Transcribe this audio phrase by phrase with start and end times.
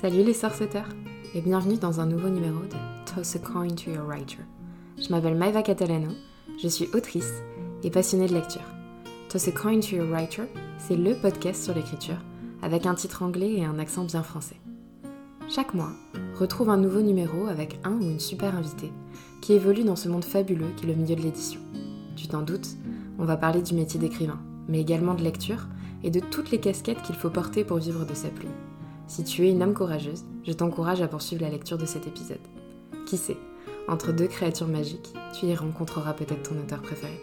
[0.00, 0.88] Salut les sorceteurs
[1.36, 4.40] et bienvenue dans un nouveau numéro de Toss a Coin to Your Writer.
[5.00, 6.10] Je m'appelle Maeva Catalano,
[6.60, 7.32] je suis autrice
[7.84, 8.60] et passionnée de lecture.
[9.28, 10.42] Toss a Coin to Your Writer,
[10.78, 12.18] c'est le podcast sur l'écriture
[12.60, 14.56] avec un titre anglais et un accent bien français.
[15.48, 15.92] Chaque mois,
[16.40, 18.92] retrouve un nouveau numéro avec un ou une super invitée
[19.42, 21.60] qui évolue dans ce monde fabuleux qui est le milieu de l'édition.
[22.16, 22.76] Tu t'en doutes,
[23.20, 25.68] on va parler du métier d'écrivain, mais également de lecture
[26.02, 28.50] et de toutes les casquettes qu'il faut porter pour vivre de sa plume.
[29.14, 32.40] Si tu es une âme courageuse, je t'encourage à poursuivre la lecture de cet épisode.
[33.06, 33.36] Qui sait,
[33.86, 37.16] entre deux créatures magiques, tu y rencontreras peut-être ton auteur préféré.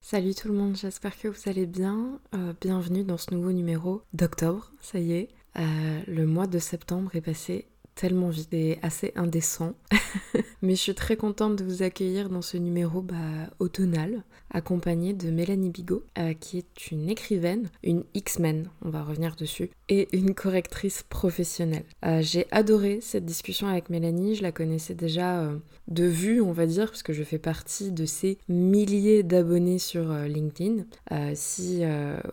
[0.00, 2.18] Salut tout le monde, j'espère que vous allez bien.
[2.34, 5.28] Euh, bienvenue dans ce nouveau numéro d'octobre, ça y est.
[5.58, 9.74] Euh, le mois de septembre est passé tellement vite et assez indécent.
[10.62, 13.16] Mais je suis très contente de vous accueillir dans ce numéro bah,
[13.58, 19.36] automnal, accompagné de Mélanie Bigot, euh, qui est une écrivaine, une X-Men, on va revenir
[19.36, 19.70] dessus,
[20.12, 21.84] une correctrice professionnelle.
[22.04, 25.56] Euh, j'ai adoré cette discussion avec Mélanie, je la connaissais déjà euh,
[25.88, 30.12] de vue, on va dire, parce que je fais partie de ces milliers d'abonnés sur
[30.12, 30.84] LinkedIn.
[31.34, 31.82] si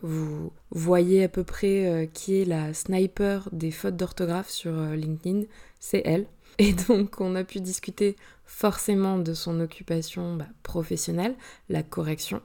[0.01, 5.43] vous voyez à peu près qui est la sniper des fautes d'orthographe sur LinkedIn,
[5.79, 6.25] c'est elle.
[6.59, 8.15] Et donc on a pu discuter
[8.45, 11.35] forcément de son occupation bah, professionnelle,
[11.69, 12.41] la correction,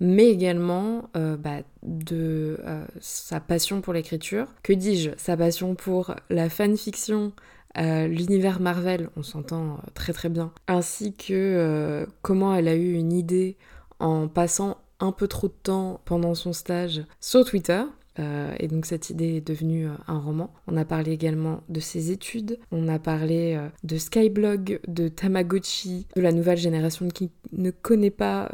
[0.00, 4.46] mais également euh, bah, de euh, sa passion pour l'écriture.
[4.62, 5.10] Que dis-je?
[5.16, 7.32] Sa passion pour la fanfiction,
[7.78, 13.12] euh, l'univers Marvel, on s'entend très très bien, ainsi que comment elle a eu une
[13.12, 13.56] idée
[13.98, 17.82] en passant un peu trop de temps pendant son stage sur Twitter,
[18.18, 20.52] euh, et donc cette idée est devenue euh, un roman.
[20.66, 26.06] On a parlé également de ses études, on a parlé euh, de Skyblog, de Tamagotchi,
[26.14, 28.50] de la nouvelle génération qui ne connaît pas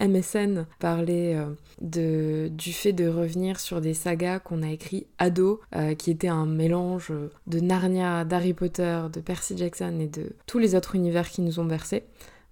[0.00, 1.40] MSN, parler
[1.80, 5.60] de, du fait de revenir sur des sagas qu'on a écrits ado,
[5.98, 7.12] qui étaient un mélange
[7.46, 11.60] de Narnia, d'Harry Potter, de Percy Jackson et de tous les autres univers qui nous
[11.60, 12.04] ont bercés.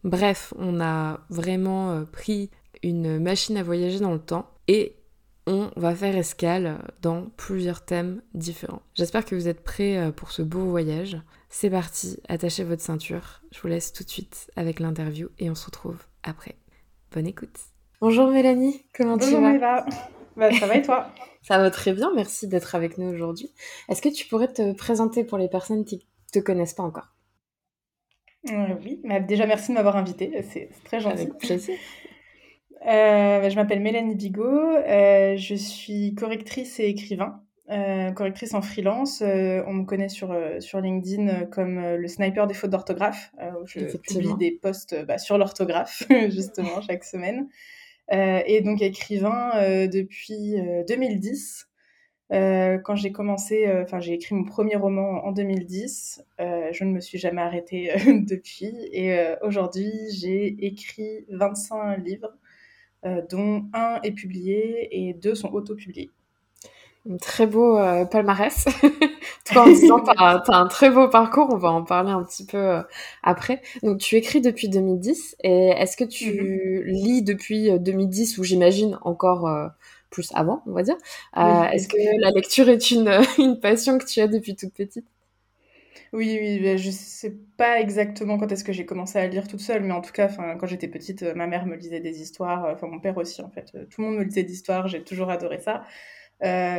[0.05, 2.51] Bref, on a vraiment pris
[2.83, 4.98] une machine à voyager dans le temps et
[5.49, 8.83] on va faire escale dans plusieurs thèmes différents.
[8.95, 11.17] J'espère que vous êtes prêts euh, pour ce beau voyage.
[11.49, 13.41] C'est parti, attachez votre ceinture.
[13.51, 16.57] Je vous laisse tout de suite avec l'interview et on se retrouve après.
[17.13, 17.59] Bonne écoute.
[18.03, 19.87] Bonjour Mélanie, comment tu vas Eva.
[20.37, 21.09] Bah, ça va et toi
[21.43, 23.51] Ça va très bien, merci d'être avec nous aujourd'hui.
[23.89, 27.15] Est-ce que tu pourrais te présenter pour les personnes qui ne te connaissent pas encore?
[28.51, 31.23] Euh, Oui, bah, déjà merci de m'avoir invitée, c'est très gentil.
[31.23, 31.75] Avec plaisir.
[32.87, 38.62] Euh, bah, je m'appelle Mélanie Bigot, euh, je suis correctrice et écrivain, euh, correctrice en
[38.62, 39.21] freelance.
[39.21, 44.34] on me connaît sur, sur LinkedIn comme le sniper des fautes d'orthographe, où je publie
[44.38, 47.49] des posts bah, sur l'orthographe, justement, chaque semaine.
[48.11, 50.55] et donc écrivain depuis
[50.87, 51.69] 2010.
[52.31, 57.19] quand j'ai commencé, enfin j'ai écrit mon premier roman en 2010, je ne me suis
[57.19, 62.38] jamais arrêtée depuis et aujourd'hui j'ai écrit 25 livres
[63.05, 66.11] dont un est publié et deux sont auto-publiés.
[67.21, 68.67] Très beau euh, palmarès.
[69.47, 72.45] Toi, en disant, tu as, un très beau parcours, on va en parler un petit
[72.45, 72.83] peu euh,
[73.23, 73.63] après.
[73.83, 76.83] Donc, tu écris depuis 2010, et est-ce que tu mm-hmm.
[76.85, 79.49] lis depuis 2010, ou j'imagine encore
[80.11, 80.97] plus avant, on va dire?
[81.37, 85.07] Est-ce que la lecture est une, une passion que tu as depuis toute petite?
[86.13, 89.83] Oui, oui, je sais pas exactement quand est-ce que j'ai commencé à lire toute seule,
[89.83, 92.73] mais en tout cas, quand j'étais petite, euh, ma mère me lisait des histoires, euh,
[92.75, 93.71] enfin mon père aussi en fait.
[93.75, 95.85] Euh, tout le monde me lisait des histoires, j'ai toujours adoré ça.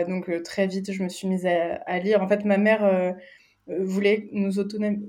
[0.08, 2.22] donc très vite, je me suis mise à, lire.
[2.22, 3.16] En fait, ma mère
[3.68, 4.52] voulait nous,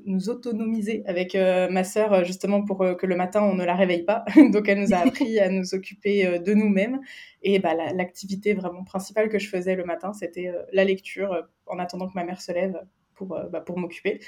[0.06, 4.24] nous, autonomiser avec ma sœur justement pour que le matin on ne la réveille pas.
[4.52, 7.00] donc elle nous a appris à nous occuper de nous-mêmes.
[7.42, 12.08] Et bah, l'activité vraiment principale que je faisais le matin, c'était la lecture en attendant
[12.08, 12.80] que ma mère se lève
[13.20, 14.20] pour, euh, bah, pour m'occuper.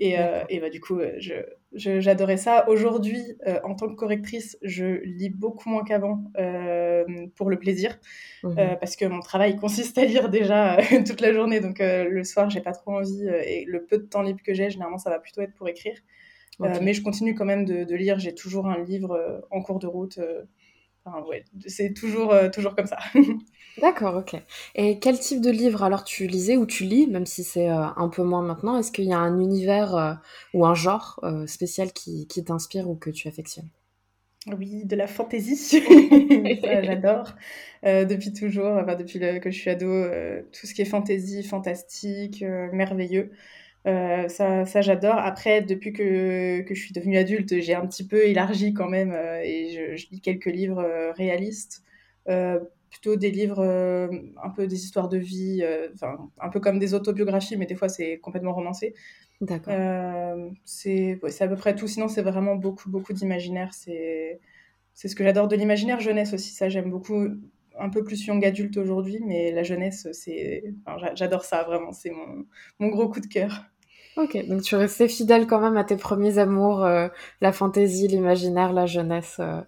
[0.00, 1.18] Et, euh, et bah, du coup, euh,
[1.72, 2.68] j'adorais ça.
[2.68, 6.24] Aujourd'hui, en tant que correctrice, je lis beaucoup moins qu'avant
[7.36, 7.98] pour le plaisir,
[8.42, 11.60] mmh parce que mon travail consiste à lire déjà toute la journée.
[11.60, 13.26] Donc le soir, j'ai pas trop envie.
[13.46, 15.96] et le peu de temps libre que j'ai, généralement, ça va plutôt être pour écrire.
[16.58, 18.18] mais je continue quand même de, de lire.
[18.18, 20.18] J'ai toujours un livre en cours de route.
[21.04, 22.98] Enfin, ouais, c'est toujours, toujours comme ça.
[23.78, 24.40] D'accord, ok.
[24.76, 27.86] Et quel type de livre alors tu lisais ou tu lis, même si c'est euh,
[27.96, 28.78] un peu moins maintenant?
[28.78, 30.14] Est-ce qu'il y a un univers euh,
[30.52, 33.68] ou un genre euh, spécial qui, qui t'inspire ou que tu affectionnes?
[34.56, 35.82] Oui, de la fantaisie.
[36.62, 37.34] J'adore.
[37.82, 39.86] depuis toujours, enfin, depuis que je suis ado,
[40.52, 43.32] tout ce qui est fantaisie, fantastique, merveilleux.
[43.86, 45.16] ça, ça j'adore.
[45.16, 49.14] Après, depuis que, que, je suis devenue adulte, j'ai un petit peu élargi quand même
[49.42, 51.82] et je, je lis quelques livres réalistes
[52.94, 53.60] plutôt des livres,
[54.42, 55.64] un peu des histoires de vie,
[55.94, 58.94] enfin, un peu comme des autobiographies, mais des fois c'est complètement romancé.
[59.40, 59.74] D'accord.
[60.64, 61.88] c'est à peu près tout.
[61.88, 63.74] Sinon, c'est vraiment beaucoup, beaucoup d'imaginaire.
[63.74, 64.38] C'est
[64.94, 66.52] ce que j'adore de l'imaginaire jeunesse aussi.
[66.52, 67.26] Ça, j'aime beaucoup
[67.78, 70.64] un peu plus young adulte aujourd'hui, mais la jeunesse, c'est,
[71.14, 71.92] j'adore ça vraiment.
[71.92, 72.46] C'est mon,
[72.78, 73.64] mon, gros coup de cœur.
[74.16, 77.08] Ok, donc tu restais fidèle quand même à tes premiers amours, euh,
[77.40, 79.38] la fantaisie, l'imaginaire, la jeunesse.
[79.40, 79.60] Euh,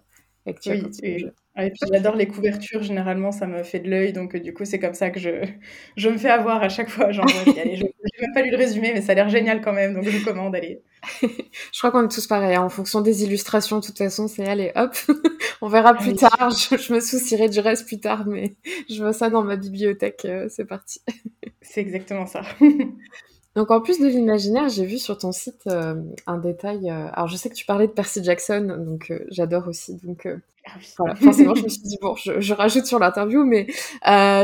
[0.45, 1.25] et que tu oui, et,
[1.57, 4.65] et, puis j'adore les couvertures, généralement ça me fait de l'œil, donc euh, du coup
[4.65, 5.29] c'est comme ça que je,
[5.95, 7.11] je me fais avoir à chaque fois.
[7.11, 9.73] Genre, allez, je n'ai même pas lu le résumé, mais ça a l'air génial quand
[9.73, 10.81] même, donc je commande, allez.
[11.21, 12.63] je crois qu'on est tous pareils, hein.
[12.63, 14.95] en fonction des illustrations, de toute façon c'est allez hop,
[15.61, 18.55] on verra plus tard, je, me soucierai du reste plus tard, mais
[18.89, 21.01] je vois ça dans ma bibliothèque, c'est parti.
[21.61, 22.41] c'est exactement ça.
[23.57, 25.95] Donc en plus de l'imaginaire, j'ai vu sur ton site euh,
[26.27, 26.91] un détail.
[26.91, 29.99] Euh, alors je sais que tu parlais de Percy Jackson, donc euh, j'adore aussi.
[30.03, 30.69] Donc ah
[30.99, 33.65] voilà, forcément je me suis dit bon, je, rajoute sur l'interview, mais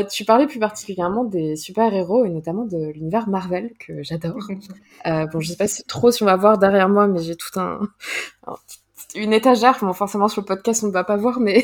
[0.09, 4.47] tu parlais plus particulièrement des super héros et notamment de l'univers Marvel que j'adore.
[5.05, 7.81] bon, je sais pas trop si on va voir derrière moi, mais j'ai tout un,
[9.15, 9.77] une étagère.
[9.81, 11.63] Bon, forcément sur le podcast on ne va pas voir, mais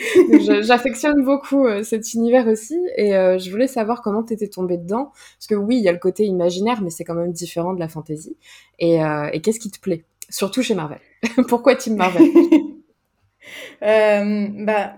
[0.62, 4.76] J'affectionne beaucoup euh, cet univers aussi et euh, je voulais savoir comment tu étais tombée
[4.76, 5.12] dedans.
[5.36, 7.80] Parce que oui, il y a le côté imaginaire, mais c'est quand même différent de
[7.80, 8.36] la fantasy.
[8.78, 10.04] Et, euh, et qu'est-ce qui te plaît?
[10.28, 11.00] Surtout chez Marvel.
[11.48, 12.28] Pourquoi Team Marvel?
[13.82, 14.96] Bah,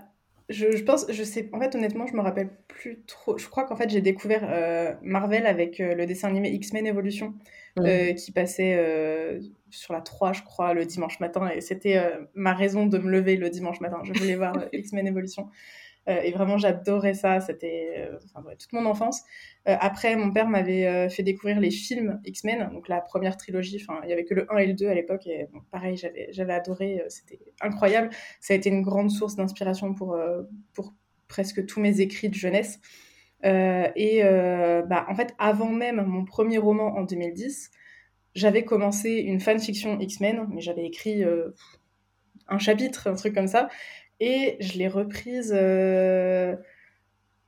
[0.49, 3.37] je, je, pense, je sais, en fait, honnêtement, je me rappelle plus trop.
[3.37, 7.33] Je crois qu'en fait, j'ai découvert Marvel avec le dessin animé X-Men Evolution.
[7.77, 8.13] Mmh.
[8.15, 9.39] qui passait
[9.73, 11.49] sur la 3, je crois, le dimanche matin.
[11.49, 13.99] Et c'était euh, ma raison de me lever le dimanche matin.
[14.03, 15.49] Je voulais voir euh, X-Men Evolution.
[16.07, 17.39] Euh, et vraiment, j'adorais ça.
[17.39, 18.09] C'était
[18.59, 19.23] toute mon enfance.
[19.65, 23.81] après, mon père m'avait fait découvrir les films X-Men, donc la première trilogie.
[23.81, 25.25] Enfin, il y avait que le 1 et le 2 à l'époque.
[25.27, 25.97] Et pareil,
[26.31, 27.03] j'avais adoré.
[27.07, 28.09] C'était incroyable.
[28.41, 30.17] Ça a été une grande source d'inspiration pour,
[30.73, 30.93] pour
[31.29, 32.81] presque tous mes écrits de jeunesse.
[33.43, 37.71] et bah, en fait, avant même mon premier roman en 2010,
[38.35, 41.49] j'avais commencé une fanfiction X-Men, mais j'avais écrit euh,
[42.47, 43.69] un chapitre, un truc comme ça,
[44.19, 45.53] et je l'ai reprise.
[45.55, 46.55] Euh,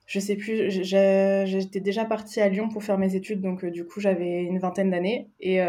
[0.06, 3.86] je sais plus, j'étais déjà partie à Lyon pour faire mes études, donc euh, du
[3.86, 5.60] coup j'avais une vingtaine d'années, et,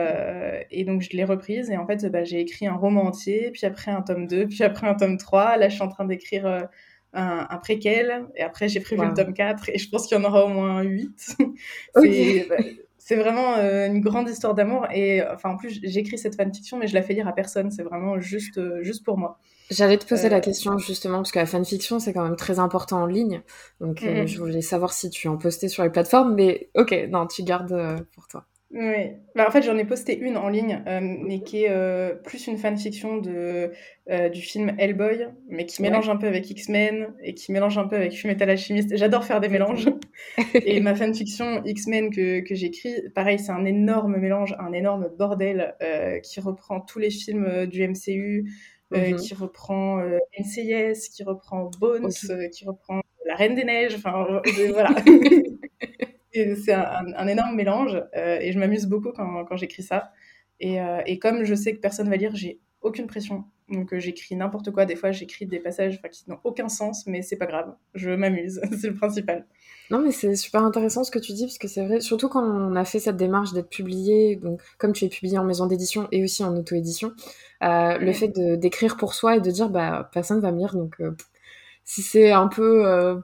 [0.70, 3.64] et, donc je l'ai reprise, et en fait bah, j'ai écrit un roman entier, puis
[3.64, 6.46] après un tome 2, puis après un tome 3, là je suis en train d'écrire
[7.14, 10.20] un, un, préquel, et après j'ai prévu le tome 4, et je pense qu'il y
[10.20, 11.36] en aura au moins 8.
[11.96, 12.46] C'est
[13.06, 14.88] c'est vraiment euh, une grande histoire d'amour.
[14.92, 17.70] Et enfin, en plus, j'écris cette fanfiction, mais je la fais lire à personne.
[17.70, 19.38] C'est vraiment juste, euh, juste pour moi.
[19.70, 22.58] J'allais te poser la euh, question justement, parce que la fanfiction, c'est quand même très
[22.58, 23.42] important en ligne.
[23.80, 26.34] Donc, je voulais savoir si tu en postais sur les plateformes.
[26.34, 28.44] Mais ok, non, tu gardes pour toi.
[28.72, 32.14] Oui, bah, en fait j'en ai posté une en ligne, euh, mais qui est euh,
[32.14, 33.70] plus une fanfiction de,
[34.10, 37.86] euh, du film Hellboy, mais qui mélange un peu avec X-Men et qui mélange un
[37.86, 38.96] peu avec Fullmetal Alchemist.
[38.96, 39.88] J'adore faire des mélanges.
[40.54, 45.76] et ma fanfiction X-Men que, que j'écris, pareil, c'est un énorme mélange, un énorme bordel
[46.24, 48.50] qui reprend tous les films du MCU,
[48.90, 49.16] mhm.
[49.16, 50.02] qui reprend
[50.38, 52.10] NCIS, qui reprend Bones,
[52.52, 54.42] qui reprend La Reine des Neiges, enfin
[54.72, 54.90] voilà.
[56.56, 60.12] c'est un, énorme mélange euh, et je m'amuse beaucoup quand, quand j'écris ça.
[60.60, 63.44] Et, euh, et, comme je sais que personne va lire, j'ai aucune pression.
[63.68, 64.84] Donc euh, j'écris n'importe quoi.
[64.84, 67.74] Des fois, j'écris des passages qui n'ont aucun sens, mais c'est pas grave.
[67.94, 69.46] Je m'amuse, c'est le principal.
[69.90, 72.42] Non, mais c'est super intéressant ce que tu dis, parce que c'est vrai, surtout quand
[72.42, 76.08] on a fait cette démarche d'être publié, donc comme tu es publié en maison d'édition
[76.10, 77.12] et aussi en auto-édition,
[77.60, 81.00] le fait d'écrire pour soi et de dire, bah, personne va me lire, donc
[81.84, 83.22] si c'est un peu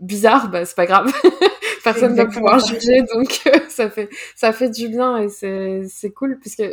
[0.00, 1.12] bizarre, bah, c'est pas grave.
[1.92, 5.82] personne ne va pouvoir juger, donc euh, ça fait ça fait du bien et c'est
[5.88, 6.64] c'est cool puisque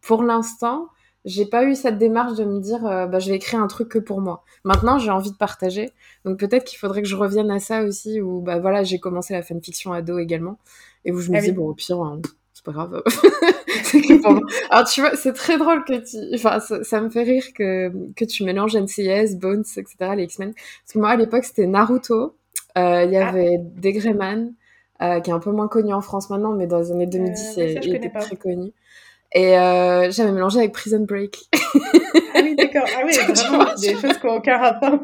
[0.00, 0.88] pour l'instant
[1.24, 3.88] j'ai pas eu cette démarche de me dire euh, bah je vais écrire un truc
[3.88, 4.44] que pour moi.
[4.64, 5.92] Maintenant j'ai envie de partager,
[6.24, 9.32] donc peut-être qu'il faudrait que je revienne à ça aussi où bah voilà j'ai commencé
[9.32, 10.58] la fanfiction ado également
[11.04, 12.20] et où je me ah dis bon au pire hein,
[12.52, 13.02] c'est pas grave.
[14.70, 18.24] Alors tu vois, c'est très drôle que tu, enfin ça, me fait rire que que
[18.24, 19.96] tu mélanges NCIS, Bones, etc.
[20.16, 20.54] les X-Men.
[20.54, 22.36] Parce que moi à l'époque c'était Naruto,
[22.76, 23.28] euh, il y ah.
[23.28, 24.52] avait Degreman,
[25.02, 27.58] euh, qui est un peu moins connu en France maintenant, mais dans les années 2010,
[27.58, 28.72] euh, il était très connu.
[29.36, 31.48] Et euh, j'avais mélangé avec Prison Break.
[31.54, 32.84] ah oui, d'accord.
[32.96, 34.92] Ah oui, vraiment des choses qui n'ont aucun rapport.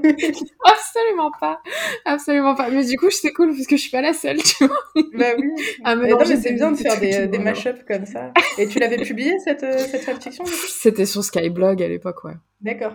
[0.64, 1.60] absolument pas.
[2.04, 2.70] Absolument pas.
[2.70, 4.76] Mais du coup, c'est cool parce que je suis pas la seule, tu vois.
[5.14, 5.50] Bah oui.
[5.84, 8.32] mais non, mais c'est bien de faire des, des mash-ups comme ça.
[8.56, 12.34] Et tu l'avais publié, cette, cette fanfiction C'était sur Skyblog à l'époque, ouais.
[12.60, 12.92] D'accord.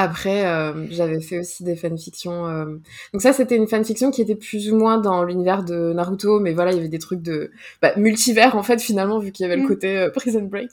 [0.00, 2.46] Après, euh, j'avais fait aussi des fanfictions.
[2.46, 2.66] Euh...
[3.12, 6.52] Donc ça, c'était une fanfiction qui était plus ou moins dans l'univers de Naruto, mais
[6.52, 7.50] voilà, il y avait des trucs de
[7.82, 9.66] bah, multivers en fait finalement vu qu'il y avait le mm.
[9.66, 10.70] côté euh, Prison Break.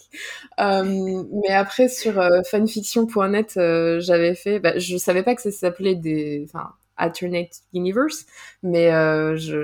[0.59, 3.53] Euh, mais après sur fanfiction.net,
[3.99, 4.59] j'avais fait.
[4.59, 8.27] Bah, je savais pas que ça s'appelait des, enfin alternate universe,
[8.61, 8.91] mais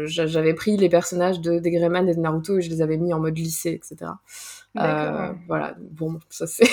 [0.07, 3.13] j'avais pris les personnages de des Greyman et de Naruto et je les avais mis
[3.13, 4.09] en mode lycée, etc.
[4.73, 6.65] voilà, bon, ça c'est.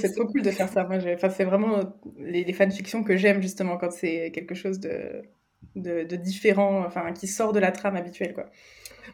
[0.00, 0.84] c'est trop cool de faire ça.
[0.84, 1.80] Moi, enfin, c'est vraiment
[2.18, 5.22] les, les fanfictions que j'aime justement quand c'est quelque chose de,
[5.76, 8.46] de, de, différent, enfin, qui sort de la trame habituelle, quoi.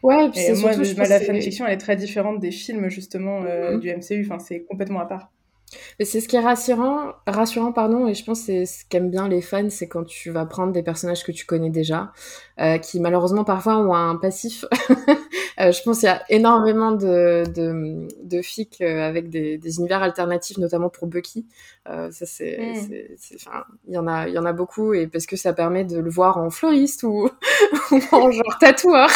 [0.03, 3.43] Ouais, et puis et moi, surtout, la fanfiction, elle est très différente des films justement
[3.43, 3.79] euh, mm-hmm.
[3.79, 4.25] du MCU.
[4.25, 5.31] Enfin, c'est complètement à part.
[5.99, 9.27] C'est ce qui est rassurant, rassurant pardon, et je pense que c'est ce qu'aiment bien
[9.27, 12.11] les fans, c'est quand tu vas prendre des personnages que tu connais déjà,
[12.59, 14.65] euh, qui malheureusement parfois ont un passif.
[15.59, 19.77] euh, je pense qu'il y a énormément de, de, de fics euh, avec des, des,
[19.77, 21.45] univers alternatifs, notamment pour Bucky.
[21.89, 23.35] Euh, ça c'est, mm.
[23.35, 25.85] enfin, il y en a, il y en a beaucoup, et parce que ça permet
[25.85, 27.29] de le voir en fleuriste ou,
[27.91, 29.09] ou en genre tatoueur.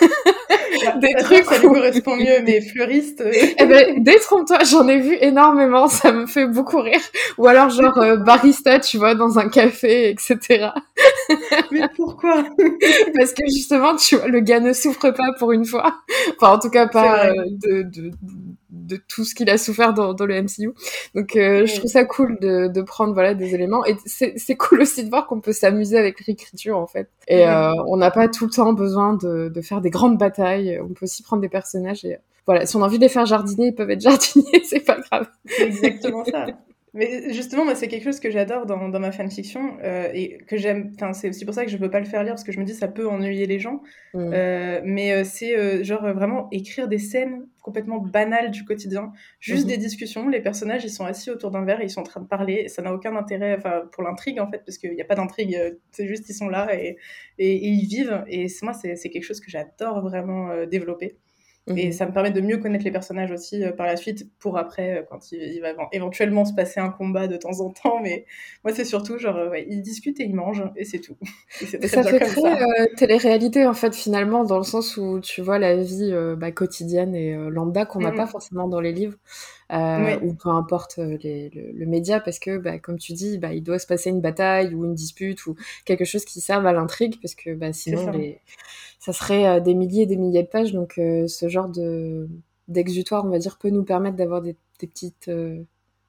[1.00, 3.20] des trucs ça lui correspond mieux, mais fleuriste.
[3.20, 3.32] Euh.
[3.32, 7.00] eh ben, détrompe-toi, j'en ai vu énormément, ça me fait beaucoup rire.
[7.38, 10.70] Ou alors genre euh, barista, tu vois, dans un café, etc.
[11.70, 12.44] mais pourquoi?
[13.14, 16.00] Parce que justement, tu vois, le gars ne souffre pas pour une fois.
[16.36, 18.10] Enfin, en tout cas, pas euh, de, de, de
[19.08, 20.72] tout ce qu'il a souffert dans, dans, le MCU.
[21.16, 24.82] Donc euh, je trouve ça cool de, de, prendre voilà des éléments et c'est cool
[24.82, 27.08] aussi de voir qu'on peut s'amuser avec l'écriture en fait.
[27.26, 30.78] Et euh, on n'a pas tout le temps besoin de, de, faire des grandes batailles.
[30.80, 33.26] On peut aussi prendre des personnages et voilà, si on a envie de les faire
[33.26, 35.26] jardiner, ils peuvent être jardiniers, c'est pas grave.
[35.46, 36.46] C'est exactement ça.
[36.96, 40.56] Mais justement, moi, c'est quelque chose que j'adore dans, dans, ma fanfiction euh, et que
[40.56, 40.92] j'aime.
[40.94, 42.58] Enfin, c'est aussi pour ça que je peux pas le faire lire parce que je
[42.58, 43.82] me dis ça peut ennuyer les gens.
[44.14, 44.30] Mm.
[44.32, 49.68] Euh, mais euh, c'est genre vraiment écrire des scènes complètement banales du quotidien, juste mm-hmm.
[49.68, 50.28] des discussions.
[50.28, 52.62] Les personnages ils sont assis autour d'un verre et ils sont en train de parler.
[52.64, 53.58] Et ça n'a aucun intérêt,
[53.92, 55.56] pour l'intrigue en fait, parce qu'il n'y a pas d'intrigue.
[55.56, 56.96] Euh, c'est juste ils sont là et,
[57.38, 58.24] et, et ils vivent.
[58.28, 61.16] Et moi, c'est quelque chose que j'adore vraiment développer.
[61.68, 61.92] Et mhm.
[61.92, 64.98] ça me permet de mieux connaître les personnages aussi euh, par la suite pour après,
[64.98, 68.00] euh, quand il, va éventuellement se passer un combat de temps en temps.
[68.00, 68.24] Mais
[68.62, 71.16] moi, c'est surtout genre, euh, ouais, ils discutent et ils mangent et c'est tout.
[71.60, 75.76] Et ça fait très télé-réalité en fait, finalement, dans le sens où tu vois la
[75.76, 78.16] vie bah, quotidienne et lambda qu'on n'a mm.
[78.16, 79.16] pas forcément dans les livres.
[79.70, 83.78] Ou peu importe les, le, média, parce que, bah, comme tu dis, bah, il doit
[83.78, 87.34] se passer une bataille ou une dispute ou quelque chose qui serve à l'intrigue, parce
[87.34, 88.40] que bah, sinon, les
[89.06, 90.72] ça serait euh, des milliers et des milliers de pages.
[90.72, 92.28] Donc, euh, ce genre de
[92.66, 95.62] d'exutoire, on va dire, peut nous permettre d'avoir des, des, petites, euh,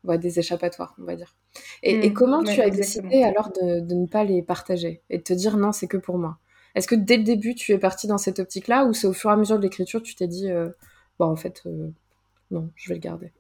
[0.04, 1.36] ouais, des échappatoires, on va dire.
[1.84, 5.20] Et, et mmh, comment tu as décidé alors de, de, ne pas les partager et
[5.20, 6.40] de te dire non, c'est que pour moi?
[6.74, 9.30] Est-ce que dès le début, tu es parti dans cette optique-là ou c'est au fur
[9.30, 10.50] et à mesure de l'écriture, tu t'es dit,
[11.20, 11.64] bon, en fait,
[12.50, 13.32] non, je vais le garder?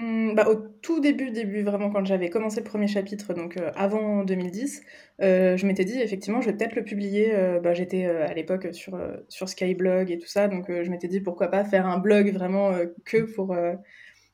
[0.00, 3.70] Mmh, bah, au tout début, début, vraiment, quand j'avais commencé le premier chapitre, donc euh,
[3.74, 4.82] avant 2010,
[5.20, 7.34] euh, je m'étais dit, effectivement, je vais peut-être le publier.
[7.34, 11.20] Euh, bah, j'étais à l'époque sur, sur Skyblog et tout ça, donc je m'étais dit,
[11.20, 12.72] pourquoi pas faire un blog vraiment
[13.04, 13.54] que pour,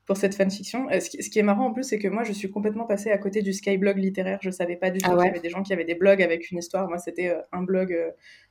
[0.04, 0.86] pour cette fanfiction.
[1.00, 3.10] Ce qui, ce, qui, est marrant en plus, c'est que moi, je suis complètement passée
[3.10, 4.38] à côté du Skyblog littéraire.
[4.42, 6.22] Je savais pas du tout ah qu'il y avait des gens qui avaient des blogs
[6.22, 6.88] avec une histoire.
[6.88, 7.96] Moi, c'était un blog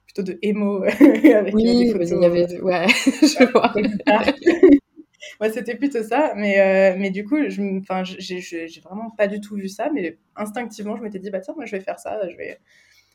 [0.05, 0.83] plutôt de emo
[1.33, 2.11] avec oui, des photos.
[2.11, 2.61] Il y avait...
[2.61, 3.73] Ouais, je vois.
[5.41, 6.33] ouais, c'était plutôt ça.
[6.35, 9.89] Mais, euh, du coup, j'ai vraiment pas du tout vu ça.
[9.93, 12.19] Mais instinctivement, je m'étais dit, bah tiens, moi, je vais faire ça.
[12.29, 12.59] Je vais,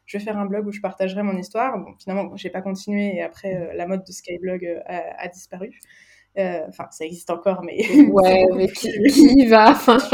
[0.06, 1.78] je faire un blog où je partagerai mon histoire.
[1.78, 3.16] Bon, finalement, j'ai pas continué.
[3.16, 5.72] Et après, euh, la mode de Skyblog euh, a, a disparu.
[6.38, 7.84] Euh, enfin, ça existe encore, mais.
[8.08, 9.98] Ouais, mais qui, y va Enfin,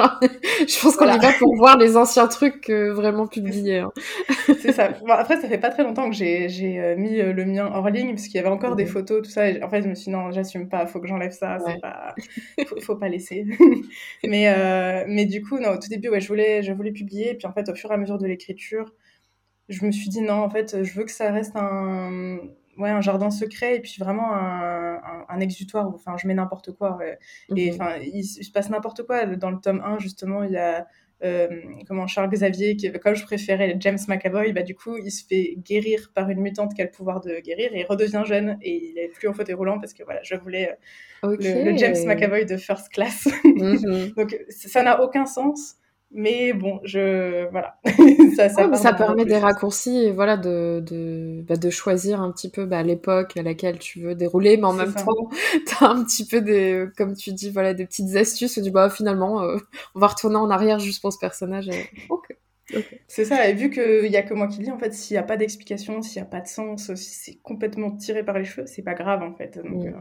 [0.66, 3.80] je pense qu'on y va pour voir les anciens trucs vraiment publiés.
[3.80, 3.92] Hein.
[4.61, 4.88] C'est ça.
[4.88, 7.90] Bon, après, ça fait pas très longtemps que j'ai euh, mis euh, le mien hors
[7.90, 9.50] ligne, parce qu'il y avait encore des photos, tout ça.
[9.50, 11.80] Et en fait, je me suis dit, non, j'assume pas, faut que j'enlève ça, c'est
[11.80, 12.14] pas...
[12.66, 13.44] faut, faut, pas laisser.
[14.26, 17.35] mais, mais du coup, non, au tout début, ouais, je voulais, je voulais publier, et
[17.35, 18.94] puis en fait, au fur et à mesure de l'écriture,
[19.68, 22.38] je me suis dit, non, en fait, je veux que ça reste un
[22.78, 26.73] ouais, un jardin secret et puis vraiment un, un, exutoire où enfin, je mets n'importe
[26.73, 26.99] quoi.
[27.54, 27.75] Et mhm.
[27.75, 29.26] enfin, il, se passe n'importe quoi.
[29.26, 30.87] Dans le tome 1, justement, il y a
[31.25, 31.49] euh,
[31.88, 35.54] comment Charles Xavier, qui, comme je préférais James McAvoy, bah, du coup, il se fait
[35.59, 38.90] guérir par une mutante qui a le pouvoir de guérir et il redevient jeune et
[38.90, 40.76] il est plus en fauteuil roulant parce que voilà, je voulais
[41.25, 43.28] euh, le, James McAvoy de first class.
[43.45, 44.12] Mhm.
[44.16, 45.76] Donc ça n'a aucun sens.
[46.13, 47.79] Mais bon, je voilà.
[48.37, 52.49] ça, ça, ça permet des raccourcis et voilà de de, bah, de choisir un petit
[52.49, 55.29] peu bah, l'époque à laquelle tu veux dérouler, mais en même temps,
[55.67, 58.59] t'as un petit peu des, comme tu dis, voilà, des petites astuces.
[58.59, 59.57] Du bah finalement, euh,
[59.95, 61.71] on va retourner en arrière juste pour ce personnage.
[62.09, 62.29] Ok.
[63.07, 65.19] C'est ça, et vu qu'il n'y a que moi qui lis, en fait, s'il n'y
[65.19, 68.45] a pas d'explication, s'il n'y a pas de sens, si c'est complètement tiré par les
[68.45, 69.57] cheveux, c'est pas grave, en fait.
[69.63, 69.87] Donc, mm.
[69.87, 69.93] euh,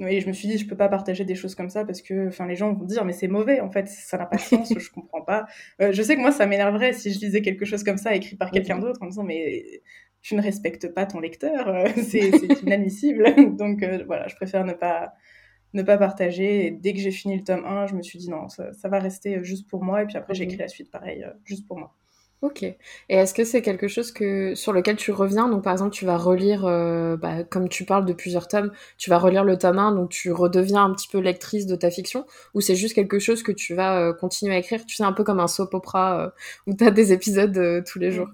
[0.00, 2.28] et je me suis dit, je peux pas partager des choses comme ça parce que,
[2.28, 4.72] enfin, les gens vont dire, mais c'est mauvais, en fait, ça n'a pas de sens,
[4.76, 5.46] je comprends pas.
[5.80, 8.36] Euh, je sais que moi, ça m'énerverait si je lisais quelque chose comme ça écrit
[8.36, 9.82] par quelqu'un d'autre en disant, mais
[10.20, 12.28] tu ne respectes pas ton lecteur, euh, c'est
[12.62, 13.24] inadmissible.
[13.56, 15.14] Donc euh, voilà, je préfère ne pas,
[15.72, 16.66] ne pas partager.
[16.66, 18.88] Et dès que j'ai fini le tome 1, je me suis dit, non, ça, ça
[18.88, 20.02] va rester juste pour moi.
[20.02, 21.94] Et puis après, j'ai écrit la suite pareil, juste pour moi.
[22.46, 22.62] Ok.
[22.62, 22.76] Et
[23.08, 25.48] est-ce que c'est quelque chose que sur lequel tu reviens?
[25.48, 29.10] Donc par exemple, tu vas relire, euh, bah, comme tu parles de plusieurs tomes, tu
[29.10, 32.24] vas relire le tome 1, donc tu redeviens un petit peu lectrice de ta fiction,
[32.54, 34.86] ou c'est juste quelque chose que tu vas euh, continuer à écrire?
[34.86, 36.30] Tu sais, un peu comme un soap opera euh,
[36.68, 38.28] où tu as des épisodes tous les jours.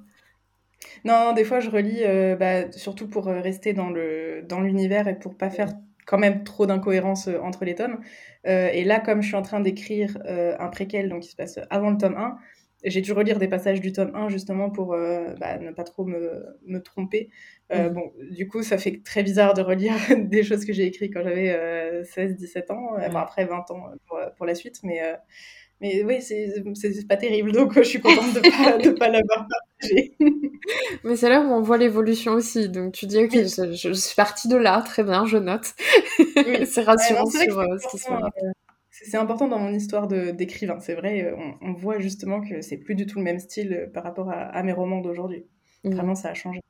[1.07, 2.03] Non, des fois je relis,
[2.39, 5.71] bah, surtout pour rester dans le dans l'univers et pour pas faire
[6.05, 7.99] quand même trop d'incohérences entre les tomes.
[8.45, 11.91] et là, comme je suis en train d'écrire un préquel, donc qui se passe avant
[11.91, 12.37] le tome 1,
[12.85, 16.05] j'ai dû relire des passages du tome 1 justement pour euh, bah, ne pas trop
[16.05, 17.31] me, me tromper.
[17.73, 17.95] Euh, mmh.
[17.95, 21.23] Bon, du coup, ça fait très bizarre de relire des choses que j'ai écrites quand
[21.23, 25.01] j'avais 16-17 euh, ans, après 20 ans pour, pour la suite, mais,
[25.81, 29.47] mais oui, c'est pas terrible, donc je suis contente de pas, de pas l'avoir
[29.81, 30.13] partagé.
[31.05, 34.49] mais c'est là où on voit l'évolution aussi, donc tu dis, ok, je, suis partie
[34.49, 35.73] de là, très bien, je note.
[36.67, 38.55] c'est rassurant sur ce qui se passe
[39.03, 40.79] c'est important dans mon histoire d'écrivain.
[40.81, 43.87] C'est vrai, euh, on, voit justement que c'est plus du tout le même style euh,
[43.93, 45.45] par rapport à, mes romans d'aujourd'hui.
[45.85, 45.91] Mmh.
[45.91, 46.61] Vraiment, ça a changé.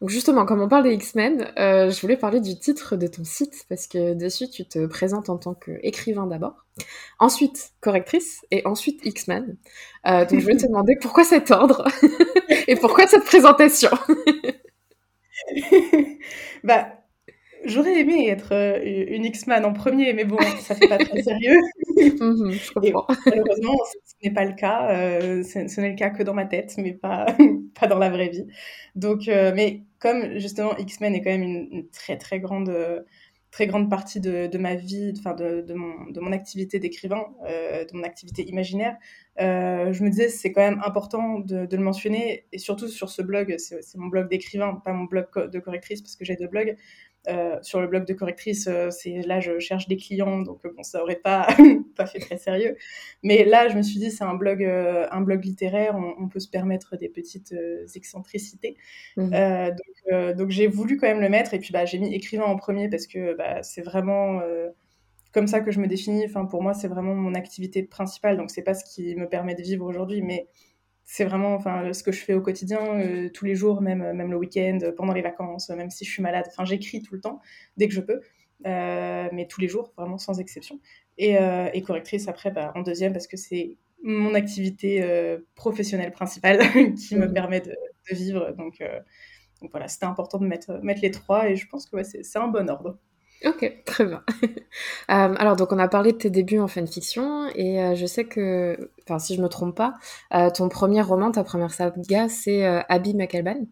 [0.00, 3.24] Donc justement, comme on parle des X-Men, euh, je voulais parler du titre de ton
[3.24, 6.66] site, parce que dessus, tu te présentes en tant qu'écrivain d'abord,
[7.18, 9.56] ensuite correctrice, et ensuite X-Men.
[10.04, 11.88] donc je voulais te demander pourquoi cet ordre,
[12.68, 13.90] et pourquoi cette présentation?
[16.64, 16.88] Bah,
[17.66, 21.58] J'aurais aimé être euh, une X-Man en premier, mais bon, ça fait pas très sérieux.
[21.96, 23.06] Mhm, je comprends.
[23.24, 24.90] malheureusement, ce, n'est pas le cas.
[24.90, 27.24] Euh, ce, n'est le cas que dans ma tête, mais pas,
[27.80, 28.46] pas dans la vraie vie.
[28.94, 32.70] Donc, euh, mais comme justement X-Men est quand même une, très très grande,
[33.50, 37.24] très grande partie de, de ma vie, enfin de, de, mon, de mon activité d'écrivain,
[37.46, 38.98] de mon activité imaginaire,
[39.38, 43.56] je me disais c'est quand même important de, le mentionner et surtout sur ce blog,
[43.56, 46.76] c'est mon blog d'écrivain, pas mon blog de correctrice parce que j'ai deux blogs.
[47.28, 50.82] Euh, sur le blog de correctrice, euh, c'est là je cherche des clients, donc bon,
[50.82, 51.48] ça aurait pas,
[51.96, 52.76] pas fait très sérieux.
[53.22, 56.40] Mais là, je me suis dit, c'est un blog, euh, un blog littéraire, on, peut
[56.40, 57.54] se permettre des petites
[57.94, 58.76] excentricités.
[59.16, 59.30] Mmh.
[59.30, 62.56] donc, donc j'ai voulu quand même le mettre, et puis bah, j'ai mis écrivain en
[62.56, 64.40] premier parce que bah, c'est vraiment
[65.32, 66.24] comme ça que je me définis.
[66.26, 69.54] Enfin, pour moi, c'est vraiment mon activité principale, donc c'est pas ce qui me permet
[69.54, 70.48] de vivre aujourd'hui, mais
[71.06, 74.12] c'est vraiment enfin ce que je fais au quotidien euh, tous les jours même euh,
[74.12, 76.44] même le week-end pendant les vacances même si je suis malade.
[76.48, 77.40] Enfin j'écris tout le temps
[77.76, 78.20] dès que je peux
[78.66, 80.80] euh, mais tous les jours vraiment sans exception.
[81.18, 81.36] Et,
[81.72, 85.02] et correctrice après bah, en deuxième parce que c'est mon activité
[85.54, 86.58] professionnelle principale
[86.94, 87.32] qui me mmh.
[87.32, 87.74] permet de,
[88.10, 88.52] vivre.
[88.52, 88.82] Donc,
[89.62, 92.38] donc voilà c'était important de mettre mettre les trois et je pense que ouais, c'est
[92.38, 92.98] un bon ordre
[93.44, 94.22] Ok, très bien.
[95.08, 98.24] Euh, alors, donc, on a parlé de tes débuts en fanfiction, et euh, je sais
[98.24, 99.94] que, enfin, si je me trompe pas,
[100.34, 103.66] euh, ton premier roman, ta première saga, c'est Abby McAlban.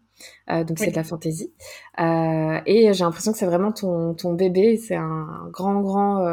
[0.47, 1.53] donc, c'est de la fantasy.
[1.99, 6.23] et j'ai l'impression que c'est vraiment ton, ton bébé, c'est un grand, grand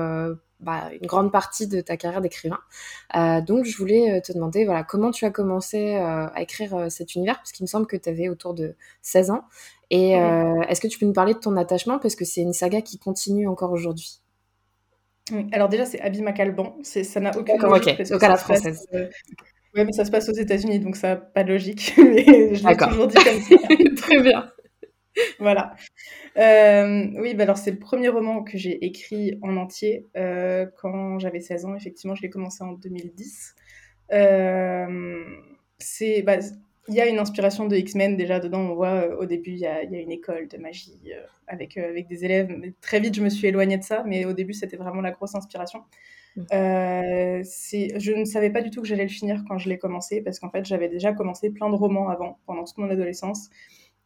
[0.62, 2.61] bah, une grande partie de ta carrière d'écrivain.
[3.16, 7.16] Euh, donc, je voulais te demander, voilà, comment tu as commencé euh, à écrire cet
[7.16, 9.42] univers, parce qu'il me semble que tu avais autour de 16 ans.
[9.93, 10.13] Et
[10.69, 12.99] est-ce que tu peux nous parler de ton attachement, parce que c'est une saga qui
[12.99, 14.23] continue encore aujourd'hui
[15.31, 15.47] oui.
[15.53, 16.77] Alors déjà, c'est Abby McAlban.
[16.83, 18.01] Ça n'a aucune logique.
[18.01, 18.89] Ok, donc à la française.
[19.75, 21.95] Oui, mais ça se passe aux États-Unis, donc ça n'a pas de logique.
[21.99, 23.57] mais je l'ai toujours dit comme ça.
[23.97, 24.51] Très bien.
[25.39, 25.75] voilà.
[26.37, 31.19] Euh, oui, bah alors c'est le premier roman que j'ai écrit en entier euh, quand
[31.19, 31.75] j'avais 16 ans.
[31.75, 33.55] Effectivement, je l'ai commencé en 2010.
[34.13, 35.25] Euh,
[35.79, 36.39] c'est, bah,
[36.88, 38.61] il y a une inspiration de X-Men déjà dedans.
[38.61, 41.12] On voit au début, il y a, y a, une école de magie
[41.47, 42.53] avec, avec des élèves.
[42.81, 45.35] très vite, je me suis éloignée de ça, mais au début, c'était vraiment la grosse
[45.35, 45.85] inspiration.
[46.51, 50.23] C'est, je ne savais pas du tout que j'allais le finir quand je l'ai commencé
[50.23, 53.51] parce qu'en fait, j'avais déjà commencé plein de romans avant, pendant toute mon adolescence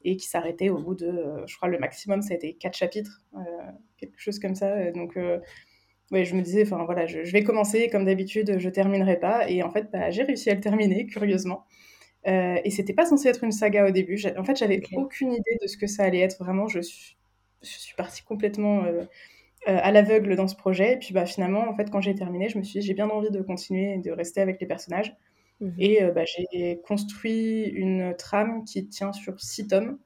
[0.06, 2.76] et qui s'arrêtait au bout de, euh, je crois, le maximum, ça a été quatre
[2.76, 3.40] chapitres, euh,
[3.98, 4.92] quelque chose comme ça.
[4.92, 5.40] Donc, euh,
[6.12, 9.50] ouais, je me disais, enfin voilà, je, vais commencer comme d'habitude, je terminerai pas.
[9.50, 11.66] Et en fait, bah, j'ai réussi à le terminer, curieusement.
[12.26, 14.20] Et c'était pas censé être une saga au début.
[14.36, 16.42] En fait, j'avais aucune idée de ce que ça allait être.
[16.42, 17.16] Vraiment, je suis,
[17.62, 18.84] je suis partie complètement
[19.66, 20.94] à l'aveugle dans ce projet.
[20.94, 23.08] Et puis, bah, finalement, en fait, quand j'ai terminé, je me suis dit, j'ai bien
[23.08, 25.14] envie de continuer et de rester avec les personnages.
[25.60, 29.98] Mmh et bah, j'ai construit une trame qui tient sur six tomes,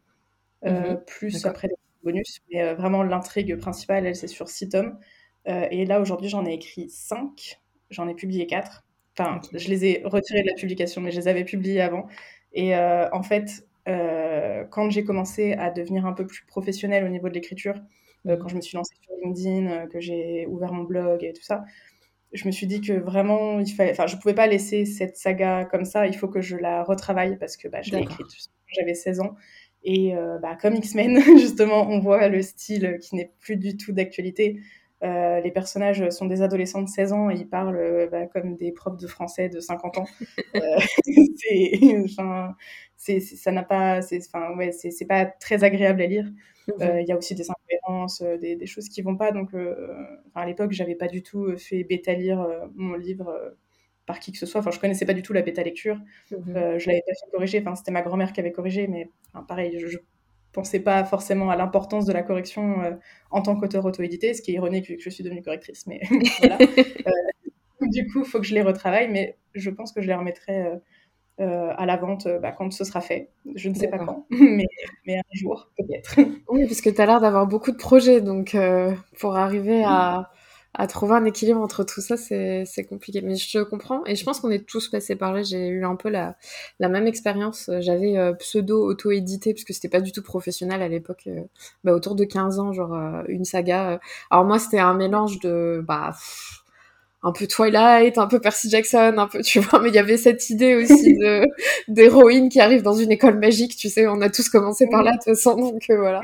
[0.64, 4.98] mmh plus après des bonus, mais vraiment l'intrigue principale, elle, c'est sur six tomes.
[5.46, 8.84] et là, aujourd'hui, j'en ai écrit cinq, j'en ai publié quatre.
[9.20, 12.06] Enfin, je les ai retirés de la publication, mais je les avais publiés avant.
[12.52, 17.34] Et en fait, quand j'ai commencé à devenir un peu plus professionnelle au niveau de
[17.34, 21.32] l'écriture, mmh quand je me suis lancée sur LinkedIn, que j'ai ouvert mon blog et
[21.32, 21.64] tout ça,
[22.32, 25.64] je me suis dit que vraiment, il fallait, enfin, je pouvais pas laisser cette saga
[25.64, 26.06] comme ça.
[26.06, 28.26] Il faut que je la retravaille parce que bah, je l'ai écrite
[28.72, 29.34] j'avais 16 ans.
[29.82, 33.92] Et euh, bah, comme X-Men, justement, on voit le style qui n'est plus du tout
[33.92, 34.60] d'actualité.
[35.02, 38.98] Les personnages sont des adolescents de 16 ans et ils parlent bah, comme des profs
[38.98, 40.06] de français de 50 ans.
[42.96, 44.20] c'est, ça n'a pas, c'est,
[44.56, 46.26] ouais, c'est, pas très agréable à lire.
[46.78, 49.32] Il y a aussi des incohérences, des, des, choses qui vont pas.
[49.32, 49.50] Donc,
[50.34, 53.54] à l'époque, j'avais pas du tout fait bêta lire mon livre
[54.10, 54.60] par qui que ce soit.
[54.60, 56.00] Enfin, je connaissais pas du tout la bêta lecture.
[56.30, 56.56] Mhm.
[56.56, 57.60] Euh, je l'avais pas fait corriger.
[57.60, 59.08] Enfin, c'était ma grand-mère qui avait corrigé, mais
[59.46, 59.98] pareil, je,
[60.52, 62.92] pensais pas forcément à l'importance de la correction euh,
[63.30, 65.86] en tant qu'auteur auto-édité, ce qui est ironique vu que je suis devenue correctrice.
[65.86, 66.00] Mais
[66.40, 66.58] voilà.
[66.60, 70.14] Euh, du coup, il faut que je les retravaille, mais je pense que je les
[70.14, 70.80] remettrai
[71.38, 73.30] à la vente bah, quand ce sera fait.
[73.54, 74.66] Je ne sais pas quand, mais,
[75.06, 76.20] mais un jour peut-être.
[76.50, 78.54] Oui, parce que tu as l'air d'avoir beaucoup de projets, donc
[79.18, 80.30] pour arriver à
[80.74, 83.22] à trouver un équilibre entre tout ça, c'est compliqué.
[83.22, 85.42] Mais je comprends et je pense qu'on est tous passés par là.
[85.42, 86.36] J'ai eu un peu la,
[86.78, 87.70] la même expérience.
[87.80, 91.42] J'avais euh, pseudo auto-édité puisque c'était pas du tout professionnel à l'époque, euh,
[91.84, 94.00] bah, autour de 15 ans, genre euh, une saga.
[94.30, 96.14] Alors moi, c'était un mélange de bah
[97.22, 100.16] un peu Twilight, un peu Percy Jackson, un peu, tu vois, mais il y avait
[100.16, 101.46] cette idée aussi de
[101.88, 105.12] d'héroïne qui arrive dans une école magique, tu sais, on a tous commencé par là
[105.12, 106.22] de toute façon, donc euh, voilà.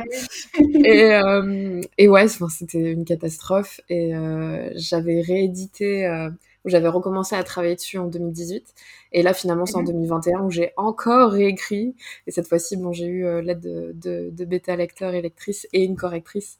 [0.85, 3.81] et, euh, et ouais, c'était une catastrophe.
[3.91, 6.31] Et euh, j'avais réédité, euh,
[6.65, 8.75] j'avais recommencé à travailler dessus en 2018
[9.13, 10.47] et là finalement c'est en 2021 mhm.
[10.47, 11.95] où j'ai encore réécrit.
[12.27, 15.85] Et cette fois-ci bon j'ai eu l'aide de, de, de bêta lecteur et lectrice et
[15.85, 16.59] une correctrice,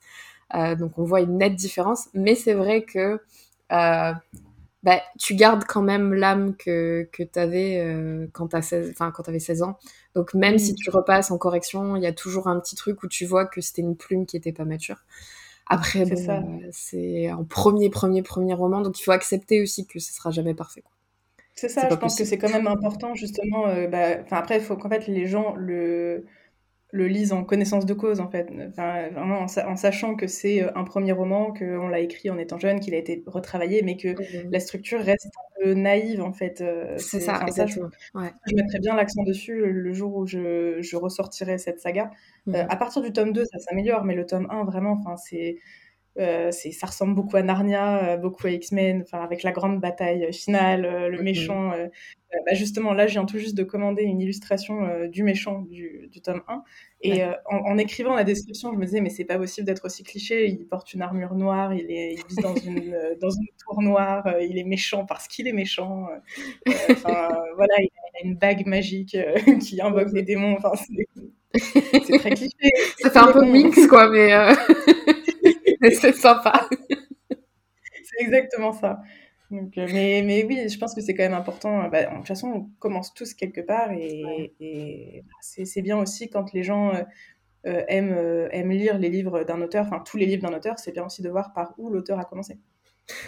[0.79, 3.19] donc on voit une nette différence, mais c'est vrai que
[3.73, 4.13] euh,
[4.83, 9.63] bah, tu gardes quand même l'âme que, que tu avais euh, quand tu avais 16
[9.63, 9.79] ans.
[10.15, 13.09] Donc même si tu repasses en correction, il y a toujours un petit truc où
[13.09, 15.05] tu vois que c'était une plume qui était pas mature.
[15.69, 16.05] Après,
[16.71, 20.55] c'est en premier, premier, premier roman, donc il faut accepter aussi que ce sera jamais
[20.55, 20.85] parfait.
[21.55, 23.67] C'est ça, je pense que c'est quand même important, justement.
[23.67, 26.25] Euh, bah, après, il faut qu'en fait les gens le
[26.93, 28.49] le lise en connaissance de cause, en fait.
[28.69, 32.59] Enfin, vraiment en, sachant que c'est euh, un premier roman, qu'on l'a écrit en étant
[32.59, 36.33] jeune, qu'il a été retravaillé, mais que mmh la structure reste un peu naïve, en
[36.33, 36.61] fait.
[36.61, 37.91] Euh, c'est ça, exactement.
[38.15, 42.11] je, je, mettrais bien l'accent dessus le jour où je, je ressortirai cette saga.
[42.47, 45.17] Mmh euh, à partir du tome 2, ça s'améliore, mais le tome 1, vraiment, enfin,
[45.17, 45.57] c'est
[46.19, 50.33] euh, ça ressemble beaucoup à Narnia, euh, beaucoup à X-Men, enfin avec la grande bataille
[50.33, 51.73] finale, euh, le méchant.
[52.45, 56.21] Bah justement, là, je viens tout juste de commander une illustration du méchant du, du,
[56.21, 56.63] tome 1.
[57.01, 60.47] Et en, écrivant la description, je me disais, mais c'est pas possible d'être aussi cliché.
[60.49, 64.29] Il porte une armure noire, il, est, il vit dans une, dans une tour noire,
[64.43, 66.09] il est méchant parce qu'il est méchant.
[66.91, 67.89] Enfin, voilà, il
[68.23, 69.17] a une bague magique
[69.61, 70.57] qui invoque des démons.
[70.59, 70.73] Enfin,
[71.55, 72.71] c'est très cliché.
[72.99, 74.31] Ça fait un peu mix, quoi, mais.
[76.01, 76.69] c'est sympa.
[77.31, 79.01] c'est exactement ça.
[79.51, 81.89] Donc, euh, mais, mais, oui, je pense que c'est quand même important.
[81.89, 86.53] Bah, de toute façon, on commence tous quelque part et, bah, c'est bien aussi quand
[86.53, 87.03] les gens euh,
[87.67, 90.93] euh, aiment, aiment lire les livres d'un auteur, enfin tous les livres d'un auteur, c'est
[90.93, 92.59] bien aussi de voir par où l'auteur a commencé.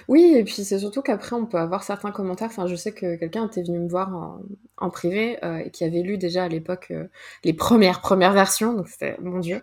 [0.08, 2.48] Oui, et puis c'est surtout qu'après, on peut avoir certains commentaires.
[2.48, 4.38] Enfin, je sais que quelqu'un était venu me voir
[4.76, 7.06] en, privé euh, et qui avait lu déjà à l'époque euh,
[7.44, 9.62] les premières premières versions, donc c'était mon dieu,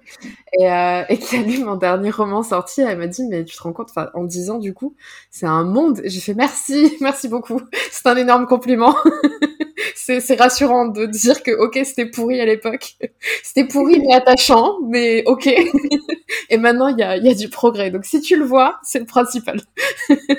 [0.59, 2.81] et, euh, et qui a lu mon dernier roman sorti.
[2.81, 4.95] Elle m'a dit, mais tu te rends compte, en 10 ans du coup,
[5.31, 6.01] c'est un monde.
[6.05, 7.61] J'ai fait merci, merci beaucoup.
[7.91, 8.95] C'est un énorme compliment.
[9.95, 12.95] c'est rassurant de dire que ok, c'était pourri à l'époque,
[13.43, 15.47] c'était pourri mais attachant, mais ok.
[16.49, 17.91] et maintenant, il y a, y a du progrès.
[17.91, 19.61] Donc si tu le vois, c'est le principal.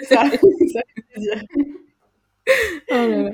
[0.09, 0.25] ça,
[0.73, 0.81] ça.
[2.93, 3.29] Oh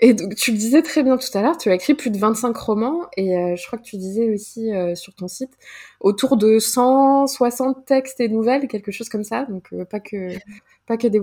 [0.00, 2.18] et donc, tu le disais très bien tout à l'heure, tu as écrit plus de
[2.18, 5.50] 25 romans et euh, je crois que tu disais aussi euh, sur ton site
[6.00, 10.30] autour de 160 textes et nouvelles, quelque chose comme ça, donc euh, pas que
[10.86, 11.18] pas que des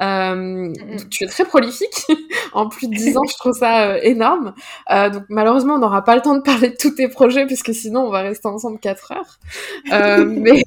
[0.00, 1.08] one shots.
[1.10, 2.06] tu es très prolifique.
[2.52, 4.54] en plus de 10 ans, je trouve ça énorme.
[4.88, 8.06] donc malheureusement, on n'aura pas le temps de parler de tous tes projets puisque sinon
[8.06, 9.38] on va rester ensemble 4 heures.
[10.26, 10.62] mais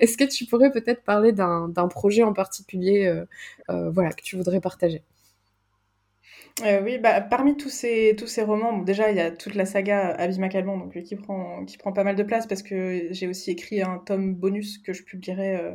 [0.00, 3.12] est-ce que tu pourrais peut-être parler d'un projet en particulier,
[3.68, 5.02] voilà, que tu voudrais partager?
[6.62, 9.66] Euh, oui, bah, parmi tous ces, tous ces romans, déjà, il y a toute la
[9.66, 13.26] saga Abyss Macalban, donc qui prend, qui prend pas mal de place parce que j'ai
[13.26, 15.72] aussi écrit un tome bonus que je publierai euh,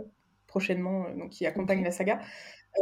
[0.48, 2.20] prochainement, euh, donc qui accompagne la saga.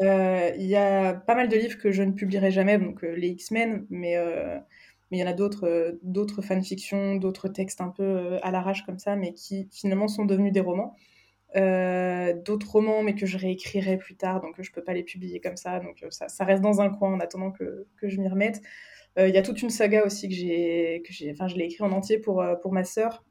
[0.01, 3.85] Il y a pas mal de livres que je ne publierai jamais, donc les X-Men,
[3.89, 4.15] mais
[5.09, 8.99] mais il y en a d'autres, d'autres fanfictions, d'autres textes un peu à l'arrache comme
[8.99, 10.95] ça, mais qui finalement sont devenus des romans.
[11.55, 15.39] Euh, d'autres romans, mais que je réécrirai plus tard, donc je peux pas les publier
[15.39, 15.79] comme ça.
[15.79, 18.61] Donc euh, ça, reste dans un coin en attendant que, que je m'y remette.
[19.17, 21.65] Euh, il y a toute une saga aussi que j'ai, que j'ai, enfin je l'ai
[21.65, 23.23] écrit en entier pour pour ma sœur,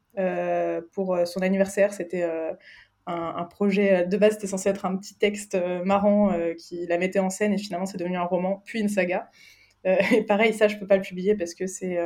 [0.92, 1.92] pour son anniversaire.
[1.92, 2.26] C'était
[3.06, 7.30] un, projet de base, c'était censé être un petit texte marrant qui la mettait en
[7.30, 9.30] scène et finalement c'est devenu un roman, puis une saga.
[9.84, 11.98] et pareil, ça je peux pas le publier parce que c'est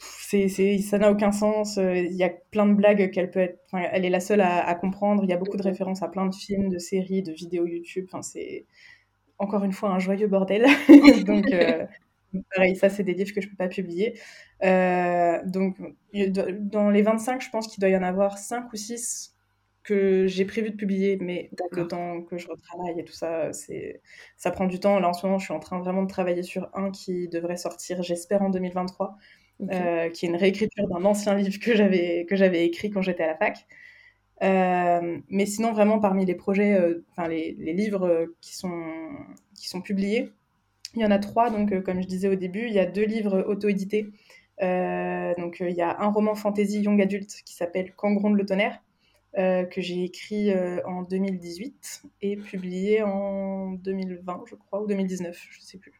[0.00, 1.76] ça n'a aucun sens.
[1.76, 3.58] Il y a plein de blagues qu'elle peut être.
[3.72, 5.24] elle est la seule à, comprendre.
[5.24, 8.06] Il y a beaucoup de références à plein de films, de séries, de vidéos YouTube.
[8.22, 8.66] C'est
[9.38, 10.66] encore une fois un joyeux bordel.
[11.26, 11.46] donc,
[12.54, 14.18] pareil, ça, c'est des livres que je peux pas publier.
[14.62, 15.76] donc,
[16.12, 19.34] dans les 25, je pense qu'il doit y en avoir 5 ou 6
[19.88, 24.02] que j'ai prévu de publier, mais le temps que je retravaille et tout ça, c'est
[24.36, 24.98] ça prend du temps.
[25.00, 27.56] Là, en ce moment, je suis en train vraiment de travailler sur un qui devrait
[27.56, 29.16] sortir, j'espère, en 2023,
[29.72, 33.22] euh, qui est une réécriture d'un ancien livre que j'avais que j'avais écrit quand j'étais
[33.24, 33.66] à la fac.
[34.42, 38.84] Euh, mais sinon, vraiment, parmi les projets, euh, enfin les, les, livres qui sont
[39.56, 40.32] qui sont publiés,
[40.96, 41.50] il y en a trois.
[41.50, 44.02] Donc, comme je disais au début, il y a deux livres auto-édités.
[45.38, 48.82] donc, il y a un roman fantasy young adulte qui s'appelle Cangron de le tonnerre
[49.36, 55.38] euh, que j'ai écrit euh, en 2018 et publié en 2020, je crois, ou 2019,
[55.50, 55.92] je ne sais plus,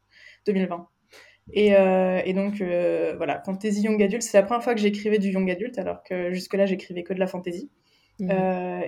[0.47, 0.88] 2020.
[1.53, 2.62] Et, euh, et donc,
[3.17, 6.33] voilà, Fantasy Young Adult, c'est la première fois que j'écrivais du Young Adult, alors que
[6.33, 7.71] jusque-là, j'écrivais que de la fantasy.
[8.21, 8.31] Mhm.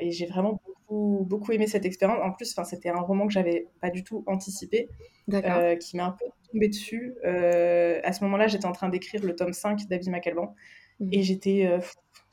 [0.01, 2.19] et j'ai vraiment beaucoup, beaucoup aimé cette expérience.
[2.21, 4.89] En plus, c'était un roman que j'avais pas du tout anticipé,
[5.29, 7.15] qui m'a un peu tombé dessus.
[7.23, 10.55] à ce moment-là, j'étais en train d'écrire le tome 5 d'Avis McAlban,
[10.99, 11.11] mhm.
[11.13, 11.69] et j'étais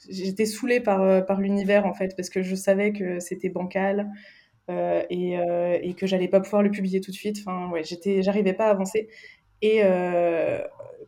[0.09, 4.09] j'étais saoulée par, euh, par l'univers en fait parce que je savais que c'était bancal
[4.69, 7.37] euh, et, euh, et, que j'allais pas pouvoir le publier tout de suite.
[7.39, 9.09] Enfin ouais, j'étais, j'arrivais pas à avancer.
[9.61, 9.81] Et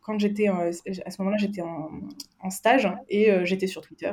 [0.01, 1.91] quand j'étais à ce moment-là, j'étais en,
[2.39, 4.11] en, stage et j'étais sur Twitter.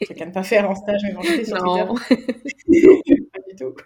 [0.00, 1.84] Quelqu'un ne pas faire en stage, mais j'étais sur Twitter.
[3.32, 3.76] pas du tout.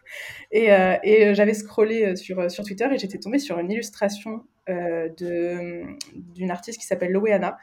[0.53, 0.69] Et,
[1.03, 5.83] et j'avais scrollé sur, sur Twitter et j'étais tombée sur une illustration de,
[6.15, 7.59] d'une artiste qui s'appelle Loeana,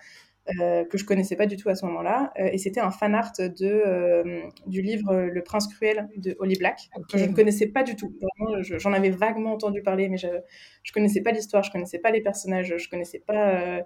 [0.61, 2.31] euh, que je connaissais pas du tout à ce moment-là.
[2.39, 6.55] Euh, et c'était un fan art de, euh, du livre Le Prince Cruel de Holly
[6.55, 8.13] Black, que je ne connaissais pas du tout.
[8.61, 12.21] J'en avais vaguement entendu parler, mais je ne connaissais pas l'histoire, je connaissais pas les
[12.21, 13.81] personnages, je connaissais pas,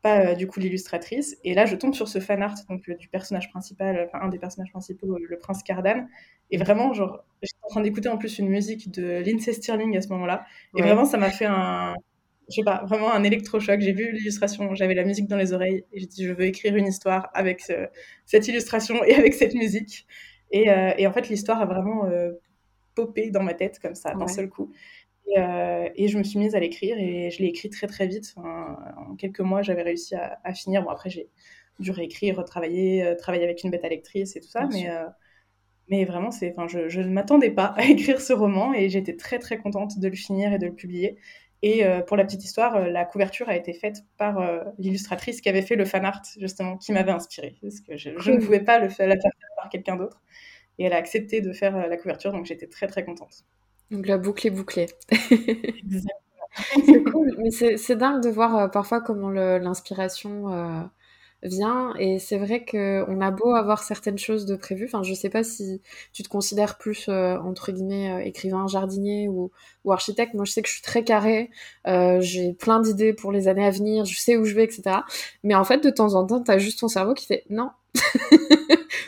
[0.00, 1.36] pas du coup l'illustratrice.
[1.44, 4.38] Et là, je tombe sur ce fan art donc, du personnage principal, enfin un des
[4.38, 6.08] personnages principaux, le Prince Cardan.
[6.50, 10.00] Et vraiment, genre, j'étais en train d'écouter en plus une musique de Lindsay Stirling à
[10.00, 10.46] ce moment-là.
[10.74, 11.94] Et vraiment, ça m'a fait un
[12.48, 13.80] je sais pas, vraiment un électrochoc.
[13.80, 16.76] J'ai vu l'illustration, j'avais la musique dans les oreilles et j'ai dit je veux écrire
[16.76, 17.62] une histoire avec
[18.24, 20.06] cette illustration et avec cette musique.
[20.50, 22.32] Et, euh, et en fait, l'histoire a vraiment euh,
[22.94, 24.72] popé dans ma tête comme ça, d'un seul coup.
[25.26, 28.06] Et, euh, et, je me suis mise à l'écrire et je l'ai écrit très très
[28.06, 28.34] vite.
[28.38, 30.82] en quelques mois, j'avais réussi à, à, finir.
[30.82, 31.28] Bon, après, j'ai
[31.80, 34.88] dû réécrire, retravailler, travailler avec une bêta lectrice et tout ça, mais.
[35.90, 39.16] Mais vraiment, c'est, enfin, je, je ne m'attendais pas à écrire ce roman et j'étais
[39.16, 41.16] très très contente de le finir et de le publier.
[41.62, 45.40] Et euh, pour la petite histoire, euh, la couverture a été faite par euh, l'illustratrice
[45.40, 47.56] qui avait fait le fan art, justement, qui m'avait inspirée.
[47.60, 50.20] Parce que je, ne pouvais pas le faire, la faire par quelqu'un d'autre.
[50.78, 53.44] Et elle a accepté de faire la couverture, donc j'étais très très contente.
[53.90, 54.86] Donc la boucle est bouclée.
[56.86, 60.88] c'est cool, mais c'est dingue de voir parfois comment l'inspiration
[61.42, 61.94] vient.
[61.98, 64.86] Et c'est vrai qu'on a beau avoir certaines choses de prévues.
[64.86, 65.80] Enfin, je sais pas si
[66.12, 69.50] tu te considères plus, euh, entre guillemets, euh, écrivain, jardinier ou,
[69.84, 70.34] ou, architecte.
[70.34, 71.50] Moi, je sais que je suis très carré.
[71.86, 74.04] Euh, j'ai plein d'idées pour les années à venir.
[74.04, 74.82] Je sais où je vais, etc.
[75.44, 77.70] Mais en fait, de temps en temps, tu as juste ton cerveau qui fait non.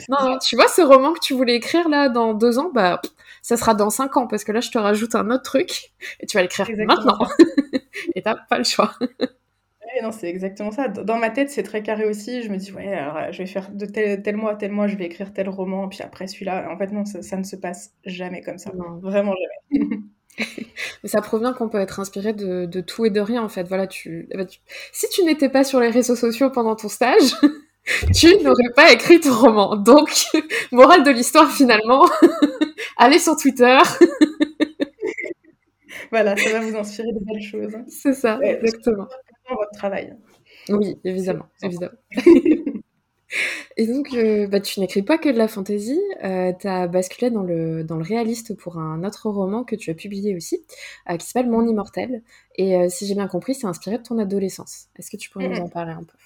[0.09, 3.01] non, tu vois, ce roman que tu voulais écrire là dans deux ans, bah,
[3.43, 6.27] ça sera dans cinq ans parce que là, je te rajoute un autre truc et
[6.27, 7.19] tu vas l'écrire maintenant.
[8.15, 8.95] et t'as pas le choix
[10.03, 10.89] non, c'est exactement ça.
[10.89, 12.43] Dans ma tête, c'est très carré aussi.
[12.43, 14.97] Je me dis, ouais, alors, je vais faire de tel, tel mois, tel mois, je
[14.97, 16.69] vais écrire tel roman, puis après celui-là.
[16.71, 18.71] En fait, non, ça, ne se passe jamais comme ça.
[19.03, 19.35] Vraiment
[19.73, 19.87] jamais.
[21.03, 23.65] Mais ça provient qu'on peut être inspiré de, de, tout et de rien, en fait.
[23.65, 24.29] Voilà, tu...
[24.31, 24.47] Eh ben,
[24.93, 27.35] si tu n'étais pas sur les réseaux sociaux pendant ton stage,
[28.15, 29.77] tu n'aurais pas écrit ton roman.
[29.77, 30.11] Donc,
[30.73, 32.07] morale de l'histoire, finalement,
[32.97, 33.79] allez sur Twitter.
[36.11, 37.77] voilà, ça va vous inspirer de belles choses.
[37.89, 39.09] C'est ça, exactement
[39.57, 40.15] votre travail.
[40.69, 41.97] Oui, évidemment, évidemment.
[43.77, 47.31] Et donc, euh, bah, tu n'écris pas que de la fantaisie, euh, tu as basculé
[47.31, 50.65] dans le, dans le réaliste pour un autre roman que tu as publié aussi,
[51.09, 52.23] euh, qui s'appelle Mon Immortel.
[52.57, 54.89] Et si j'ai bien compris, c'est inspiré de ton adolescence.
[54.97, 56.19] Est-ce que tu pourrais nous en parler un peu?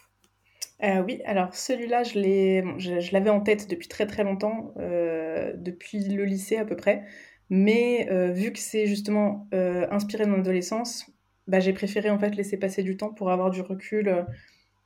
[1.07, 6.25] Oui, alors celui-là, je l'ai, je, l'avais en tête depuis très très longtemps, depuis le
[6.25, 7.05] lycée à peu près.
[7.51, 11.07] Mais vu que c'est justement inspiré de mon adolescence,
[11.47, 14.23] bah, j'ai préféré en fait laisser passer du temps pour avoir du recul, euh,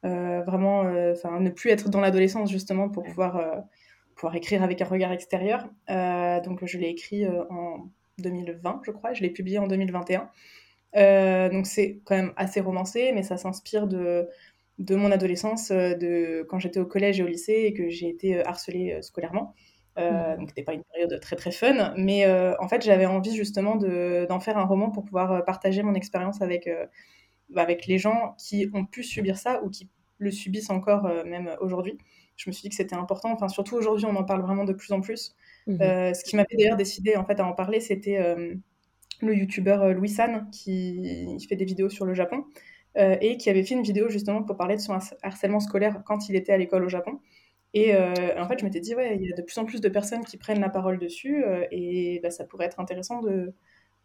[0.04, 3.64] euh, vraiment, euh, enfin ne plus être dans l'adolescence justement pour pouvoir,
[4.14, 5.68] pouvoir écrire avec un regard extérieur.
[5.88, 10.30] donc je l'ai écrit en 2020, je crois, je l'ai publié en 2021.
[11.50, 14.28] donc c'est quand même assez romancé, mais ça s'inspire de,
[14.78, 18.44] de mon adolescence, de quand j'étais au collège et au lycée et que j'ai été
[18.44, 19.54] harcelée scolairement.
[19.98, 20.38] Euh, mmh.
[20.38, 23.76] donc c'était pas une période très très fun, mais euh, en fait j'avais envie justement
[23.76, 26.68] d'en faire un roman pour pouvoir euh, partager mon expérience avec,
[27.50, 31.56] bah, avec les gens qui ont pu subir ça ou qui le subissent encore même
[31.60, 31.98] aujourd'hui.
[32.36, 33.32] Je me suis dit que c'était important.
[33.32, 35.34] Enfin, surtout aujourd'hui, on en parle vraiment de plus en plus.
[35.66, 35.78] Mmh
[36.14, 38.18] ce qui m'a fait d'ailleurs décider en fait à en parler, c'était
[39.20, 42.44] le youtubeur Louis San qui fait des vidéos sur le Japon
[42.96, 46.36] et qui avait fait une vidéo justement pour parler de son harcèlement scolaire quand il
[46.36, 47.20] était à l'école au Japon.
[47.86, 49.88] Et en fait, je m'étais dit, ouais, il y a de plus en plus de
[49.88, 53.54] personnes qui prennent la parole dessus, et bah, ça pourrait être intéressant de,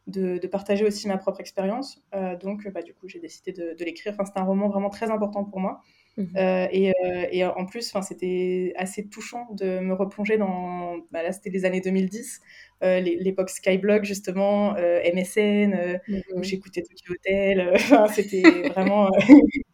[0.07, 2.03] de, partager aussi ma propre expérience.
[2.41, 4.13] donc, bah, du coup, j'ai décidé de, de l'écrire.
[4.13, 5.81] Enfin, c'était un roman vraiment très important pour moi.
[6.15, 6.37] Mmh
[6.71, 6.91] et,
[7.31, 10.97] et, en plus, c'était assez touchant de me replonger dans.
[11.11, 12.41] Bah, là, c'était les années 2010,
[12.81, 17.73] l'époque Skyblog, justement, MSN, mmh où j'écoutais Tokyo Hotel.
[18.13, 19.09] c'était vraiment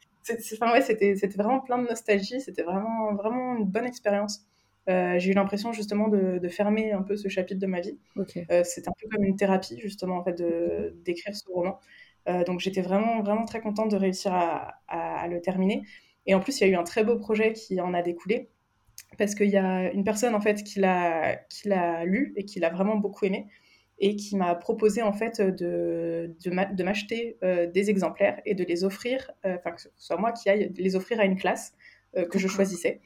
[0.54, 4.46] enfin, ouais, c'était vraiment plein de nostalgie, c'était vraiment, vraiment une bonne expérience.
[4.90, 8.00] Euh, j'ai eu l'impression justement de, fermer un peu ce chapitre de ma vie.
[8.18, 10.42] Euh, c'était un peu comme une thérapie justement en fait
[11.04, 11.80] d'écrire ce roman.
[12.28, 15.84] Euh, donc j'étais vraiment vraiment très contente de réussir à, à, le terminer.
[16.26, 18.50] Et en plus il y a eu un très beau projet qui en a découlé
[19.18, 22.60] parce qu'il y a une personne en fait qui l'a qui l'a lu et qui
[22.60, 23.48] l'a vraiment beaucoup aimé
[24.00, 28.84] et qui m'a proposé en fait de, de m'acheter euh, des exemplaires et de les
[28.84, 31.74] offrir, euh, enfin que ce soit moi qui aille les offrir à une classe
[32.18, 33.02] euh, que je choisissais.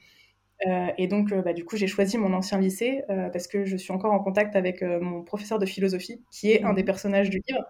[0.96, 3.02] et donc, bah, du coup, j'ai choisi mon ancien lycée
[3.32, 6.72] parce que je suis encore en contact avec mon professeur de philosophie, qui est un
[6.72, 7.64] des personnages du livre.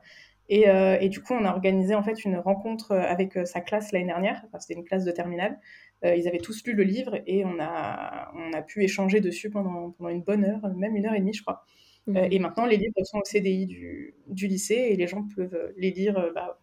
[0.49, 0.67] Et,
[1.01, 4.45] et, du coup, on a organisé en fait une rencontre avec sa classe l'année dernière.
[4.47, 5.59] Enfin, c'était une classe de terminale.
[6.05, 9.91] ils avaient tous lu le livre et on a, on a pu échanger dessus pendant,
[9.93, 11.65] pendant une bonne heure, même une heure et demie, je crois.
[12.09, 15.27] Euh, mmh et maintenant, les livres sont au CDI du, du, lycée et les gens
[15.35, 16.61] peuvent euh, les lire euh, bah,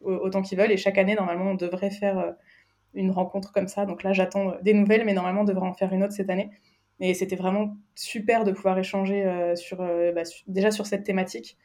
[0.00, 0.72] autant qu'ils veulent.
[0.72, 2.34] Et chaque année, normalement, on devrait faire
[2.94, 3.84] une rencontre comme ça.
[3.84, 6.50] Donc là, j'attends des nouvelles, mais normalement, on devrait en faire une autre cette année.
[7.00, 11.58] Et c'était vraiment super de pouvoir échanger sur, bah, déjà sur cette thématique.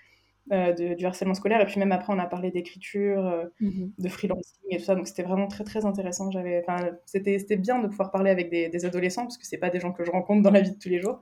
[0.52, 1.62] Euh, du harcèlement scolaire.
[1.62, 4.94] Et puis même après, on a parlé d'écriture, euh, mmh de freelancing et tout ça.
[4.94, 6.32] Donc c'était vraiment très très intéressant.
[6.32, 6.66] J'avais,
[7.06, 9.94] c'était, c'était bien de pouvoir parler avec des, adolescents parce que c'est pas des gens
[9.94, 11.22] que je rencontre dans la vie de tous les jours.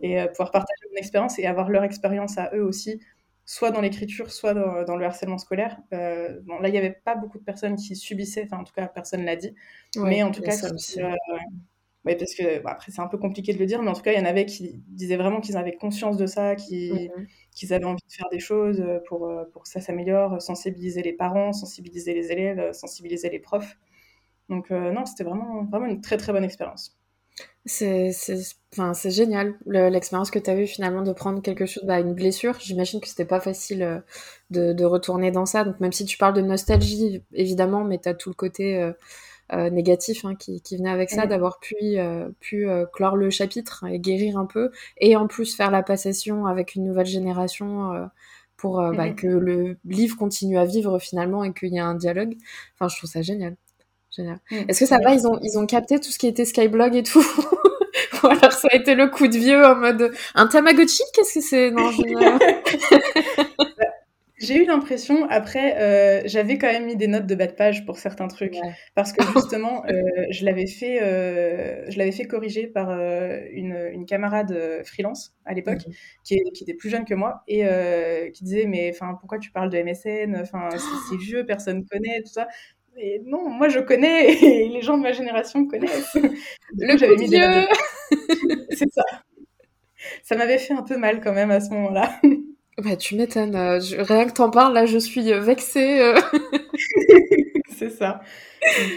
[0.00, 2.98] Et euh, pouvoir partager mon expérience et avoir leur expérience à eux aussi,
[3.44, 5.76] soit dans l'écriture, soit dans, le harcèlement scolaire.
[5.90, 8.86] bon, là, il n'y avait pas beaucoup de personnes qui subissaient, enfin en tout cas,
[8.86, 9.54] personne l'a dit.
[9.96, 10.56] mais en tout cas,
[12.04, 14.12] oui, parce que après, c'est un peu compliqué de le dire, mais en tout cas,
[14.12, 17.10] il y en avait qui disaient vraiment qu'ils avaient conscience de ça, qu'ils
[17.70, 21.12] avaient envie de faire des choses euh, pour, euh, pour que ça s'améliore, sensibiliser les
[21.12, 23.78] parents, sensibiliser les élèves, euh, sensibiliser les profs.
[24.48, 26.98] Donc, non, c'était vraiment, vraiment une très très bonne expérience.
[27.64, 28.10] C'est
[28.72, 32.58] enfin, génial l'expérience que tu as eue finalement de prendre quelque chose, bah, une blessure.
[32.60, 34.02] J'imagine que c'était pas facile
[34.50, 35.64] de, de, retourner dans ça.
[35.64, 38.92] Donc, même si tu parles de nostalgie, évidemment, mais tu as tout le côté euh,
[39.70, 43.98] négatif hein, qui, venait avec ça, d'avoir pu, euh, pu euh, clore le chapitre et
[43.98, 48.08] guérir un peu, et en plus faire la passation avec une nouvelle génération
[48.56, 52.36] pour bah, que le livre continue à vivre finalement et qu'il y ait un dialogue.
[52.74, 53.56] Enfin, je trouve ça génial.
[54.14, 54.40] Génial.
[54.50, 54.56] Mmh.
[54.68, 55.14] Est-ce que ça va?
[55.14, 57.24] ils ont, ils ont capté tout ce qui était Skyblog et tout?
[58.22, 61.02] Ou alors ça a été le coup de vieux en mode un Tamagotchi?
[61.14, 61.70] Qu'est-ce que c'est?
[61.70, 62.02] Non, je...
[64.42, 67.86] J'ai eu l'impression, après, euh, j'avais quand même mis des notes de bas de page
[67.86, 68.56] pour certains trucs,
[68.96, 69.92] parce que justement, euh,
[70.30, 75.86] je l'avais fait, euh, je l'avais fait corriger par une, une, camarade freelance à l'époque,
[75.86, 75.94] mhm.
[76.24, 77.62] qui, qui, était plus jeune que moi, et
[78.34, 80.68] qui disait, mais enfin, pourquoi tu parles de MSN Enfin,
[81.08, 82.48] c'est vieux, personne connaît, tout ça.
[82.96, 86.14] Et non, moi je connais, et les gens de ma génération connaissent.
[86.78, 87.28] Le j'avais mis
[88.70, 89.02] C'est ça.
[90.24, 92.20] Ça m'avait fait un peu mal quand même à ce moment-là.
[92.78, 93.54] Bah, tu m'étonnes.
[93.54, 96.00] Euh, rien que t'en parles, là, je suis euh, vexée.
[96.00, 96.18] Euh.
[97.68, 98.22] c'est ça.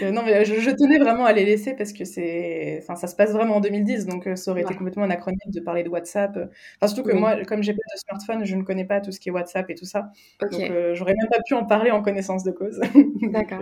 [0.02, 3.32] non, mais je, tenais vraiment à les laisser parce que c'est, enfin, ça se passe
[3.32, 6.38] vraiment en 2010, donc ça aurait été complètement anachronique de parler de WhatsApp.
[6.80, 9.20] Enfin, surtout que moi, comme j'ai pas de smartphone, je ne connais pas tout ce
[9.20, 10.10] qui est WhatsApp et tout ça.
[10.40, 12.80] Donc, j'aurais même pas pu en parler en connaissance de cause.
[13.22, 13.60] D'accord.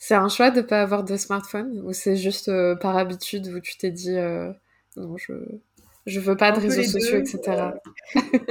[0.00, 3.76] C'est un choix de pas avoir de smartphone ou c'est juste par habitude où tu
[3.76, 4.16] t'es dit
[4.96, 5.34] non, je
[6.08, 7.38] je veux pas de réseaux sociaux, etc.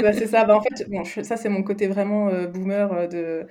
[0.02, 0.46] bah, c'est ça.
[0.46, 3.48] Bah, en fait, bon, ça, c'est mon côté vraiment euh, boomer euh, de.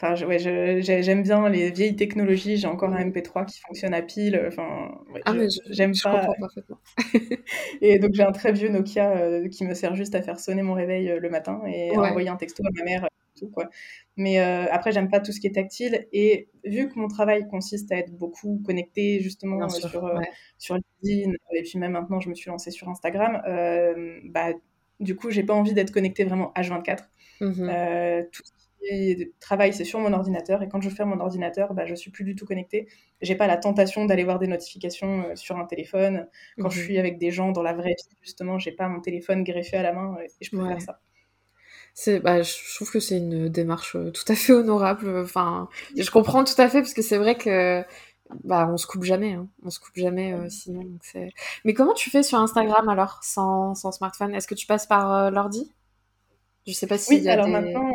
[0.00, 2.56] Enfin, ouais, j'aime bien les vieilles technologies.
[2.56, 4.40] J'ai encore un MP3 qui fonctionne à pile.
[4.46, 4.92] Enfin,
[5.24, 5.34] ah,
[5.70, 6.20] j'aime pas.
[6.20, 6.78] comprends parfaitement.
[7.80, 10.62] et donc, j'ai un très vieux Nokia euh, qui me sert juste à faire sonner
[10.62, 13.08] mon réveil le matin et envoyer un texto à ma mère
[13.46, 13.70] quoi.
[14.18, 16.08] Mais euh, après, j'aime pas tout ce qui est tactile.
[16.12, 20.18] Et vu que mon travail consiste à être beaucoup connecté justement euh, sur, euh,
[20.58, 23.40] sur LinkedIn, et puis même maintenant, je me suis lancée sur Instagram,
[24.24, 24.48] bah,
[25.00, 27.04] du coup, j'ai pas envie d'être connectée vraiment H24.
[27.40, 30.62] Mmh tout ce qui est travail, c'est sur mon ordinateur.
[30.62, 32.88] Et quand je ferme mon ordinateur, bah, je suis plus du tout connectée.
[33.20, 36.26] J'ai pas la tentation d'aller voir des notifications sur un téléphone.
[36.58, 39.00] Quand je mmh suis avec des gens dans la vraie vie, justement, j'ai pas mon
[39.00, 41.00] téléphone greffé à la main et je peux faire ça.
[42.06, 45.22] Bah, je trouve que c'est une démarche euh, tout à fait honorable.
[45.22, 47.82] Enfin, je comprends tout à fait parce que c'est vrai que
[48.44, 49.48] bah, on se coupe jamais, hein.
[49.64, 50.82] on se coupe jamais sinon.
[51.64, 54.34] Mais comment tu fais sur Instagram alors, sans, sans smartphone?
[54.34, 55.72] Est-ce que tu passes par l'ordi?
[56.66, 57.14] Je sais pas si.
[57.14, 57.90] Oui, alors maintenant,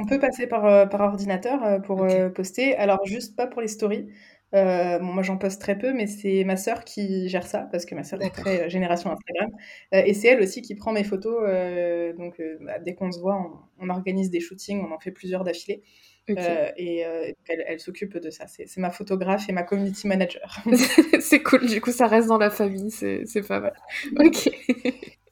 [0.00, 2.74] on peut passer par, par ordinateur pour poster.
[2.76, 4.08] Alors, juste pas pour les stories.
[4.54, 7.84] Euh, bon, moi, j'en poste très peu, mais c'est ma sœur qui gère ça, parce
[7.84, 9.50] que ma sœur est très euh, génération Instagram.
[9.92, 11.42] Euh, et c'est elle aussi qui prend mes photos.
[12.16, 13.36] donc, bah, dès qu'on se voit,
[13.80, 15.82] on, organise des shootings, on en fait plusieurs d'affilée.
[16.28, 18.46] et elle, elle s'occupe de ça.
[18.46, 20.62] C'est ma photographe et ma community manager.
[21.20, 23.74] c'est cool, du coup, ça reste dans la famille, c'est pas mal.
[24.18, 24.50] Ok.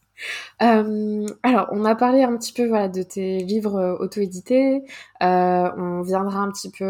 [0.62, 4.82] Euh, alors, on a parlé un petit peu voilà, de tes livres euh, auto-édités.
[5.22, 6.84] Euh, on viendra un petit peu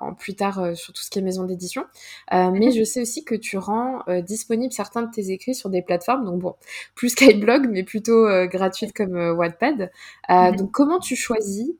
[0.00, 1.84] en plus tard sur tout ce qui est maison d'édition.
[2.32, 2.72] mais mhm.
[2.72, 6.40] je sais aussi que tu rends disponible certains de tes écrits sur des plateformes, donc
[6.40, 6.54] bon,
[6.94, 9.90] plus Skyblog, mais plutôt gratuites comme Wattpad.
[10.28, 10.56] Mhm.
[10.56, 11.70] Donc, comment tu choisis?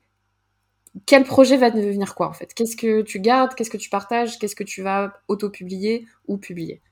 [1.06, 2.52] Quel projet va devenir quoi en fait?
[2.54, 3.54] Qu'est-ce que tu gardes?
[3.54, 4.38] Qu'est-ce que tu partages?
[4.38, 6.82] Qu'est-ce que tu vas auto-publier ou publier?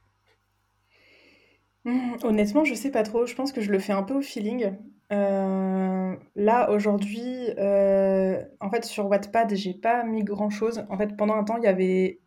[1.86, 3.26] Mmh, honnêtement, je sais pas trop.
[3.26, 4.72] Je pense que je le fais un peu au feeling.
[5.12, 10.84] Euh, là, aujourd'hui, euh, en fait, sur Wattpad, j'ai pas mis grand-chose.
[10.90, 12.20] En fait, pendant un temps, il y avait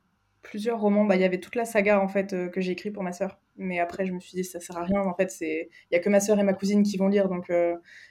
[0.43, 1.03] plusieurs romans.
[1.05, 3.11] Bah, il y avait toute la saga, en fait, euh, que j'ai écrit pour ma
[3.11, 3.39] sœur.
[3.57, 5.01] Mais après, je me suis dit, ça sert à rien.
[5.01, 7.29] En fait, c'est il y a que ma sœur et ma cousine qui vont lire.
[7.29, 7.51] Donc,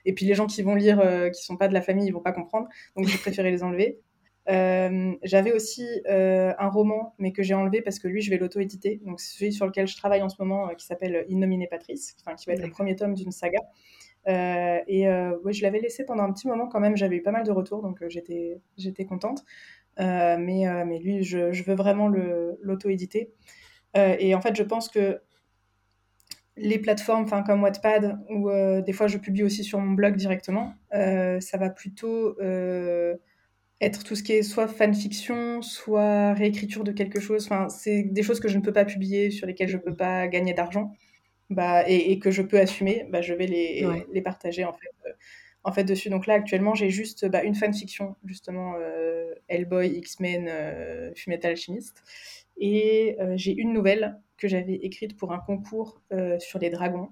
[0.05, 1.03] et puis les gens qui vont lire,
[1.35, 2.69] qui sont pas de la famille, ils vont pas comprendre.
[2.97, 3.99] Donc, j'ai préféré les enlever.
[4.49, 8.39] Euh, j'avais aussi euh, un roman, mais que j'ai enlevé parce que lui, je vais
[8.39, 9.01] l'auto-éditer.
[9.05, 12.47] Donc, celui sur lequel je travaille en ce moment, euh, qui s'appelle Innominé Patrice, qui
[12.47, 13.61] va être le premier tome d'une saga.
[14.27, 16.97] et ouais, je l'avais laissé pendant un petit moment quand même.
[16.97, 19.45] J'avais eu pas mal de retours, donc j'étais, j'étais contente.
[19.99, 23.33] mais, mais lui, je, je veux vraiment l'auto-éditer.
[23.95, 25.21] et en fait, je pense que
[26.57, 28.51] les plateformes comme Wattpad ou
[28.85, 32.37] des fois je publie aussi sur mon blog directement ça va plutôt
[33.81, 37.45] être tout ce qui est soit fanfiction, soit réécriture de quelque chose.
[37.45, 39.95] Enfin, c'est des choses que je ne peux pas publier, sur lesquelles je ne peux
[39.97, 40.93] pas gagner d'argent,
[41.51, 43.07] bah, et, que je peux assumer.
[43.11, 45.13] Bah, je vais les, les partager en fait, euh,
[45.65, 46.09] en fait dessus.
[46.11, 52.03] Donc là, actuellement, j'ai juste bah, une fanfiction, justement, euh, Hellboy, X-Men, euh, Fullmetal Alchemist,
[52.57, 56.01] et euh, j'ai une nouvelle que j'avais écrite pour un concours
[56.39, 57.11] sur les dragons.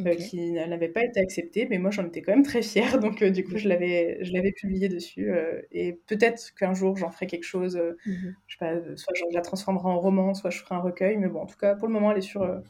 [0.00, 3.20] Euh, qui n'avait pas été accepté, mais moi j'en étais quand même très fière, donc
[3.20, 7.10] euh, du coup je l'avais, je l'avais publié dessus, euh, et peut-être qu'un jour j'en
[7.10, 8.12] ferai quelque chose, mmh
[8.46, 11.28] je sais pas, soit je la transformerai en roman, soit je ferai un recueil, mais
[11.28, 12.62] bon, en tout cas pour le moment elle est sur,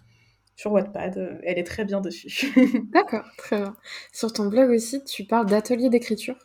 [0.56, 2.28] sur Wattpad, elle est très bien dessus.
[2.92, 3.76] D'accord, très bien.
[4.12, 6.36] Sur ton blog aussi, tu parles d'atelier d'écriture,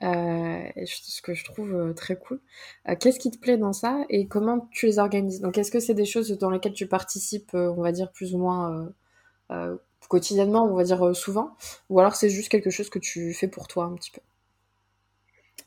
[0.00, 2.40] ce que je trouve très cool.
[3.00, 5.42] qu'est-ce qui te plaît dans ça, et comment tu les organises?
[5.42, 8.38] Donc est-ce que c'est des choses dans lesquelles tu participes, on va dire plus ou
[8.38, 8.94] moins
[10.08, 11.56] quotidiennement, on va dire euh, souvent,
[11.88, 14.20] ou alors c'est juste quelque chose que tu fais pour toi un petit peu?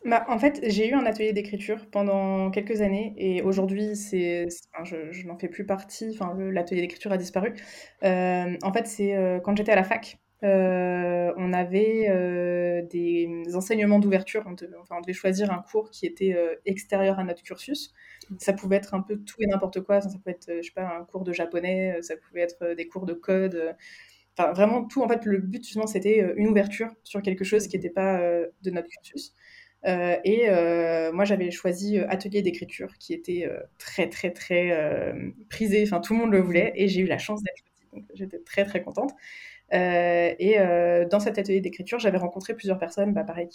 [0.05, 4.47] Bah, en fait, j'ai eu un atelier d'écriture pendant quelques années et aujourd'hui, c'est,
[4.83, 6.11] je, n'en fais plus partie.
[6.13, 7.55] Enfin, l'atelier d'écriture a disparu.
[8.03, 14.43] Euh, en fait, c'est euh, quand j'étais à la fac, on avait des enseignements d'ouverture.
[14.45, 17.91] On, enfin, on devait choisir un cours qui était extérieur à notre cursus.
[18.37, 20.01] Ça pouvait être un peu tout et n'importe quoi.
[20.01, 21.97] Ça, ça pouvait être, je sais pas, un cours de japonais.
[22.03, 23.75] Ça pouvait être des cours de code.
[24.37, 25.01] Enfin, vraiment tout.
[25.01, 28.19] En fait, le but, justement, c'était euh, une ouverture sur quelque chose qui n'était pas
[28.19, 29.33] euh, de notre cursus.
[29.85, 30.49] Euh, et
[31.13, 35.13] moi, j'avais choisi atelier d'écriture, qui était très, très, très
[35.49, 35.83] prisé.
[35.83, 37.63] Enfin, tout le monde le voulait, et j'ai eu la chance d'être
[37.93, 39.11] donc j'étais très, très contente.
[39.71, 40.57] et
[41.11, 43.47] dans cet atelier d'écriture, j'avais rencontré plusieurs personnes, bah, pareil,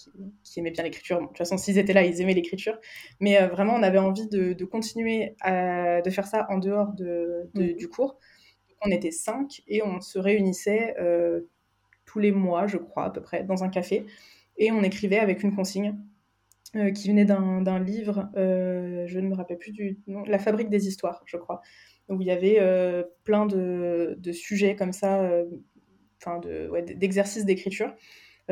[0.45, 1.21] qui, aimaient bien l'écriture.
[1.21, 2.79] de toute façon, s'ils étaient là, ils aimaient l'écriture.
[3.19, 7.73] Mais vraiment, on avait envie de, continuer à, de faire ça en dehors de, mmh.
[7.73, 8.21] du cours
[8.83, 11.43] on était cinq et on se réunissait euh,
[12.07, 14.07] tous les mois, je crois, à peu près, dans un café.
[14.57, 15.97] Et on écrivait avec une consigne
[16.77, 20.71] euh, qui venait d'un livre, euh, je ne me rappelle plus du nom, La fabrique
[20.71, 21.61] des histoires, je crois,
[22.09, 22.59] où il y avait
[23.25, 25.31] plein de, sujets comme ça,
[26.21, 27.95] enfin d'exercices d'écriture.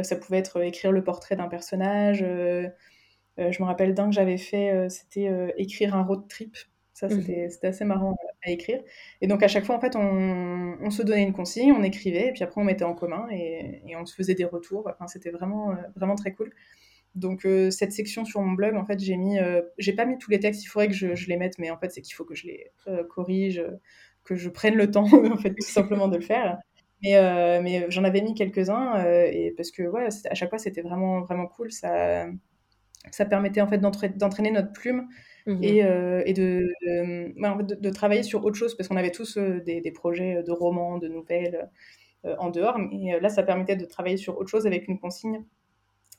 [0.03, 2.20] ça pouvait être écrire le portrait d'un personnage.
[2.20, 2.72] je
[3.37, 6.57] me rappelle d'un que j'avais fait, c'était écrire un road trip
[6.99, 8.80] ça, mmh c'était assez marrant à écrire.
[9.20, 12.32] Et donc, à chaque fois, en fait, on, se donnait une consigne, on écrivait, et
[12.32, 14.88] puis après, on mettait en commun et, on se faisait des retours.
[14.92, 16.53] Enfin, c'était vraiment, euh, vraiment très cool.
[17.14, 20.18] Donc, euh, cette section sur mon blog, en fait, j'ai mis, euh, j'ai pas mis
[20.18, 22.24] tous les textes, il faudrait que je, les mette, mais en fait, c'est qu'il faut
[22.24, 22.66] que je les
[23.09, 23.62] corrige,
[24.24, 26.59] que je prenne le temps, en fait, tout simplement de le faire.
[27.05, 27.12] Mais,
[27.62, 31.46] mais j'en avais mis quelques-uns, et parce que, ouais, à chaque fois, c'était vraiment, vraiment
[31.46, 31.70] cool.
[31.70, 32.26] Ça,
[33.12, 35.09] ça permettait, en fait, d'entraîner notre plume
[35.49, 39.62] Mmh et, euh, et de, de, travailler sur autre chose, parce qu'on avait tous euh,
[39.64, 41.70] des, des, projets de romans, de nouvelles
[42.26, 42.78] euh, en dehors.
[42.92, 45.42] Et là, ça permettait de travailler sur autre chose avec une consigne.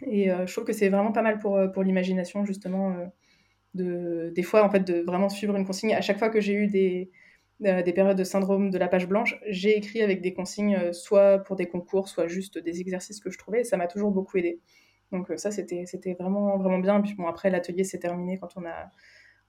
[0.07, 2.95] Et je trouve que c'est vraiment pas mal pour, pour l'imagination, justement,
[3.73, 5.93] de, des fois, en fait, de vraiment suivre une consigne.
[5.93, 7.11] À chaque fois que j'ai eu des,
[7.59, 11.57] des périodes de syndrome de la page blanche, j'ai écrit avec des consignes, soit pour
[11.57, 14.61] des concours, soit juste des exercices que je trouvais, et ça m'a toujours beaucoup aidé.
[15.11, 16.99] Donc ça, c'était vraiment, vraiment bien.
[16.99, 18.91] Et puis bon, après, l'atelier s'est terminé quand on a,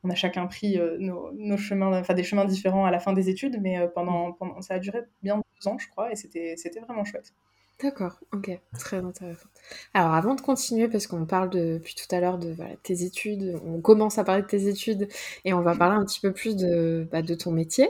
[0.04, 3.28] on a chacun pris nos, nos, chemins, enfin des chemins différents à la fin des
[3.28, 7.04] études, mais pendant, pendant, ça a duré bien deux ans, je crois, et c'était vraiment
[7.04, 7.34] chouette.
[7.82, 9.48] D'accord, ok, très intéressant.
[9.94, 13.58] Alors avant de continuer, parce qu'on parle depuis tout à l'heure de voilà, tes études,
[13.64, 15.08] on commence à parler de tes études
[15.46, 17.88] et on va parler un petit peu plus de, bah, de ton métier,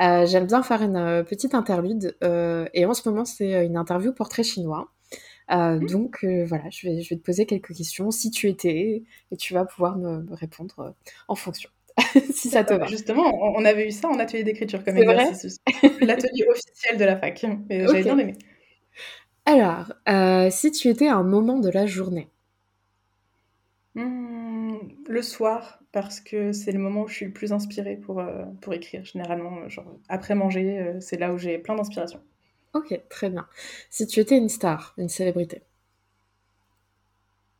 [0.00, 3.76] euh, j'aime bien faire une euh, petite interlude euh, et en ce moment c'est une
[3.76, 4.88] interview portrait chinois.
[5.48, 5.86] Mmh.
[5.86, 9.54] Donc voilà, je vais, je vais te poser quelques questions si tu étais et tu
[9.54, 10.94] vas pouvoir me, répondre
[11.28, 11.70] en fonction.
[12.32, 12.86] si ça te va.
[12.86, 15.58] Justement, on avait eu ça en atelier d'écriture comme exercice.
[16.00, 17.44] L'atelier officiel de la fac.
[17.68, 18.34] J'avais bien aimé.
[19.44, 22.28] Alors, euh, si tu étais à un moment de la journée?
[23.94, 24.78] Mmh,
[25.08, 28.44] Le soir, parce que c'est le moment où je suis le plus inspirée pour, euh,
[28.60, 29.04] pour écrire.
[29.04, 32.20] Généralement, genre, après manger, euh, c'est là où j'ai plein d'inspiration.
[32.74, 33.46] Ok, très bien.
[33.90, 35.62] Si tu étais une star, une célébrité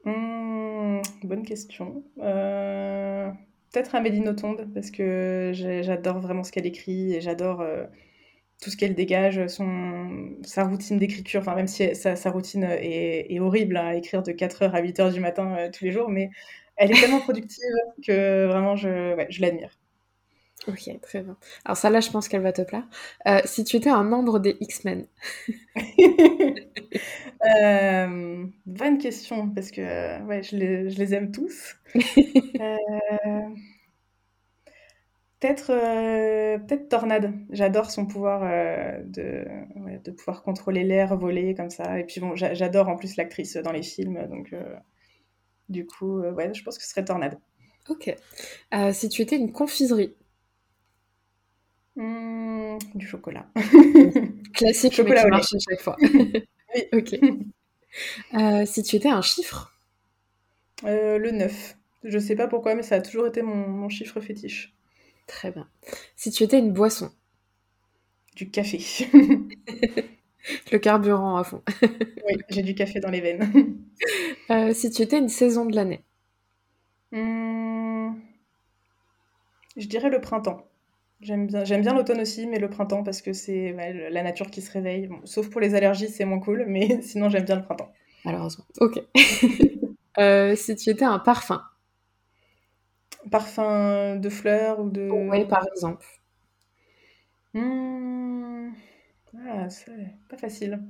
[0.04, 2.02] mmh, Bonne question.
[2.16, 7.62] Peut-être Amélie Nothomb, parce que j'adore vraiment ce qu'elle écrit et j'adore
[8.62, 13.76] tout ce qu'elle dégage, son, sa routine d'écriture, enfin même si sa, routine est, horrible
[13.76, 16.30] hein, à écrire de 4h à 8h du matin euh, tous les jours, mais
[16.76, 17.64] elle est tellement productive
[18.06, 19.70] que vraiment je, je l'admire.
[20.68, 21.36] Ok, très bien.
[21.64, 22.84] Alors ça là, je pense qu'elle va te plaire.
[23.26, 25.06] Euh, si tu étais un membre des X-Men
[27.44, 31.76] euh, Bonne question, parce que ouais, je les, je les aime tous.
[35.40, 37.32] Peut-être euh, peut-être Tornade.
[37.50, 39.44] J'adore son pouvoir euh, de,
[40.04, 41.98] de pouvoir contrôler l'air, voler comme ça.
[41.98, 44.24] Et puis bon, j'adore en plus l'actrice dans les films.
[44.30, 44.76] Donc euh,
[45.68, 47.38] du coup, ouais, je pense que ce serait Tornade.
[47.88, 48.14] Ok.
[48.92, 50.14] si tu étais une confiserie
[51.96, 53.46] mmh, Du chocolat.
[54.54, 55.96] Classique, chocolat mais qui marche à chaque fois.
[56.02, 56.42] oui.
[56.92, 57.18] Ok.
[58.66, 59.72] si tu étais un chiffre?
[60.84, 61.76] Le 9.
[62.04, 64.74] Je sais pas pourquoi, mais ça a toujours été mon, mon chiffre fétiche.
[65.26, 65.68] Très bien.
[66.16, 67.10] Si tu étais une boisson?
[68.36, 68.78] Du café.
[70.72, 71.62] Le carburant à fond.
[71.82, 73.76] oui, j'ai du café dans les veines.
[74.50, 76.04] Euh, si tu étais une saison de l'année?
[77.12, 78.16] Hmm,
[79.76, 80.66] Je dirais le printemps.
[81.22, 83.72] J'aime bien, j'aime bien l'automne aussi, mais le printemps parce que c'est
[84.10, 85.08] la nature qui se réveille.
[85.24, 87.92] sauf pour les allergies, c'est moins cool, mais sinon j'aime bien le printemps.
[88.24, 88.64] Malheureusement.
[88.80, 89.00] Ok.
[90.18, 91.62] Euh, si tu étais un parfum
[93.30, 95.08] Parfum de fleurs ou de...
[95.10, 96.04] Oui, par exemple.
[97.54, 98.72] Mmh.
[99.48, 100.82] Ah, c'est pas facile.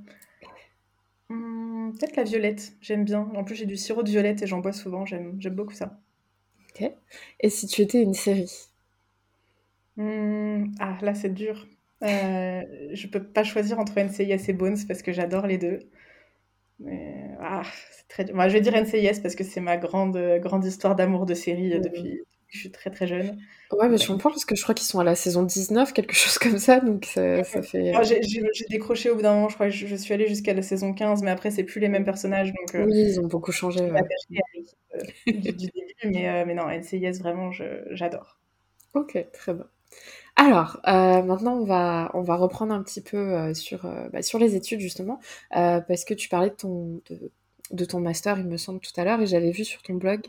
[1.29, 3.31] Mmh, peut-être la violette, j'aime bien.
[3.33, 6.01] En plus, j'ai du sirop de violette et j'en bois souvent, j'aime beaucoup ça.
[6.69, 6.91] Ok.
[7.39, 8.51] Et si tu étais une série?
[9.97, 11.67] Mmh, Ah, là, c'est dur.
[12.03, 15.79] Euh, je peux pas choisir entre NCIS et Bones parce que j'adore les deux.
[16.79, 18.35] Mais ah, c'est très dur.
[18.35, 21.69] Moi, je vais dire NCIS parce que c'est ma grande, grande histoire d'amour de série
[21.69, 23.37] depuis, depuis, que je suis très très jeune.
[23.79, 26.13] Ouais, mais je comprends parce que je crois qu'ils sont à la saison 19, quelque
[26.13, 27.93] chose comme ça, donc ça, ça fait.
[28.03, 30.93] J'ai décroché au bout d'un moment, je crois que je, suis allée jusqu'à la saison
[30.93, 32.53] 15, mais après, c'est plus les mêmes personnages.
[32.53, 33.81] Donc, euh, oui, ils ont beaucoup changé.
[33.81, 34.01] Ouais.
[34.95, 35.71] Euh, du, début,
[36.05, 37.51] mais, euh, mais non, NCIS, vraiment,
[37.91, 38.39] j'adore.
[38.93, 39.65] Ok, très bien.
[40.35, 44.23] Alors, euh, maintenant, on va, on va reprendre un petit peu euh, sur, euh, bah,
[44.23, 45.19] sur les études, justement,
[45.51, 47.31] parce que tu parlais de ton, de,
[47.71, 50.21] de, ton master, il me semble, tout à l'heure, et j'avais vu sur ton blog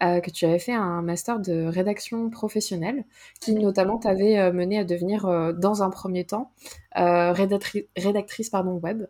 [0.00, 3.04] que tu avais fait un master de rédaction professionnelle,
[3.40, 6.52] qui notamment t'avait mené à devenir, dans un premier temps,
[6.94, 9.06] rédactrice pardon, web.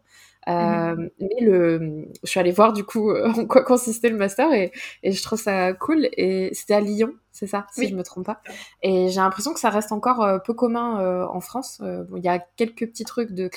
[0.48, 1.10] Mmh.
[1.20, 4.72] Mais le, je suis allée voir du coup en quoi consistait le master et,
[5.02, 6.08] et je trouve ça cool.
[6.16, 8.40] Et c'était à Lyon, c'est ça, si je me trompe pas.
[8.82, 11.80] Et j'ai l'impression que ça reste encore euh, peu commun euh, en France.
[11.82, 13.48] Euh, il y a quelques petits trucs de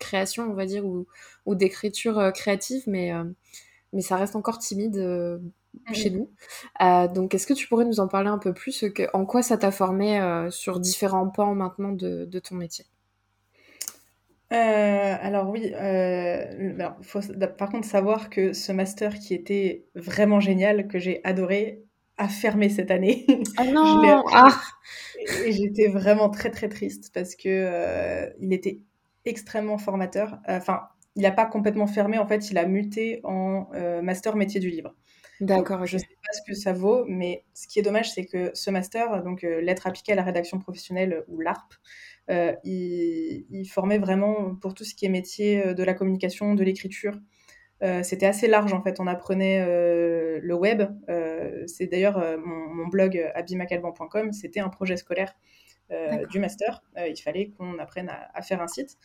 [0.00, 1.06] création, on va dire, ou,
[1.46, 3.12] ou d'écriture créative, mais,
[3.92, 5.40] mais ça reste encore timide
[5.92, 6.30] chez nous.
[7.14, 9.58] donc, est-ce que tu pourrais nous en parler un peu plus que, En quoi ça
[9.58, 12.86] t'a formé sur différents pans maintenant de, de ton métier?
[14.50, 17.20] Alors oui, il faut
[17.58, 21.82] par contre savoir que ce master qui était vraiment génial, que j'ai adoré,
[22.18, 23.24] a fermé cette année.
[23.56, 24.60] Ah non ah.
[25.44, 28.80] Et j'étais vraiment très très triste parce que euh, il était
[29.24, 30.38] extrêmement formateur.
[30.46, 30.82] Enfin,
[31.16, 34.68] il n'a pas complètement fermé, en fait, il a muté en euh, master métier du
[34.70, 34.94] livre.
[35.40, 35.86] D'accord.
[35.86, 38.50] Je ne sais pas ce que ça vaut, mais ce qui est dommage, c'est que
[38.54, 41.74] ce master, donc euh, lettres appliquées à la rédaction professionnelle ou l'ARP,
[42.28, 47.18] il, il, formait vraiment pour tout ce qui est métier de la communication, de l'écriture,
[47.82, 48.98] euh, c'était assez large en fait.
[49.00, 55.34] On apprenait euh, le web, euh, c'est d'ailleurs mon, blog abimacalban.com, c'était un projet scolaire
[56.30, 56.82] du master.
[56.96, 58.98] il fallait qu'on apprenne à, faire un site.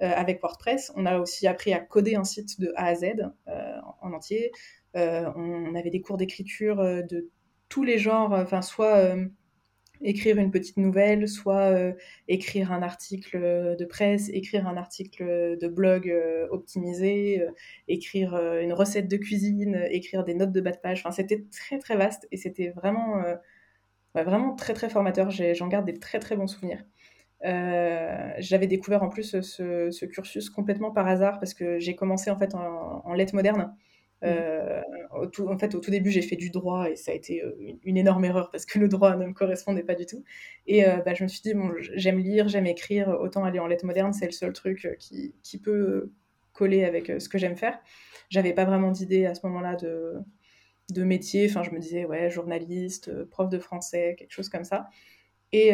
[0.00, 0.92] avec WordPress.
[0.96, 3.30] On a aussi appris à coder un site de A à Z
[4.00, 4.50] en entier.
[4.94, 7.28] on avait des cours d'écriture de
[7.68, 9.14] tous les genres, enfin soit
[10.02, 11.92] écrire une petite nouvelle, soit euh,
[12.28, 17.50] écrire un article de presse, écrire un article de blog euh, optimisé, euh,
[17.88, 21.00] écrire une recette de cuisine, écrire des notes de bas de page.
[21.00, 23.22] Enfin, c'était très très vaste et c'était vraiment,
[24.14, 25.30] vraiment très très formateur.
[25.30, 26.84] J'en garde des très très bons souvenirs.
[27.42, 32.54] J'avais découvert en plus ce, cursus complètement par hasard parce que j'ai commencé en fait
[32.54, 33.74] en lettres modernes.
[34.22, 37.56] Euh, en fait, au tout début, j'ai fait du droit et ça a été euh,
[37.84, 40.24] une, énorme erreur parce que le droit ne me correspondait pas du tout.
[40.66, 43.66] Et euh, bah, je me suis dit, bon, j'aime lire, j'aime écrire, autant aller en
[43.66, 46.10] lettres modernes, c'est le seul truc qui, qui, peut
[46.52, 47.78] coller avec ce que j'aime faire.
[48.28, 50.14] J'avais pas vraiment d'idée à ce moment-là de,
[50.92, 51.46] de métier.
[51.48, 54.88] Enfin, je me disais, ouais, journaliste, prof de français, quelque chose comme ça.
[55.52, 55.72] Et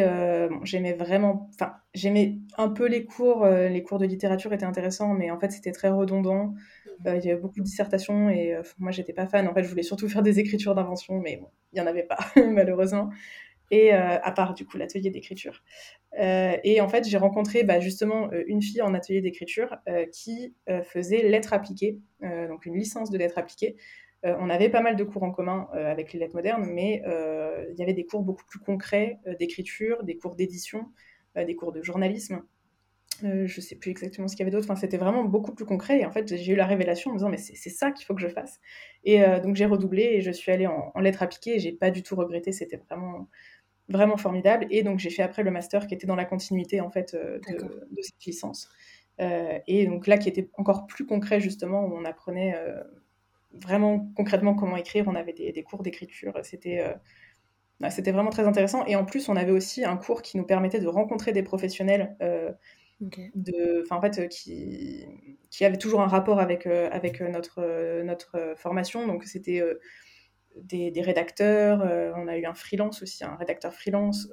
[0.63, 3.45] j'aimais vraiment, enfin, j'aimais un peu les cours.
[3.45, 6.55] les cours de littérature étaient intéressants, mais en fait, c'était très redondant.
[7.05, 9.47] Euh, il y avait beaucoup de dissertations et euh, moi, j'étais pas fan.
[9.47, 12.03] En fait, je voulais surtout faire des écritures d'invention, mais bon, il y en avait
[12.03, 13.09] pas, malheureusement.
[13.69, 15.61] Et euh, à part, du coup, l'atelier d'écriture.
[16.17, 19.75] et en fait, j'ai rencontré bah, justement une fille en atelier d'écriture
[20.13, 20.55] qui
[20.85, 23.75] faisait lettres appliquées, donc une licence de lettres appliquées.
[24.23, 27.01] On avait pas mal de cours en commun avec les lettres modernes, mais
[27.71, 30.91] il y avait des cours beaucoup plus concrets d'écriture, des cours d'édition,
[31.35, 32.41] des cours de journalisme.
[33.23, 34.65] Euh, je sais plus exactement ce qu'il y avait d'autre.
[34.69, 35.99] Enfin, c'était vraiment beaucoup plus concret.
[35.99, 38.13] Et en fait, j'ai eu la révélation en me disant, mais c'est ça qu'il faut
[38.13, 38.59] que je fasse.
[39.03, 41.91] Et euh, donc, j'ai redoublé et je suis allée en, lettres appliquées et j'ai pas
[41.91, 42.51] du tout regretté.
[42.51, 43.27] C'était vraiment,
[43.89, 44.67] vraiment formidable.
[44.69, 47.39] Et donc, j'ai fait après le master qui était dans la continuité, en fait, euh,
[47.49, 48.69] de, cette licence.
[49.19, 52.55] et donc, là, qui était encore plus concret, justement, où on apprenait
[53.61, 55.05] vraiment concrètement comment écrire.
[55.07, 56.33] On avait des, des cours d'écriture.
[56.43, 56.83] C'était.
[57.89, 58.85] c'était vraiment très intéressant.
[58.85, 62.15] Et en plus, on avait aussi un cours qui nous permettait de rencontrer des professionnels
[62.99, 65.05] de, en fait, qui,
[65.49, 69.05] qui avait toujours un rapport avec, euh, avec euh, notre, euh, notre formation.
[69.07, 69.63] Donc, c'était
[70.55, 71.81] des, des, rédacteurs,
[72.15, 74.27] on a eu un freelance aussi, un rédacteur freelance.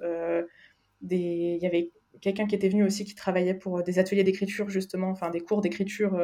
[1.02, 1.90] des, il y avait
[2.22, 5.60] quelqu'un qui était venu aussi qui travaillait pour des ateliers d'écriture, justement, enfin, des cours
[5.60, 6.18] d'écriture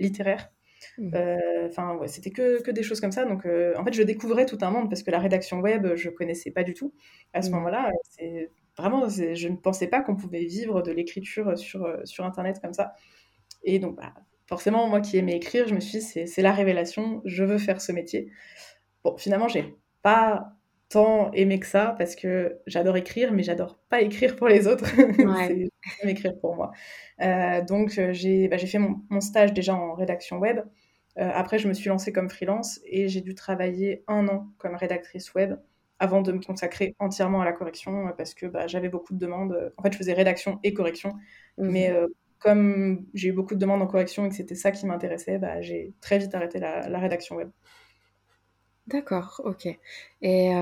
[0.00, 0.50] littéraire.
[0.98, 1.16] Mmh.
[1.66, 3.24] Enfin, ouais, c'était que, que, des choses comme ça.
[3.24, 6.50] Donc, en fait, je découvrais tout un monde parce que la rédaction web, je connaissais
[6.50, 6.92] pas du tout
[7.32, 7.54] à ce mmh.
[7.54, 7.90] moment-là.
[8.10, 12.60] C'est Vraiment, je ne pensais pas qu'on pouvait vivre de l'écriture sur, euh, sur Internet
[12.60, 12.94] comme ça.
[13.62, 14.12] Et donc, bah,
[14.46, 17.80] forcément, moi qui aimais écrire, je me suis dit, c'est la révélation, je veux faire
[17.80, 18.30] ce métier.
[19.04, 20.53] Bon, finalement, j'ai pas
[20.88, 24.84] tant aimé que ça parce que j'adore écrire, mais j'adore pas écrire pour les autres.
[25.18, 25.68] Ouais.
[26.00, 26.72] c'est écrire pour moi.
[27.20, 30.60] Euh, donc, euh, j'ai bah, fait mon, mon, stage déjà en rédaction web.
[31.16, 35.34] après, je me suis lancée comme freelance et j'ai dû travailler un an comme rédactrice
[35.34, 35.56] web
[35.98, 39.18] avant de me consacrer entièrement à la correction euh, parce que bah, j'avais beaucoup de
[39.18, 39.52] demandes.
[39.52, 41.10] Euh, en fait, je faisais rédaction et correction,
[41.58, 41.70] mhm.
[41.70, 42.08] mais euh,
[42.38, 45.60] comme j'ai eu beaucoup de demandes en correction et que c'était ça qui m'intéressait, bah,
[45.62, 47.50] j'ai très vite arrêté la, rédaction web.
[48.86, 49.68] D'accord, ok.
[50.22, 50.52] Et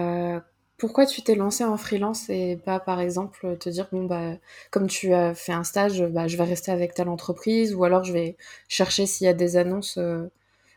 [0.78, 4.32] pourquoi tu t'es lancé en freelance et pas, par exemple, te dire, bon, bah,
[4.70, 8.04] comme tu as fait un stage, bah, je vais rester avec telle entreprise ou alors
[8.04, 8.36] je vais
[8.68, 9.98] chercher s'il y a des annonces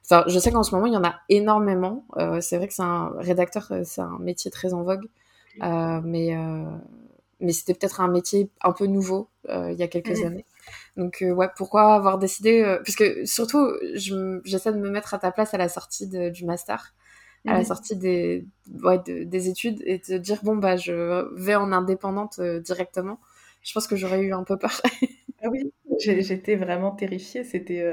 [0.06, 2.06] Enfin, je sais qu'en ce moment, il y en a énormément.
[2.18, 5.06] Euh, c'est vrai que c'est un rédacteur, euh, c'est un métier très en vogue.
[5.64, 6.36] Euh, mais
[7.42, 10.26] mais c'était peut-être un métier un peu nouveau il y a quelques mmh.
[10.26, 10.46] années.
[10.98, 15.54] Donc ouais, pourquoi avoir décidé Parce que surtout, j'essaie de me mettre à ta place
[15.54, 16.94] à la sortie du master,
[17.46, 17.66] à la mmh.
[17.66, 18.46] sortie des,
[18.84, 23.20] ouais, des études, et de dire bon bah je vais en indépendante directement.
[23.62, 24.82] Je pense que j'aurais eu un peu peur.
[25.44, 27.44] ah oui, j'étais vraiment terrifiée.
[27.44, 27.84] C'était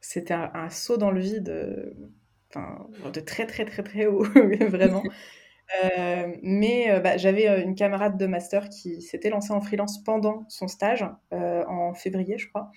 [0.00, 1.92] c'était un, saut dans le vide, euh,
[3.12, 4.24] de très très très très haut,
[4.68, 5.02] vraiment.
[5.84, 10.44] Euh, mais euh, bah, j'avais une camarade de master qui s'était lancée en freelance pendant
[10.48, 12.70] son stage, en février, je crois.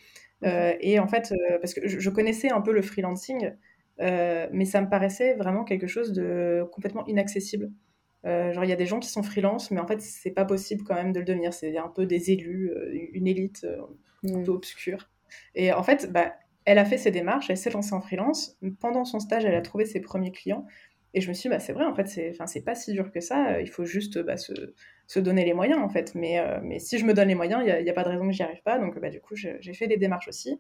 [0.43, 3.53] et en fait, parce que je, connaissais un peu le freelancing,
[3.99, 7.71] mais ça me paraissait vraiment quelque chose de complètement inaccessible.
[8.23, 10.83] genre, il y a des gens qui sont freelance, mais en fait, c'est pas possible
[10.83, 11.53] quand même de le devenir.
[11.53, 12.71] C'est un peu des élus,
[13.13, 13.65] une élite
[14.23, 14.55] un peu mmh.
[14.55, 15.09] obscure.
[15.55, 16.33] Et en fait, bah,
[16.65, 18.57] elle a fait ses démarches, elle s'est lancée en freelance.
[18.79, 20.65] Pendant son stage, elle a trouvé ses premiers clients.
[21.13, 23.19] Et je me suis dit, bah, c'est vrai, en fait, c'est, pas si dur que
[23.19, 23.61] ça.
[23.61, 24.53] Il faut juste bah, se,
[25.07, 26.15] se, donner les moyens, en fait.
[26.15, 28.25] Mais, euh, mais si je me donne les moyens, il n'y a, pas de raison
[28.25, 28.79] que j'y arrive pas.
[28.79, 30.59] Donc, bah, du coup, j'ai fait des démarches aussi.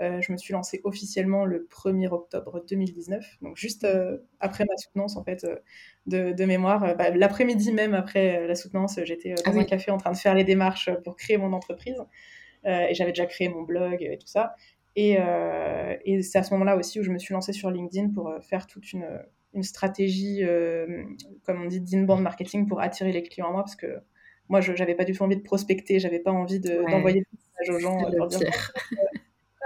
[0.00, 4.76] Euh, je me suis lancée officiellement le 1er octobre 2019, donc juste euh, après ma
[4.76, 5.46] soutenance en fait
[6.06, 6.96] de, de, mémoire.
[6.96, 10.34] Bah, l'après-midi même après la soutenance, j'étais dans ah un café en train de faire
[10.34, 11.96] les démarches pour créer mon entreprise.
[12.64, 14.54] et j'avais déjà créé mon blog et tout ça.
[14.96, 18.10] Et, euh, et c'est à ce moment-là aussi où je me suis lancée sur LinkedIn
[18.10, 19.06] pour euh, faire toute une,
[19.54, 20.42] une stratégie,
[21.44, 23.98] comme on dit, d'inbound marketing pour attirer les clients à moi parce que
[24.48, 27.76] moi, je n'avais pas du tout envie de prospecter, j'avais pas envie d'envoyer des messages
[27.76, 28.72] aux gens pour dire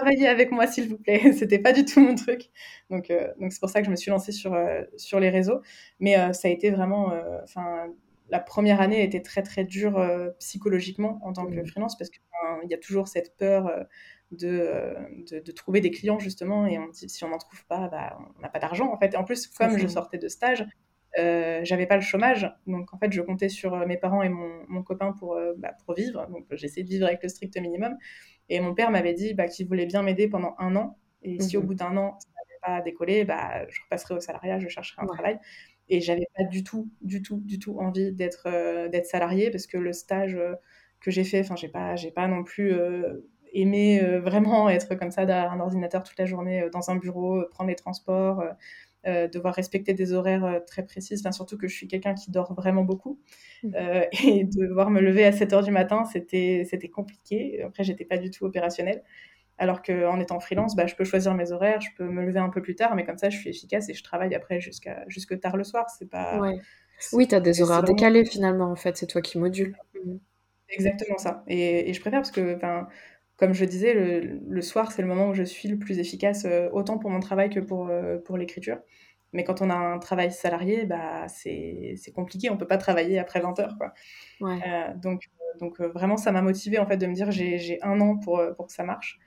[0.05, 1.33] travaillez avec moi s'il vous plaît.
[1.33, 2.51] C'était pas du tout mon truc.
[2.91, 4.57] Donc, donc c'est pour ça que je me suis lancée sur,
[4.97, 5.61] sur les réseaux.
[6.01, 7.87] Mais ça a été vraiment, enfin,
[8.31, 10.01] la première année a été très très dure
[10.39, 12.23] psychologiquement en tant que freelance parce qu'il
[12.71, 13.71] y a toujours cette peur
[14.31, 14.95] de,
[15.31, 18.41] de, trouver des clients justement et on dit si on n'en trouve pas, bah, on
[18.41, 19.15] n'a pas d'argent en fait.
[19.15, 20.67] Et en plus, comme je sortais de stage,
[21.19, 24.29] euh, j'avais pas le chômage, donc en fait je comptais sur euh, mes parents et
[24.29, 27.57] mon, mon copain pour, euh, bah, pour vivre, donc j'essayais de vivre avec le strict
[27.57, 27.97] minimum.
[28.49, 31.57] Et mon père m'avait dit bah, qu'il voulait bien m'aider pendant un an, et si
[31.57, 31.67] au mhm.
[31.67, 35.07] bout d'un an ça n'avait pas décollé, bah, je repasserai au salariat, je chercherai un
[35.07, 35.39] travail.
[35.89, 38.49] Et j'avais pas du tout, du tout, du tout envie d'être
[38.89, 40.39] d'être salarié parce que le stage
[41.01, 42.75] que j'ai fait, enfin j'ai pas, j'ai pas non plus
[43.53, 47.69] aimé vraiment être comme ça derrière un ordinateur toute la journée dans un bureau, prendre
[47.69, 48.43] les transports.
[49.07, 52.31] Euh, devoir respecter des horaires euh, très précises, enfin, surtout que je suis quelqu'un qui
[52.31, 53.21] dort vraiment beaucoup.
[53.63, 53.75] Mmh.
[53.75, 57.63] Euh, et devoir me lever à 7 heures du matin, c'était compliqué.
[57.63, 59.03] Après, j'étais pas du tout opérationnelle.
[59.59, 62.49] Alors qu'en étant freelance, bah, je peux choisir mes horaires, je peux me lever un
[62.49, 65.39] peu plus tard, mais comme ça, je suis efficace et je travaille après jusqu'à jusque
[65.39, 65.87] tard le soir.
[65.91, 66.41] C'est pas.
[67.13, 69.77] Oui, tu as des horaires décalés finalement, en fait, c'est toi qui modules.
[70.71, 71.45] Exactement ça.
[71.47, 72.59] Et, et je préfère parce que
[73.37, 76.69] comme je disais, le, soir, c'est le moment où je suis le plus efficace, euh,
[76.73, 78.79] autant pour mon travail que pour, euh, pour l'écriture.
[79.33, 83.19] Mais quand on a un travail salarié, bah, c'est compliqué, on ne peut pas travailler
[83.19, 83.77] après 20 heures.
[83.77, 83.93] Quoi.
[84.43, 85.23] Euh, donc,
[85.59, 88.69] donc vraiment, ça m'a motivé en fait, de me dire j'ai un an pour, pour
[88.69, 89.19] que ça marche.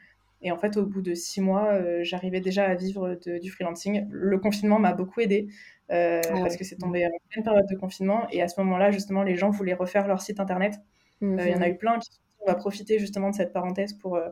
[0.42, 4.08] Et en fait, au bout de six mois, j'arrivais déjà à vivre du freelancing.
[4.10, 5.50] Le confinement m'a beaucoup aidé
[5.90, 8.28] ah parce que c'est tombé en pleine période de confinement.
[8.32, 10.76] Et à ce moment-là, justement, les gens voulaient refaire leur site internet.
[11.20, 14.16] Il y en a eu plein qui on va profiter justement de cette parenthèse pour
[14.16, 14.30] euh,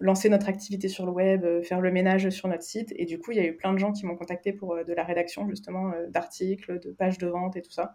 [0.00, 2.92] lancer notre activité sur le web, euh, faire le ménage sur notre site.
[2.96, 4.84] Et du coup, il y a eu plein de gens qui m'ont contacté pour euh,
[4.84, 7.94] de la rédaction justement d'articles, de pages de vente et tout ça.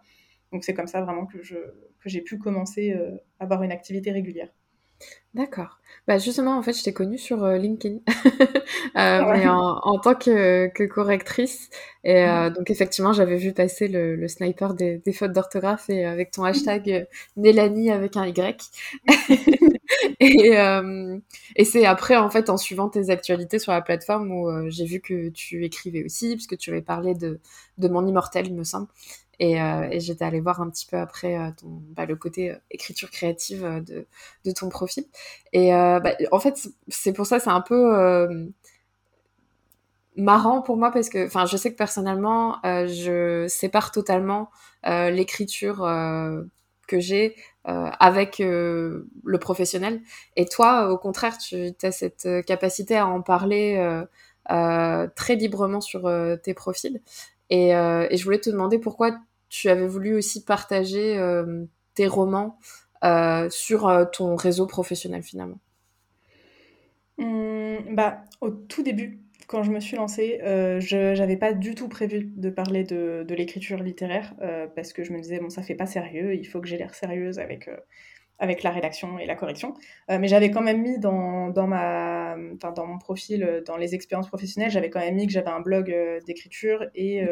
[0.52, 1.58] Donc c'est comme ça vraiment que j'ai
[2.00, 4.50] que pu commencer à avoir une activité régulière.
[5.34, 5.78] D'accord.
[6.06, 8.00] Bah justement, en fait, je t'ai connue sur euh, LinkedIn,
[8.96, 11.70] euh, mais en, tant que, correctrice.
[12.04, 16.44] Et euh, donc, effectivement, j'avais vu passer le, sniper des, fautes d'orthographe et avec ton
[16.44, 18.70] hashtag Nélanie avec un Y.
[20.20, 20.52] et,
[21.56, 25.00] et c'est après, en fait, en suivant tes actualités sur la plateforme où j'ai vu
[25.00, 27.40] que tu écrivais aussi, puisque tu avais parlé de,
[27.78, 28.88] de Mon Immortel, il me semble.
[29.42, 33.10] Euh, et, j'étais allée voir un petit peu après euh, bah, le côté euh, écriture
[33.10, 33.82] créative
[34.44, 35.04] de, ton profil.
[35.52, 38.52] Et bah, en fait, c'est pour ça, c'est un peu
[40.16, 44.50] marrant pour moi parce que, enfin, je sais que personnellement, je sépare totalement
[44.84, 45.78] l'écriture
[46.88, 47.34] que j'ai
[47.64, 50.02] avec le professionnel.
[50.36, 54.02] Et toi, au contraire, tu as cette capacité à en parler
[54.46, 56.10] très librement sur
[56.42, 57.00] tes profils.
[57.50, 59.12] Et, je voulais te demander pourquoi
[59.52, 62.58] tu avais voulu aussi partager euh, tes romans
[63.04, 65.60] euh, sur euh, ton réseau professionnel finalement?
[67.18, 71.88] Mmh, bah, Au tout début, quand je me suis lancée, je n'avais pas du tout
[71.88, 74.34] prévu de parler de, l'écriture littéraire
[74.74, 76.94] parce que je me disais, bon, ça fait pas sérieux, il faut que j'ai l'air
[76.94, 77.68] sérieuse avec,
[78.42, 79.74] avec la rédaction et la correction.
[80.08, 82.36] mais j'avais quand même mis dans, dans, ma,
[82.74, 85.94] dans mon profil, dans les expériences professionnelles, j'avais quand même mis que j'avais un blog
[86.26, 87.28] d'écriture et, mmh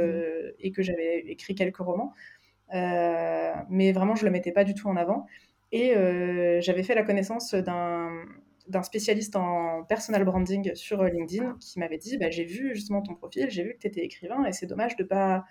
[0.61, 2.13] et que j'avais écrit quelques romans.
[2.73, 5.27] mais vraiment, je ne le mettais pas du tout en avant.
[5.73, 5.95] Et
[6.61, 12.31] j'avais fait la connaissance d'un spécialiste en personal branding sur LinkedIn qui m'avait dit bah,
[12.31, 15.05] j'ai vu justement ton profil, j'ai vu que tu étais écrivain et c'est dommage de
[15.05, 15.45] pas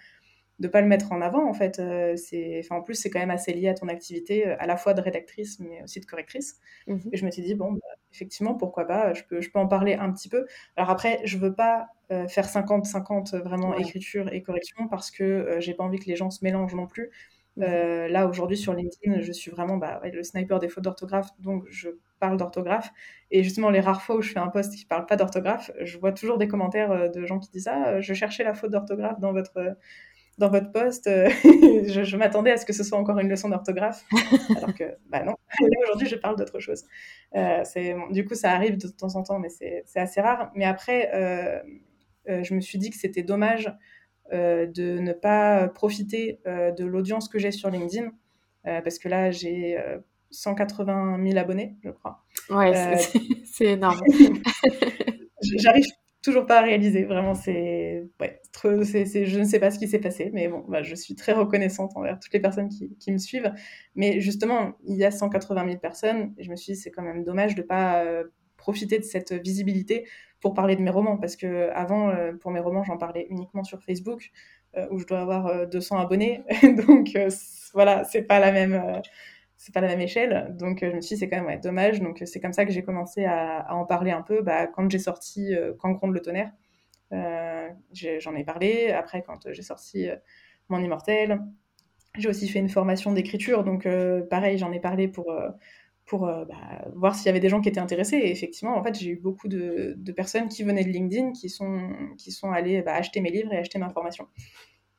[0.60, 1.80] de pas le mettre en avant en fait.
[1.80, 4.68] Euh, c'est, enfin, en plus, c'est quand même assez lié à ton activité, euh, à
[4.68, 6.60] la fois de rédactrice mais aussi de correctrice.
[6.88, 7.10] Mhm.
[7.12, 7.80] Et je me suis dit bon, bah,
[8.14, 10.46] effectivement, pourquoi pas Je peux, je peux en parler un petit peu.
[10.76, 15.74] Alors après, je veux pas euh, faire 50-50 vraiment écriture et correction parce que j'ai
[15.74, 17.10] pas envie que les gens se mélangent non plus.
[17.58, 17.66] Mhm.
[18.12, 21.90] là aujourd'hui sur LinkedIn, je suis vraiment bah, le sniper des fautes d'orthographe, donc je
[22.20, 22.90] parle d'orthographe.
[23.32, 25.98] Et justement, les rares fois où je fais un post qui parle pas d'orthographe, je
[25.98, 29.34] vois toujours des commentaires de gens qui disent ah, je cherchais la faute d'orthographe dans
[29.34, 29.76] votre
[30.40, 34.06] dans votre poste, euh, je, m'attendais à ce que ce soit encore une leçon d'orthographe,
[34.58, 35.36] alors que, bah non,
[35.84, 36.86] aujourd'hui, je parle d'autre chose.
[37.36, 37.64] Euh,
[38.10, 40.52] du coup, ça arrive de temps en temps, mais c'est assez rare.
[40.56, 41.60] Mais après, euh,
[42.42, 43.72] je me suis dit que c'était dommage
[44.32, 48.12] de ne pas profiter de l'audience que j'ai sur LinkedIn,
[48.64, 49.78] parce que là, j'ai
[50.30, 52.24] 180 000 abonnés, je crois.
[52.52, 52.98] Ouais,
[53.46, 54.00] c'est énorme.
[55.42, 55.86] J'arrive
[56.22, 57.04] toujours pas réalisé.
[57.06, 58.42] Vraiment, c'est, ouais,
[58.84, 61.34] c'est, je ne sais pas ce qui s'est passé, mais bon, bah, je suis très
[61.34, 63.54] reconnaissante envers toutes les personnes qui, qui, me suivent.
[63.96, 67.04] Mais justement, il y a 180 000 personnes, et je me suis dit, c'est quand
[67.04, 68.26] même dommage de pas euh,
[68.58, 70.08] profiter de cette visibilité
[70.42, 73.64] pour parler de mes romans, parce que avant, euh, pour mes romans, j'en parlais uniquement
[73.64, 74.32] sur Facebook.
[74.92, 76.44] où je dois avoir 200 abonnés.
[76.88, 77.18] Donc
[77.74, 79.02] voilà, c'est pas la même
[79.60, 80.56] c'est pas la même échelle.
[80.58, 82.02] Donc je me suis dit, c'est quand même dommage.
[82.02, 84.42] Donc c'est comme ça que j'ai commencé à, en parler un peu.
[84.42, 86.52] Bah, quand j'ai sorti Quand gronde le tonnerre,
[87.12, 88.90] j'en ai, parlé.
[88.92, 90.08] Après, quand j'ai sorti
[90.70, 91.42] Mon Immortel,
[92.18, 93.64] j'ai aussi fait une formation d'écriture.
[93.64, 93.88] Donc
[94.30, 95.32] pareil, j'en ai parlé pour
[96.10, 96.56] pour euh, bah,
[96.96, 98.18] voir s'il y avait des gens qui étaient intéressés.
[98.18, 101.92] Et effectivement, en fait, j'ai eu beaucoup de, personnes qui venaient de LinkedIn, qui sont,
[102.18, 104.28] qui sont allées bah, acheter mes livres et acheter ma formation.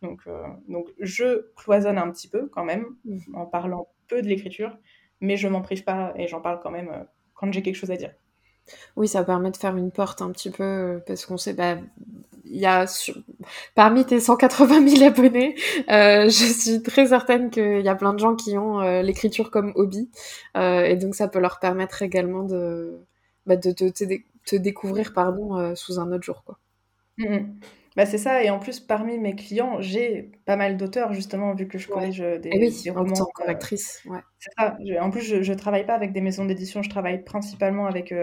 [0.03, 2.87] Donc, euh, donc, je cloisonne un petit peu quand même,
[3.35, 4.77] en parlant peu de l'écriture,
[5.21, 7.05] mais je m'en prive pas et j'en parle quand même euh,
[7.35, 8.13] quand j'ai quelque chose à dire.
[8.97, 11.77] Oui, ça permet de faire une porte un petit peu, parce qu'on sait, bah,
[12.45, 12.87] il y a
[13.75, 15.55] parmi tes 180 000 abonnés,
[15.91, 19.51] euh, je suis très certaine qu'il y a plein de gens qui ont euh, l'écriture
[19.51, 20.11] comme hobby,
[20.57, 23.01] euh, et donc ça peut leur permettre également de,
[23.47, 26.45] bah, de te, te, découvrir pardon, sous un autre jour.
[26.45, 26.59] Quoi.
[27.97, 31.67] Bah, c'est ça, et en plus, parmi mes clients, j'ai pas mal d'auteurs, justement, vu
[31.67, 33.15] que je corrige des, eh oui, des romans.
[33.35, 34.21] correctrice, ouais.
[34.39, 34.77] C'est ça.
[35.01, 38.15] en plus, je, je travaille pas avec des maisons d'édition, je travaille principalement avec,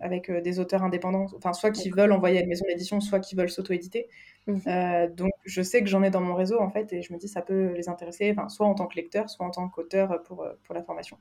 [0.00, 3.36] avec des auteurs indépendants, enfin, soit qui veulent envoyer à une maison d'édition, soit qui
[3.36, 4.08] veulent s'auto-éditer.
[4.46, 5.06] Mmh.
[5.14, 7.28] donc, je sais que j'en ai dans mon réseau, en fait, et je me dis,
[7.28, 10.74] ça peut les intéresser, soit en tant que lecteur, soit en tant qu'auteur pour, pour
[10.74, 11.18] la formation.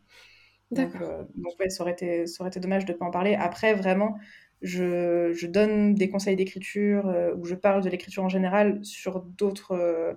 [0.71, 0.91] Donc,
[1.35, 3.35] donc ouais, ça aurait, été, ça aurait été dommage de ne pas en parler.
[3.35, 4.17] Après, vraiment,
[4.63, 9.73] je, donne des conseils d'écriture euh, ou je parle de l'écriture en général sur d'autres
[9.73, 10.13] euh,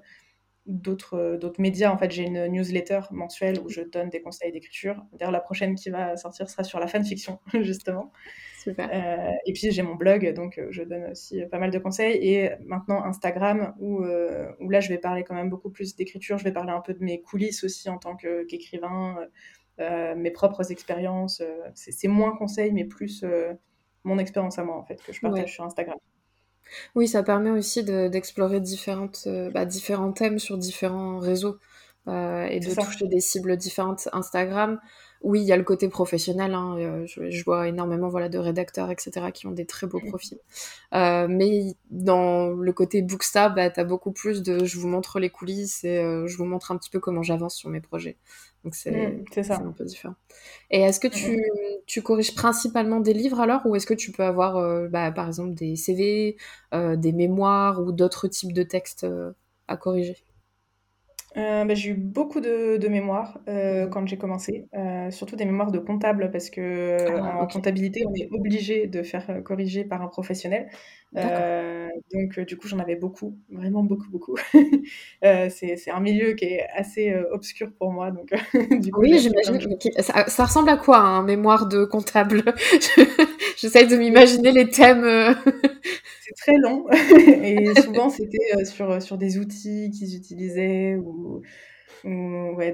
[0.67, 1.93] d'autres d'autres médias.
[1.93, 5.05] En fait, j'ai une newsletter mensuelle où je donne des conseils d'écriture.
[5.13, 8.13] D'ailleurs, la prochaine qui va sortir sera sur la fanfiction, justement.
[8.63, 8.89] Super.
[8.93, 12.17] Euh, et puis, j'ai mon blog, donc je donne aussi pas mal de conseils.
[12.21, 16.37] Et maintenant, Instagram, où, où là, je vais parler quand même beaucoup plus d'écriture.
[16.37, 19.19] Je vais parler un peu de mes coulisses aussi en tant qu'écrivain,
[19.79, 21.45] mes propres expériences.
[21.75, 23.25] C'est moins conseils, mais plus
[24.07, 25.99] mon expérience à moi, en fait, que je partage sur Instagram.
[26.95, 31.59] Oui, ça permet aussi d'explorer différentes, euh, bah, différents thèmes sur différents réseaux
[32.09, 34.09] euh, et de toucher des cibles différentes.
[34.13, 34.81] Instagram,
[35.23, 36.55] oui, il y a le côté professionnel.
[36.55, 40.39] Hein, euh, je, vois énormément voilà, de rédacteurs, etc., qui ont des très beaux profils.
[40.93, 45.31] mais dans le côté Booksta, bah, tu as beaucoup plus de je vous montre les
[45.31, 45.97] coulisses et
[46.27, 48.17] je vous montre un petit peu comment j'avance sur mes projets.
[48.67, 50.17] Donc mmh, c'est un peu différent.
[50.73, 51.41] Et est-ce que tu,
[51.87, 53.65] tu, corriges principalement des livres alors?
[53.65, 56.37] Ou est-ce que tu peux avoir euh, bah, par exemple des CV,
[56.75, 59.31] euh, des mémoires ou d'autres types de textes euh,
[59.69, 60.17] à corriger?
[61.37, 65.45] Euh, bah, j'ai eu beaucoup de, de mémoires euh, quand j'ai commencé, euh, surtout des
[65.45, 70.01] mémoires de comptable parce que ah, en comptabilité, on est obligé de faire corriger par
[70.01, 70.69] un professionnel.
[71.13, 74.37] donc du coup, j'en avais beaucoup, vraiment beaucoup, beaucoup.
[75.23, 78.31] c'est un milieu qui est assez obscur pour moi, donc
[78.81, 79.77] du coup, Oui, j'imagine.
[79.99, 82.45] Ça, ça ressemble à quoi un mémoire de comptable?
[83.61, 85.05] J'essaye de m'imaginer les thèmes,
[86.21, 86.87] c'est très long
[87.43, 91.41] et souvent c'était euh, sur, sur des outils qu'ils utilisaient ou,
[92.05, 92.73] ouais,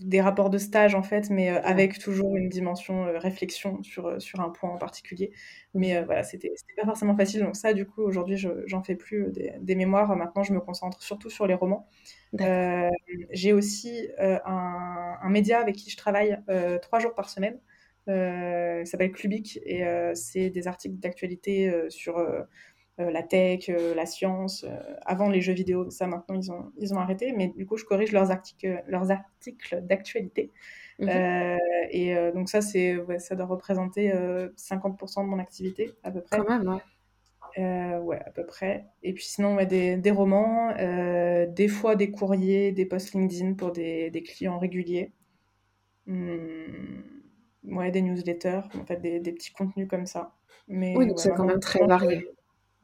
[0.00, 4.20] des, rapports de stage en fait, mais euh, avec toujours une dimension euh, réflexion sur,
[4.20, 5.30] sur un point en particulier.
[5.74, 7.42] Mais voilà, c'était pas forcément facile.
[7.42, 10.16] Donc ça, du coup, aujourd'hui, j'en fais plus des, mémoires.
[10.16, 11.86] Maintenant, je me concentre surtout sur les romans.
[13.30, 16.38] J'ai aussi un, un, média avec qui je travaille
[16.80, 17.58] trois jours par semaine.
[18.08, 22.24] Euh, il s'appelle Clubic et euh, c'est des articles d'actualité euh, sur
[22.98, 24.64] la tech, la science,
[25.04, 25.90] avant les jeux vidéo.
[25.90, 27.32] Ça, maintenant, ils ont, ils ont arrêté.
[27.36, 30.50] Mais du coup, je corrige leurs articles, leurs articles d'actualité.
[30.98, 31.58] Mhm.
[31.90, 34.10] et donc ça, c'est, ça doit représenter
[34.56, 36.38] 50% de mon activité à peu près.
[36.38, 36.80] Quand même,
[37.58, 37.98] ouais.
[37.98, 38.86] ouais, à peu près.
[39.02, 40.72] Et puis sinon, des, des, romans,
[41.48, 45.12] des fois des courriers, des posts LinkedIn pour des, des clients réguliers.
[46.06, 47.15] Hmm
[47.66, 50.32] ouais, des newsletters, en fait, des, des, petits contenus comme ça.
[50.68, 52.28] Mais, oui, donc c'est quand même très varié.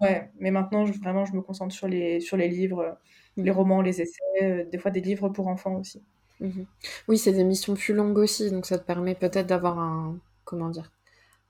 [0.00, 2.98] Ouais, mais maintenant, je, vraiment, je me concentre sur les, sur les livres,
[3.36, 3.54] les mmh.
[3.54, 6.02] romans, les essais, euh, des fois des livres pour enfants aussi.
[6.40, 6.62] Mmh
[7.06, 10.70] oui, c'est des missions plus longues aussi, donc ça te permet peut-être d'avoir un, comment
[10.70, 10.90] dire,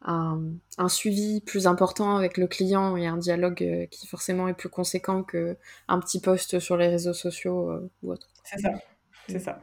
[0.03, 0.43] un,
[0.77, 4.69] un, suivi plus important avec le client et un dialogue euh, qui forcément est plus
[4.69, 8.29] conséquent qu'un petit post sur les réseaux sociaux euh, ou autre.
[8.45, 8.71] C'est ça,
[9.29, 9.63] c'est ça.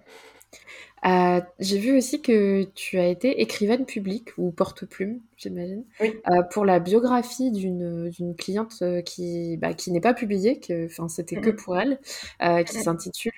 [1.06, 6.20] Euh, j'ai vu aussi que tu as été écrivaine publique ou porte-plume, j'imagine, oui.
[6.30, 10.88] euh, pour la biographie d'une d'une cliente euh, qui bah, qui n'est pas publiée, que
[10.88, 12.00] enfin c'était que pour elle,
[12.42, 13.32] euh, qui s'intitule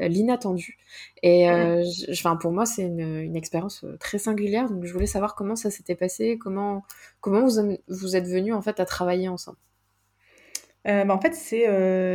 [0.00, 0.78] l'inattendu.
[1.22, 1.48] Et
[2.10, 5.70] enfin pour moi c'est une, une expérience très singulière, donc je voulais savoir comment ça
[5.70, 6.84] s'était passé, comment
[7.20, 9.58] comment vous vous êtes venus en fait à travailler ensemble.
[10.84, 11.66] Bah, en fait c'est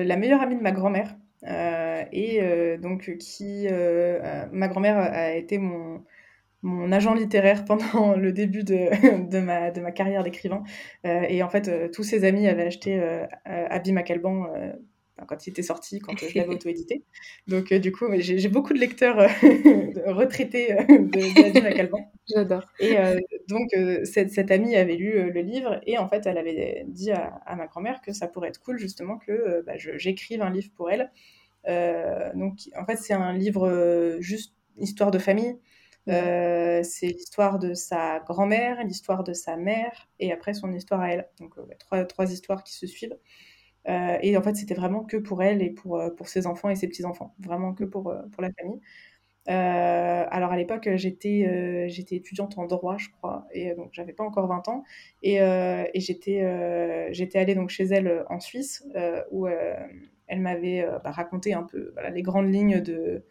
[0.05, 1.13] la meilleure amie de ma grand-mère.
[1.43, 6.03] Euh, et euh, donc qui euh, ma grand-mère a été mon
[6.63, 10.63] mon agent littéraire pendant le début de, de, ma, de ma carrière d'écrivain.
[11.03, 12.99] et en fait, tous ses amis avaient acheté
[13.45, 14.47] Abby McAlban
[15.25, 17.03] quand il était sorti, quand je l'avais auto-édité.
[17.47, 19.17] Donc, du coup, j'ai beaucoup de lecteurs
[20.05, 21.99] retraités de, de Calvin.
[22.27, 22.65] J'adore.
[22.79, 22.95] Et
[23.47, 23.69] donc,
[24.03, 27.67] cette, cette, amie avait lu le livre et en fait, elle avait dit à, ma
[27.67, 31.11] grand-mère que ça pourrait être cool justement que bah, j'écrive un livre pour elle.
[32.35, 35.57] donc, en fait, c'est un livre juste histoire de famille.
[36.09, 41.11] Euh, c'est l'histoire de sa grand-mère, l'histoire de sa mère, et après son histoire à
[41.11, 41.29] elle.
[41.39, 43.17] Donc trois, trois, histoires qui se suivent.
[43.87, 46.75] Euh, et en fait, c'était vraiment que pour elle et pour, pour ses enfants et
[46.75, 47.33] ses petits-enfants.
[47.39, 48.79] Vraiment que pour, pour la famille.
[49.49, 54.25] Euh, alors à l'époque, j'étais j'étais étudiante en droit, je crois, et donc j'avais pas
[54.25, 54.83] encore 20 ans,
[55.23, 58.85] et, et j'étais j'étais allée donc chez elle en Suisse
[59.31, 63.23] où elle m'avait bah, raconté un peu voilà, les grandes lignes de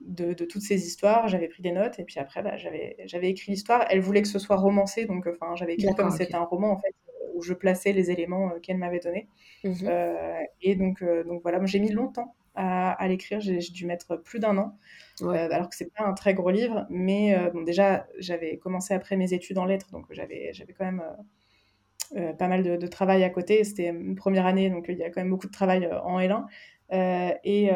[0.00, 3.84] de, toutes ces histoires, j'avais pris des notes et puis après bah, j'avais écrit l'histoire.
[3.90, 6.78] Elle voulait que ce soit romancé, donc enfin j'avais écrit comme c'était un roman en
[6.78, 6.94] fait
[7.34, 9.28] où je plaçais les éléments euh, qu'elle m'avait donnés.
[9.64, 9.74] Mhm.
[9.84, 14.38] Euh, et donc euh, donc voilà, j'ai mis longtemps à, l'écrire, j'ai dû mettre plus
[14.38, 14.76] d'un an.
[15.22, 19.32] alors que c'est pas un très gros livre, mais bon déjà j'avais commencé après mes
[19.32, 21.02] études en lettres, donc j'avais quand même
[22.36, 23.64] pas mal de, travail à côté.
[23.64, 26.44] C'était une première année, donc il y a quand même beaucoup de travail en L1.
[27.42, 27.70] et,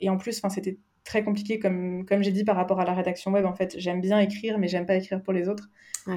[0.00, 3.30] et, en plus, c'était très compliqué, comme, comme j'ai dit par rapport à la rédaction
[3.30, 3.44] web.
[3.44, 5.70] En fait, j'aime bien écrire, mais j'aime pas écrire pour les autres.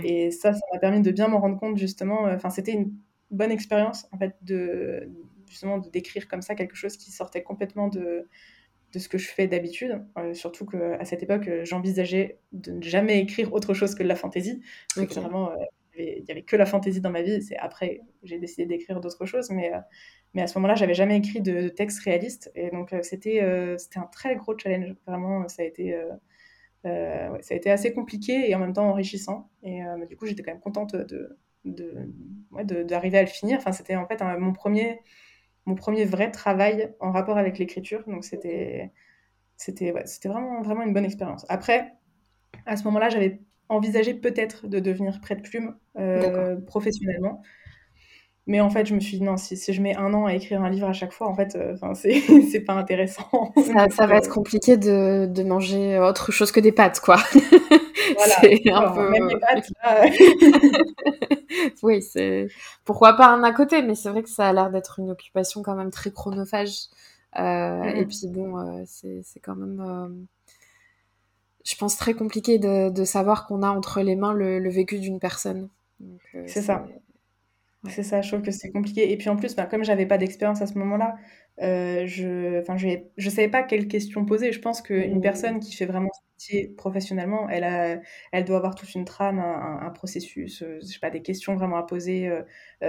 [0.03, 2.23] Et ça, ça m'a permis de bien m'en rendre compte, justement.
[2.23, 2.93] Enfin, c'était une
[3.31, 5.09] bonne expérience, en fait, de
[5.49, 8.27] justement d'écrire comme ça quelque chose qui sortait complètement de,
[8.93, 10.03] de ce que je fais d'habitude.
[10.17, 14.15] Euh, surtout qu'à cette époque, j'envisageais de ne jamais écrire autre chose que de la
[14.15, 14.61] fantaisie.
[14.95, 15.55] Vraiment, euh,
[15.99, 17.41] il n'y avait que la fantaisie dans ma vie.
[17.41, 19.79] C'est après, j'ai décidé d'écrire d'autres choses, mais, euh,
[20.33, 22.51] mais à ce moment-là, j'avais jamais écrit de, texte réaliste.
[22.55, 24.95] Et donc, euh, c'était euh, c'était un très gros challenge.
[25.05, 25.95] Vraiment, ça a été.
[26.83, 29.49] ça a été assez compliqué et en même temps enrichissant.
[29.63, 31.37] Et du coup, j'étais quand même contente de,
[32.83, 33.57] d'arriver à le finir.
[33.57, 34.99] Enfin, c'était en fait mon, premier,
[35.65, 38.03] mon premier vrai travail en rapport avec l'écriture.
[38.07, 38.91] Donc, c'était
[40.25, 41.45] vraiment, vraiment une bonne expérience.
[41.49, 41.93] Après,
[42.65, 47.41] à ce moment-là, j'avais envisager peut-être de devenir prête-plume euh, professionnellement.
[48.47, 50.33] Mais en fait, je me suis dit, non, si, si, je mets un an à
[50.33, 51.75] écrire un livre à chaque fois, en fait, euh,
[52.51, 53.53] c'est pas intéressant.
[53.91, 57.17] Ça, va être compliqué de, de, manger autre chose que des pâtes, quoi.
[58.15, 59.09] Voilà, c'est un peu...
[59.09, 60.05] même les pâtes, là...
[61.83, 62.47] oui, c'est...
[62.85, 65.61] Pourquoi pas un à côté, mais c'est vrai que ça a l'air d'être une occupation
[65.61, 66.87] quand même très chronophage.
[67.37, 70.27] Euh, Et puis bon, euh, c'est quand même
[71.67, 75.69] je pense, très compliqué de, savoir qu'on a entre les mains le, vécu d'une personne.
[76.01, 76.87] Euh, c'est ça.
[77.89, 79.11] C'est ça, je trouve que c'est compliqué.
[79.11, 81.15] Et puis en plus, bah, comme j'avais pas d'expérience à ce moment-là,
[81.61, 84.51] euh, je ne je, savais pas quelles questions poser.
[84.51, 85.21] Je pense qu'une mmh.
[85.21, 87.99] personne qui fait vraiment ce métier professionnellement, elle, a,
[88.31, 91.77] elle doit avoir toute une trame, un, processus, euh, je sais pas, des questions vraiment
[91.77, 92.31] à poser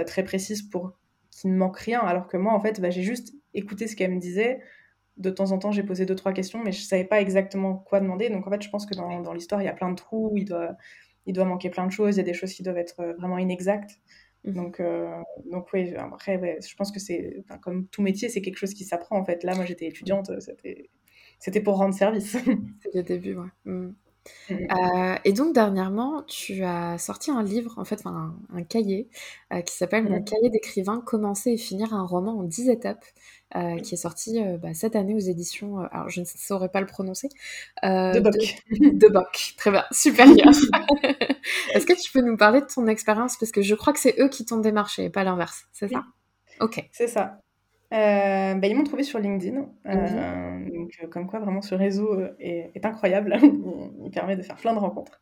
[0.07, 0.93] très précises pour
[1.29, 1.99] qu'il ne manque rien.
[1.99, 4.61] Alors que moi, en fait, bah, j'ai juste écouté ce qu'elle me disait
[5.19, 7.75] de temps en temps, j'ai posé deux, trois questions, mais je ne savais pas exactement
[7.75, 8.29] quoi demander.
[8.29, 10.33] Donc, en fait, je pense que dans, dans l'histoire, il y a plein de trous,
[10.37, 10.77] il doit,
[11.25, 13.13] il doit manquer plein de choses, il y a des choses qui doivent être euh,
[13.13, 13.99] vraiment inexactes.
[14.45, 14.53] Mmh.
[14.53, 15.13] Donc, euh,
[15.51, 19.19] donc oui, après, je pense que c'est, comme tout métier, c'est quelque chose qui s'apprend,
[19.19, 19.43] en fait.
[19.43, 20.89] Là, moi, j'étais étudiante, c'était,
[21.37, 22.37] c'était pour rendre service.
[22.81, 23.47] c'est le début, ouais.
[23.65, 23.91] Mmh.
[24.49, 24.53] Mmh.
[24.53, 29.09] Euh, et donc dernièrement, tu as sorti un livre, en fait, un, un cahier,
[29.65, 33.05] qui s'appelle Mon cahier d'écrivain, commencer et finir un roman en 10 étapes.
[33.55, 36.69] Euh, qui est sorti euh, bah, cette année aux éditions, euh, alors je ne saurais
[36.69, 37.29] pas le prononcer.
[37.81, 38.35] de Boc.
[38.79, 40.49] De, Boc, très bien, supérieur.
[41.73, 43.37] Est-ce que tu peux nous parler de ton expérience?
[43.37, 46.03] Parce que je crois que c'est eux qui t'ont démarché et pas l'inverse, c'est ça?
[46.59, 46.87] Ok.
[46.91, 47.39] C'est ça.
[47.89, 49.65] bah, ils m'ont trouvé sur LinkedIn.
[49.85, 53.35] Donc, comme quoi, vraiment, ce réseau est, est incroyable.
[54.03, 55.19] il permet de faire plein de rencontres.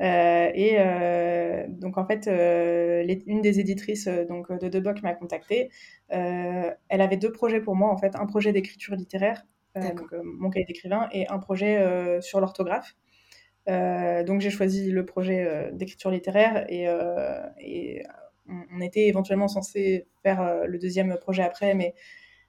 [0.00, 5.70] Euh, et euh, donc en fait, euh, une des éditrices donc de Deboc m'a contactée.
[6.08, 9.44] elle avait deux projets pour moi en fait, un projet d'écriture littéraire,
[9.74, 12.96] donc mon cahier d'écrivain, et un projet sur l'orthographe.
[13.66, 16.86] donc j'ai choisi le projet d'écriture littéraire et,
[17.60, 18.02] et
[18.48, 21.94] on, était éventuellement censé faire le deuxième projet après, mais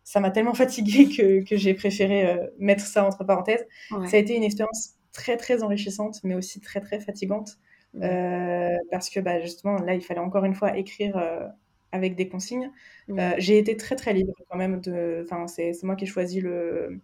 [0.03, 3.65] ça m'a tellement fatiguée que, que j'ai préféré mettre ça entre parenthèses.
[3.89, 7.57] Ça a été une expérience très très enrichissante, mais aussi très très fatigante.
[8.01, 11.47] Euh, parce que bah, justement, là, il fallait encore une fois écrire euh,
[11.91, 12.71] avec des consignes.
[13.09, 14.79] Euh, j'ai été très très libre quand même.
[14.81, 15.23] De...
[15.25, 17.01] Enfin, c'est moi qui ai choisi le,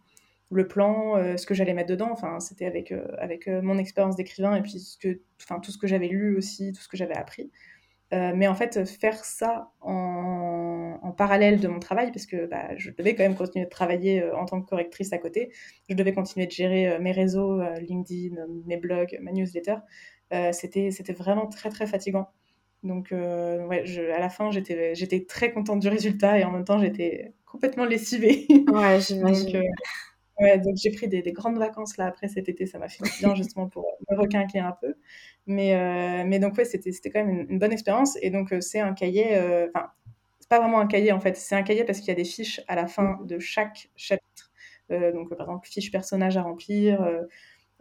[0.51, 2.09] le plan, ce que j'allais mettre dedans.
[2.11, 5.87] Enfin, c'était avec, avec mon expérience d'écrivain et puis ce que, enfin, tout ce que
[5.87, 7.51] j'avais lu aussi, tout ce que j'avais appris.
[8.11, 10.67] Mais en fait, faire ça en
[11.01, 14.21] en, parallèle de mon travail, parce que bah, je devais quand même continuer de travailler
[14.21, 15.51] euh, en tant que correctrice à côté.
[15.89, 18.35] Je devais continuer de gérer euh, mes réseaux, euh, LinkedIn,
[18.65, 19.75] mes blogs, ma newsletter.
[20.51, 22.29] c'était, c'était vraiment très, très fatigant.
[22.83, 26.79] Donc, ouais, je, à la fin, j'étais, très contente du résultat et en même temps,
[26.79, 28.45] j'étais complètement lessivé.
[28.71, 29.63] Ouais, j'imagine.
[30.39, 33.33] Ouais, donc j'ai pris des, grandes vacances là après cet été, ça m'a fait bien
[33.35, 34.93] justement pour me requinquer un peu.
[35.47, 38.17] Mais, euh, mais donc ouais, c'était, c'était quand même une, bonne expérience.
[38.21, 39.89] Et donc euh, c'est un cahier, euh, enfin,
[40.39, 42.23] c'est pas vraiment un cahier en fait, c'est un cahier parce qu'il y a des
[42.23, 44.51] fiches à la fin de chaque chapitre.
[44.89, 47.05] donc par exemple, fiche personnage à remplir,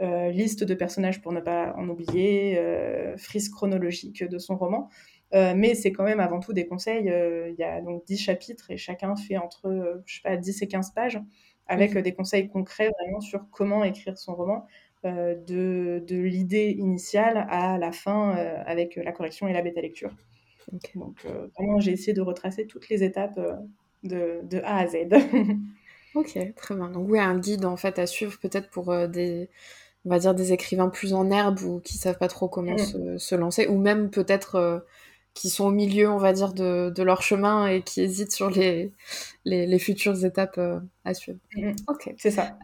[0.00, 2.61] liste de personnages pour ne pas en oublier,
[3.18, 4.88] frise chronologique de son roman.
[5.32, 7.04] mais c'est quand même avant tout des conseils.
[7.07, 10.68] Il y a donc 10 chapitres et chacun fait entre, je sais pas, 10 et
[10.68, 11.20] 15 pages
[11.68, 12.02] avec mmh.
[12.02, 14.66] des conseils concrets vraiment sur comment écrire son roman,
[15.04, 18.32] de, de l'idée initiale à la fin
[18.66, 20.10] avec la correction et la bêta lecture.
[20.72, 21.24] Donc
[21.56, 23.38] vraiment, j'ai essayé de retracer toutes les étapes
[24.02, 24.96] de, de, A à Z.
[26.16, 26.90] ok, très bien.
[26.90, 29.48] Donc oui, un guide en fait à suivre peut-être pour des,
[30.04, 32.78] on va dire des écrivains plus en herbe ou qui savent pas trop comment mmh.
[32.78, 34.84] se, se, lancer, ou même peut-être
[35.37, 38.49] qui sont au milieu, on va dire, de, de, leur chemin et qui hésitent sur
[38.51, 38.91] les,
[39.45, 41.39] les, les futures étapes euh, à suivre.
[41.55, 41.76] Mm-hmm.
[41.89, 42.57] Ok, c'est ça.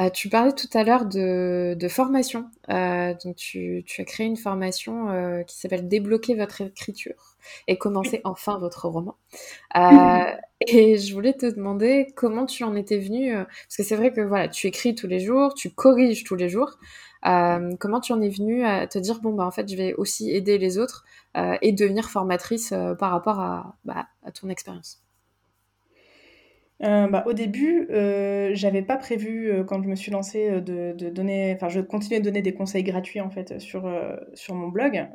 [0.00, 2.46] Euh, tu parlais tout à l'heure de, de, formation.
[2.70, 7.76] Euh, donc, tu, tu, as créé une formation euh, qui s'appelle Débloquer votre écriture et
[7.76, 9.16] commencer enfin votre roman.
[9.74, 10.38] Mm-hmm.
[10.68, 14.20] Et je voulais te demander comment tu en étais venue, parce que c'est vrai que
[14.20, 16.78] voilà, tu écris tous les jours, tu corriges tous les jours.
[17.26, 19.94] Euh, comment tu en es venue à te dire bon bah en fait je vais
[19.94, 21.04] aussi aider les autres
[21.36, 24.98] euh, et devenir formatrice euh, par rapport à, bah, ton expérience?
[26.80, 27.86] Bah, au début,
[28.54, 32.42] j'avais pas prévu quand je me suis lancée de, donner, enfin je continuais de donner
[32.42, 35.06] des conseils gratuits en fait sur mon blog,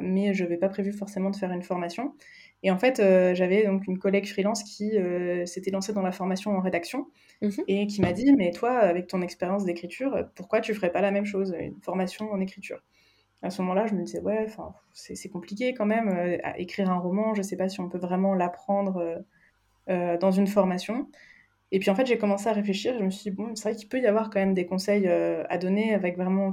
[0.00, 2.14] mais je n'avais pas prévu forcément de faire une formation.
[2.62, 2.96] Et en fait,
[3.34, 4.92] j'avais donc une collègue freelance qui
[5.46, 7.06] s'était lancée dans la formation en rédaction
[7.42, 11.00] Mmh et qui m'a dit, mais toi, avec ton expérience d'écriture, pourquoi tu ferais pas
[11.00, 12.80] la même chose, une formation en écriture?
[13.42, 14.46] À ce moment-là, je me disais, ouais,
[14.92, 17.88] c'est compliqué quand même, euh, à écrire un roman, je ne sais pas si on
[17.88, 19.18] peut vraiment l'apprendre euh,
[19.90, 21.08] euh, dans une formation.
[21.72, 23.76] Et puis en fait, j'ai commencé à réfléchir, je me suis dit, bon, c'est vrai
[23.76, 26.52] qu'il peut y avoir quand même des conseils à donner avec vraiment,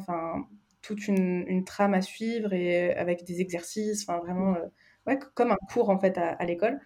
[0.81, 4.69] toute une, trame à suivre et avec des exercices, enfin, vraiment, mmh.
[5.09, 6.79] Ouais, comme un cours en fait à l'école.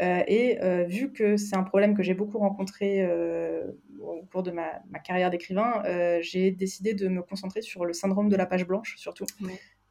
[0.00, 3.64] Euh, et euh, vu que c'est un problème que j'ai beaucoup rencontré euh,
[4.00, 5.82] au cours de ma, carrière d'écrivain,
[6.20, 9.26] j'ai décidé de me concentrer sur le syndrome de la page blanche surtout.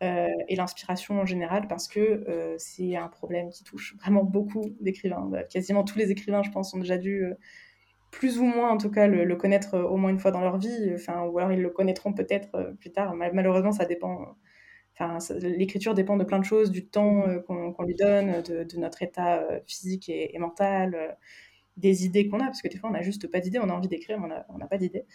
[0.02, 5.28] et l'inspiration en général parce que c'est un problème qui touche vraiment beaucoup d'écrivains.
[5.32, 7.26] Bah, quasiment tous les écrivains, je pense, ont déjà dû
[8.12, 10.92] plus ou moins, en tout cas, le, connaître au moins une fois dans leur vie.
[10.94, 13.16] Enfin, ou alors ils le connaîtront peut-être plus tard.
[13.16, 14.36] Malheureusement, ça dépend
[15.42, 19.40] l'écriture dépend de plein de choses, du temps euh, qu'on lui donne, de, notre état
[19.40, 21.08] euh, physique et, mental, euh,
[21.78, 23.74] des idées qu'on a, parce que des fois on n'a juste pas d'idées, on a
[23.74, 25.06] envie d'écrire, mais on n'a pas d'idées.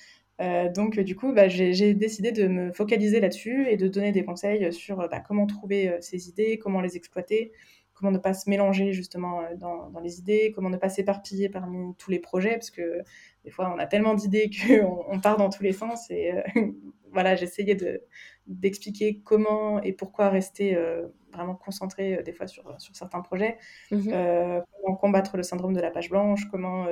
[0.74, 4.72] donc du coup, bah, j'ai décidé de me focaliser là-dessus et de donner des conseils
[4.72, 7.52] sur bah, comment trouver ces idées, comment les exploiter,
[7.94, 12.10] comment ne pas se mélanger justement dans, les idées, comment ne pas s'éparpiller parmi tous
[12.10, 13.02] les projets, parce que
[13.44, 16.32] des fois on a tellement d'idées qu'on on part dans tous les sens et
[17.12, 17.76] voilà, j'essayais
[18.48, 23.58] d'expliquer comment et pourquoi rester euh, vraiment concentré euh, des fois sur, sur certains projets,
[23.90, 24.08] mhm.
[24.10, 26.86] euh, comment combattre le syndrome de la page blanche, comment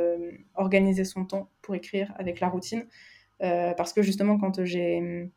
[0.54, 2.86] organiser son temps pour écrire avec la routine.
[3.40, 5.30] parce que justement, quand j'ai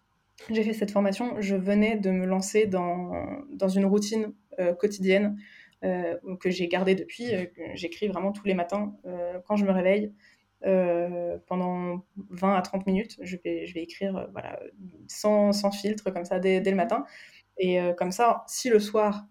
[0.50, 3.12] j'ai fait cette formation, je venais de me lancer dans,
[3.52, 4.34] dans une routine
[4.78, 5.38] quotidienne
[5.82, 7.28] que j'ai gardée depuis.
[7.74, 8.94] J'écris vraiment tous les matins
[9.48, 10.14] quand je me réveille.
[10.66, 13.18] Euh, pendant 20 à 30 minutes.
[13.22, 14.60] Je vais, je vais écrire euh, voilà,
[15.08, 17.06] sans, sans, filtre, comme ça, dès, dès le matin.
[17.58, 19.26] Et euh, comme ça, si le soir,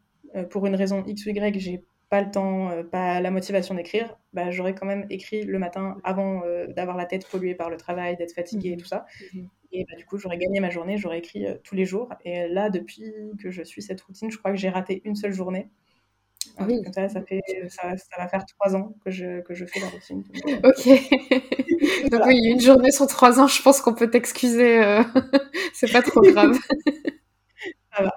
[0.51, 4.51] pour une raison X ou Y, j'ai pas le temps, pas la motivation d'écrire, bah,
[4.51, 8.33] j'aurais quand même écrit le matin avant d'avoir la tête polluée par le travail, d'être
[8.33, 9.07] fatiguée et mmh tout ça.
[9.35, 9.41] Mmh
[9.71, 12.09] et bah, du coup, j'aurais gagné ma journée, j'aurais écrit tous les jours.
[12.25, 15.33] Et là, depuis que je suis cette routine, je crois que j'ai raté une seule
[15.33, 15.69] journée.
[16.67, 16.83] Oui.
[16.95, 19.89] ça, ça, fait, ça, ça, va faire trois ans que je, que je fais la
[19.89, 20.25] routine.
[20.65, 22.11] ok.
[22.11, 24.83] Donc oui, une journée sur trois ans, je pense qu'on peut t'excuser.
[24.83, 25.03] Euh...
[25.75, 26.59] c'est pas trop grave.
[27.97, 28.17] ça va.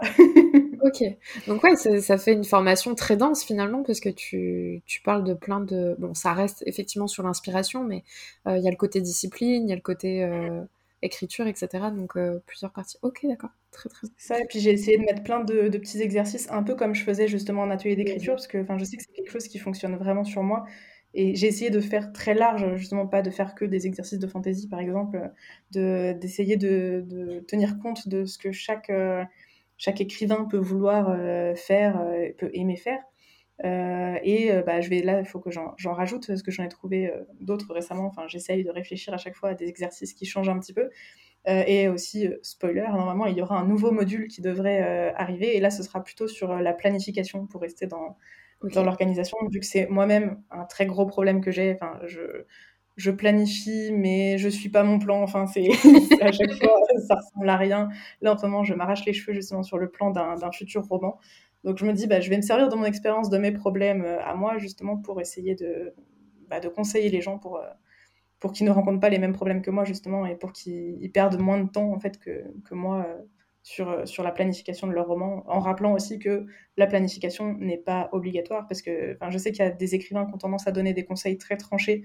[0.84, 1.03] ok.
[1.47, 5.34] Donc ouais, ça, fait une formation très dense finalement, parce que tu, tu, parles de
[5.34, 5.95] plein de...
[5.99, 8.03] Bon, ça reste effectivement sur l'inspiration, mais
[8.47, 10.23] euh, il y a le côté discipline, il y a le côté...
[10.23, 10.61] Euh
[11.01, 11.85] écriture, etc.
[11.95, 12.97] Donc euh, plusieurs parties.
[13.01, 13.51] Ok, d'accord.
[13.72, 14.15] Très très bien.
[14.18, 17.03] Ça, et puis j'ai essayé de mettre plein de, petits exercices, un peu comme je
[17.03, 19.95] faisais justement en atelier d'écriture, parce que je sais que c'est quelque chose qui fonctionne
[19.95, 20.65] vraiment sur moi.
[21.14, 24.27] Et j'ai essayé de faire très large, justement pas de faire que des exercices de
[24.27, 25.31] fantaisie, par exemple,
[25.72, 29.23] d'essayer de, de, tenir compte de ce que chaque, euh,
[29.77, 32.02] chaque écrivain peut vouloir euh, faire,
[32.38, 33.02] peut aimer faire.
[33.64, 36.64] Euh, et euh, bah, je vais là, il faut que j'en rajoute parce que j'en
[36.64, 38.06] ai trouvé euh, d'autres récemment.
[38.06, 40.89] Enfin, j'essaye de réfléchir à chaque fois à des exercices qui changent un petit peu.
[41.45, 45.57] Et aussi, spoiler, normalement, il y aura un nouveau module qui devrait arriver.
[45.57, 48.18] Et là, ce sera plutôt sur la planification pour rester dans,
[48.63, 51.73] dans l'organisation, vu que c'est moi-même un très gros problème que j'ai.
[51.73, 52.45] Enfin, je,
[52.97, 55.22] je planifie, mais je suis pas mon plan.
[55.22, 55.69] Enfin, c'est
[56.22, 56.76] à chaque fois,
[57.07, 57.89] ça ressemble à rien.
[58.22, 61.19] Là, en ce moment, je m'arrache les cheveux justement sur le plan d'un futur roman.
[61.63, 64.03] Donc, je me dis, bah, je vais me servir de mon expérience, de mes problèmes
[64.03, 65.93] euh, à moi, justement, pour essayer de,
[66.49, 67.68] bah, de conseiller les gens pour, euh,
[68.41, 71.39] pour qu'ils ne rencontrent pas les mêmes problèmes que moi, justement, et pour qu'ils perdent
[71.39, 73.05] moins de temps, en fait, que, que moi.
[73.07, 73.22] Euh,
[73.63, 76.47] sur, sur la planification de leur roman, en rappelant aussi que
[76.77, 80.34] la planification n'est pas obligatoire, parce que je sais qu'il y a des écrivains qui
[80.34, 82.03] ont tendance à donner des conseils très tranchés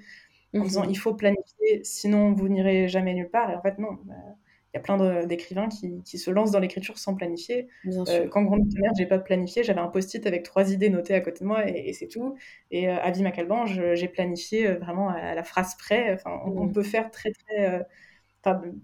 [0.54, 0.90] en disant mhm.
[0.90, 3.50] il faut planifier, sinon vous n'irez jamais nulle part.
[3.50, 3.98] Et en fait, non.
[4.76, 7.66] Il y a plein d'écrivains qui, qui, se lancent dans l'écriture sans planifier.
[7.86, 11.22] Euh, quand Grand je j'ai pas planifié, j'avais un post-it avec trois idées notées à
[11.22, 12.36] côté de moi et, c'est tout.
[12.70, 16.12] Et euh, à Vie Macalban, j'ai planifié euh, vraiment à, la phrase près.
[16.12, 16.72] Enfin, on, mhm.
[16.74, 17.74] peut faire très, très.
[17.74, 17.82] Euh,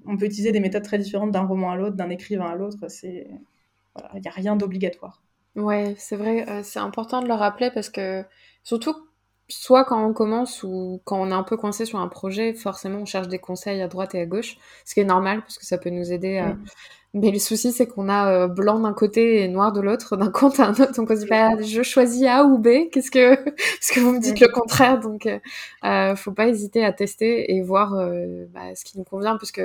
[0.06, 2.88] on peut utiliser des méthodes très différentes d'un roman à l'autre, d'un écrivain à l'autre.
[2.88, 3.28] C'est.
[4.14, 5.22] il n'y a rien d'obligatoire.
[5.56, 8.24] Ouais, c'est vrai, c'est important de le rappeler parce que,
[8.62, 8.94] surtout
[9.52, 13.00] soit quand on commence ou quand on est un peu coincé sur un projet, forcément
[13.00, 15.66] on cherche des conseils à droite et à gauche, ce qui est normal parce que
[15.66, 16.56] ça peut nous aider à...
[17.14, 20.30] Mais le souci, c'est qu'on a euh, blanc d'un côté et noir de l'autre, d'un
[20.30, 20.94] compte à un autre.
[20.94, 22.88] Donc on se dit, bah, je choisis A ou B.
[22.90, 24.98] Qu'est-ce que, parce que vous me dites le contraire?
[24.98, 25.38] Donc, euh,
[25.84, 29.60] euh, faut pas hésiter à tester et voir euh, bah, ce qui nous convient, puisque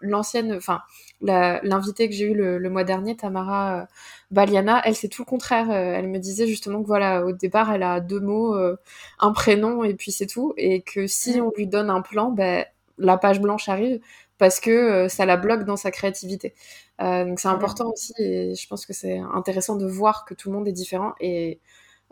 [0.00, 0.80] l'ancienne, enfin,
[1.20, 3.86] l'invitée que j'ai eue le, mois dernier, Tamara euh,
[4.30, 5.70] Baliana, elle, c'est tout le contraire.
[5.70, 8.76] Euh, elle me disait justement que voilà, au départ, elle a deux mots, euh,
[9.18, 10.54] un prénom et puis c'est tout.
[10.56, 12.64] Et que si on lui donne un plan, ben,
[12.98, 14.00] la page blanche arrive
[14.38, 16.54] parce que ça la bloque dans sa créativité.
[17.00, 20.56] donc c'est important aussi et je pense que c'est intéressant de voir que tout le
[20.56, 21.58] monde est différent et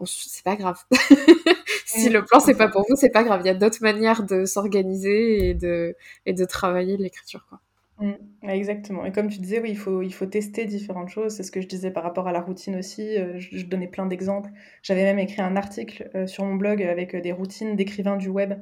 [0.05, 0.83] c'est pas grave.
[2.01, 3.41] si le plan c'est pas pour vous, c'est pas grave.
[3.45, 5.97] Il y a d'autres manières de s'organiser et de,
[6.27, 7.47] et de travailler l'écriture.
[7.49, 7.61] Quoi.
[8.01, 8.15] Mm.
[8.49, 9.05] exactement.
[9.05, 11.35] Et comme tu disais, oui, il faut, il faut tester différentes choses.
[11.37, 13.17] C'est ce que je disais par rapport à la routine aussi.
[13.17, 14.51] Euh, je, donnais plein d'exemples.
[14.83, 18.29] J'avais même écrit un article euh, sur mon blog avec euh, des routines d'écrivains du
[18.29, 18.55] web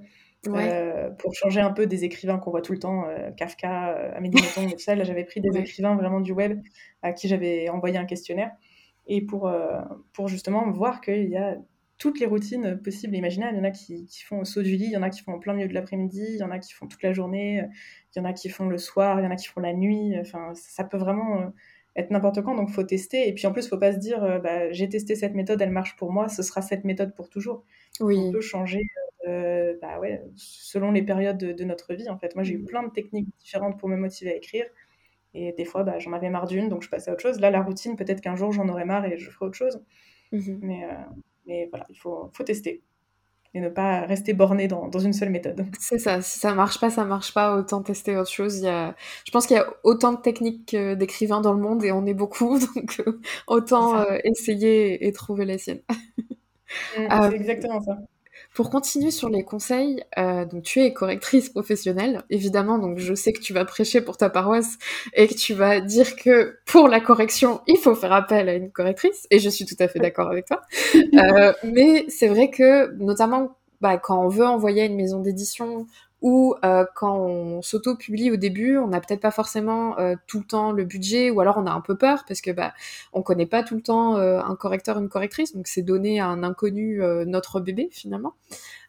[1.18, 3.04] pour changer un peu des écrivains qu'on voit tout le temps,
[3.36, 4.96] Kafka, Amélie Nothomb, tout ça.
[4.96, 6.60] Là, j'avais pris des écrivains vraiment du web
[7.02, 8.50] à qui j'avais envoyé un questionnaire
[9.06, 9.48] et pour,
[10.12, 11.59] pour justement voir qu'il y a
[12.02, 13.54] toutes les routines possibles et imaginables.
[13.54, 15.08] Il y en a qui, qui, font au saut du lit, il y en a
[15.08, 17.12] qui font en plein milieu de l'après-midi, il y en a qui font toute la
[17.12, 17.62] journée,
[18.12, 19.72] il y en a qui font le soir, il y en a qui font la
[19.72, 20.16] nuit.
[20.18, 21.46] Enfin, ça peut vraiment euh,
[21.94, 23.28] être n'importe quand, donc faut tester.
[23.28, 25.70] Et puis en plus, faut pas se dire, euh, bah, j'ai testé cette méthode, elle
[25.70, 27.64] marche pour moi, ce sera cette méthode pour toujours.
[28.00, 28.18] Oui.
[28.18, 28.82] On peut changer,
[29.28, 32.10] euh, bah ouais, selon les périodes de, notre vie.
[32.10, 32.66] En fait, moi, j'ai eu mmh.
[32.66, 34.64] plein de techniques différentes pour me motiver à écrire.
[35.34, 37.38] Et des fois, bah, j'en avais marre d'une, donc je passais à autre chose.
[37.38, 39.80] Là, la routine, peut-être qu'un jour, j'en aurai marre et je ferai autre chose.
[40.32, 40.84] Mmh mais,
[41.47, 42.82] mais voilà, il faut, faut tester
[43.55, 45.66] et ne pas rester borné dans, dans une seule méthode.
[45.78, 48.59] C'est ça, si ça marche pas, ça marche pas, autant tester autre chose.
[48.59, 48.94] Il y a...
[49.27, 52.14] Je pense qu'il y a autant de techniques d'écrivains dans le monde et on est
[52.14, 55.82] beaucoup, donc euh, autant euh, essayer et trouver les siennes.
[55.89, 57.98] Mmh, euh, c'est exactement ça.
[58.54, 63.32] Pour continuer sur les conseils, euh, donc tu es correctrice professionnelle, évidemment, donc je sais
[63.32, 64.76] que tu vas prêcher pour ta paroisse
[65.14, 68.70] et que tu vas dire que pour la correction, il faut faire appel à une
[68.70, 70.62] correctrice, et je suis tout à fait d'accord avec toi.
[71.14, 75.86] Euh, mais c'est vrai que, notamment, bah, quand on veut envoyer à une maison d'édition
[76.23, 80.44] ou euh, quand on s'auto-publie au début, on n'a peut-être pas forcément euh, tout le
[80.44, 82.73] temps le budget, ou alors on a un peu peur parce que bah
[83.12, 86.28] on connaît pas tout le temps euh, un correcteur, une correctrice, donc c'est donner à
[86.28, 88.35] un inconnu notre bébé finalement.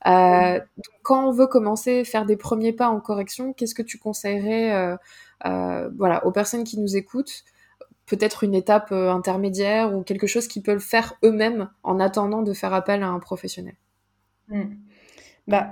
[0.05, 4.95] Quand on veut commencer, faire des premiers pas en correction, qu'est-ce que tu conseillerais,
[5.43, 7.43] voilà, aux personnes qui nous écoutent?
[8.05, 12.73] Peut-être une étape intermédiaire ou quelque chose qu'ils peuvent faire eux-mêmes en attendant de faire
[12.73, 13.75] appel à un professionnel.
[14.49, 14.63] Mmh.
[15.47, 15.71] Bah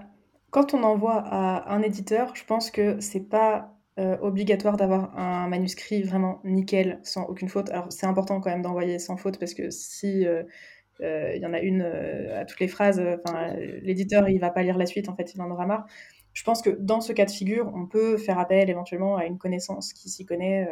[0.51, 5.47] quand on envoie à un éditeur, je pense que c'est pas euh, obligatoire d'avoir un
[5.47, 7.69] manuscrit vraiment nickel, sans aucune faute.
[7.69, 10.43] Alors c'est important quand même d'envoyer sans faute parce que si euh,
[11.01, 13.01] euh, il y en a une à toutes les phrases,
[13.81, 15.87] l'éditeur il va pas lire la suite, en fait il en aura marre.
[16.33, 19.37] Je pense que dans ce cas de figure, on peut faire appel éventuellement à une
[19.37, 20.67] connaissance qui s'y connaît,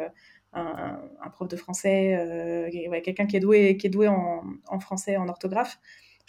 [0.52, 0.98] un,
[1.32, 2.68] prof de français,
[3.04, 5.78] quelqu'un qui est doué, qui est doué en, en français, en orthographe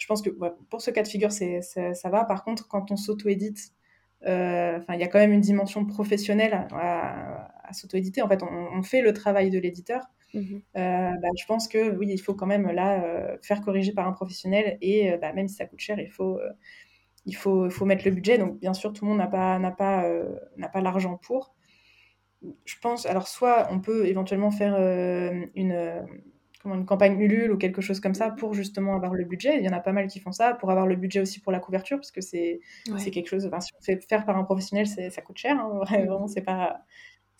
[0.02, 2.24] je pense que pour ce cas de figure, c'est, ça va.
[2.24, 3.70] Par contre, quand on s'auto-édite,
[4.26, 8.20] euh, il y a quand même une dimension professionnelle à, s'auto-éditer.
[8.20, 10.02] En fait, on, fait le travail de l'éditeur.
[10.34, 10.60] Mhm.
[10.76, 14.08] Euh, bah, je pense que oui, il faut quand même là euh, faire corriger par
[14.08, 16.40] un professionnel et bah, même si ça coûte cher, il faut,
[17.24, 18.38] il faut, faut mettre le budget.
[18.38, 20.04] Donc bien sûr, tout le monde n'a pas, n'a pas,
[20.56, 21.54] n'a pas l'argent pour.
[22.64, 24.74] Je pense, alors soit on peut éventuellement faire
[25.54, 26.02] une
[26.64, 29.58] une campagne Ulule ou quelque chose comme ça pour justement avoir le budget.
[29.58, 31.52] Il y en a pas mal qui font ça pour avoir le budget aussi pour
[31.52, 32.60] la couverture parce que c'est
[32.98, 33.50] c'est quelque chose.
[33.60, 35.58] si on fait faire par un professionnel, ça coûte cher.
[35.58, 36.82] Hein, vraiment, c'est pas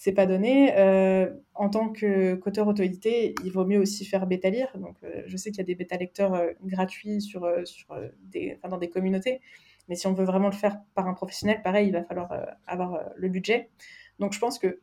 [0.02, 0.76] c'est pas donné.
[0.76, 4.76] Euh, en tant que qu'auteur auto-édité, il vaut mieux aussi faire bêta lire.
[4.76, 8.58] Donc, euh, je sais qu'il y a des bêta lecteurs euh, gratuits sur, sur des,
[8.68, 9.40] dans des communautés.
[9.88, 12.32] Mais si on veut vraiment le faire par un professionnel, pareil, il va falloir
[12.66, 13.70] avoir le budget.
[14.18, 14.80] Donc, je pense que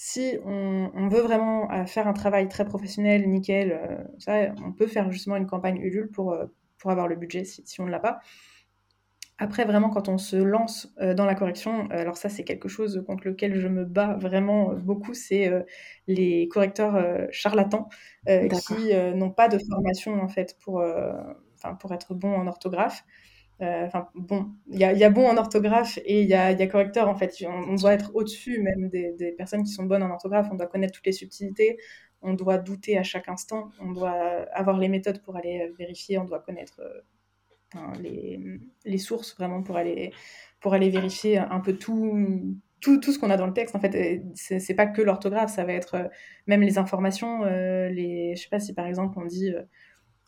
[0.00, 5.34] si on, veut vraiment faire un travail très professionnel, nickel, ça, on peut faire justement
[5.34, 6.38] une campagne Ulule pour,
[6.78, 8.20] pour avoir le budget si, si on ne l'a pas.
[9.40, 12.68] Après, vraiment, quand on se lance euh, dans la correction, euh, alors ça, c'est quelque
[12.68, 15.48] chose contre lequel je me bats vraiment euh, beaucoup, c'est
[16.08, 17.88] les correcteurs charlatans
[18.26, 20.82] qui n'ont pas de formation, en fait, pour,
[21.80, 23.04] pour être bon en orthographe.
[23.60, 27.34] Enfin, bon, il y a, bon en orthographe et il y a, correcteur, en fait.
[27.46, 30.48] On, doit être au-dessus même des, personnes qui sont bonnes en orthographe.
[30.52, 31.78] On doit connaître toutes les subtilités.
[32.22, 33.70] On doit douter à chaque instant.
[33.80, 36.18] On doit avoir les méthodes pour aller vérifier.
[36.18, 36.80] On doit connaître
[38.00, 38.40] les,
[38.84, 40.12] les, sources vraiment pour aller,
[40.60, 43.74] pour aller vérifier un peu tout, tout, ce qu'on a dans le texte.
[43.74, 46.08] En fait, c'est pas que l'orthographe, ça va être euh,
[46.46, 47.44] même les informations.
[47.44, 49.62] Euh, les, je sais pas si par exemple on dit euh,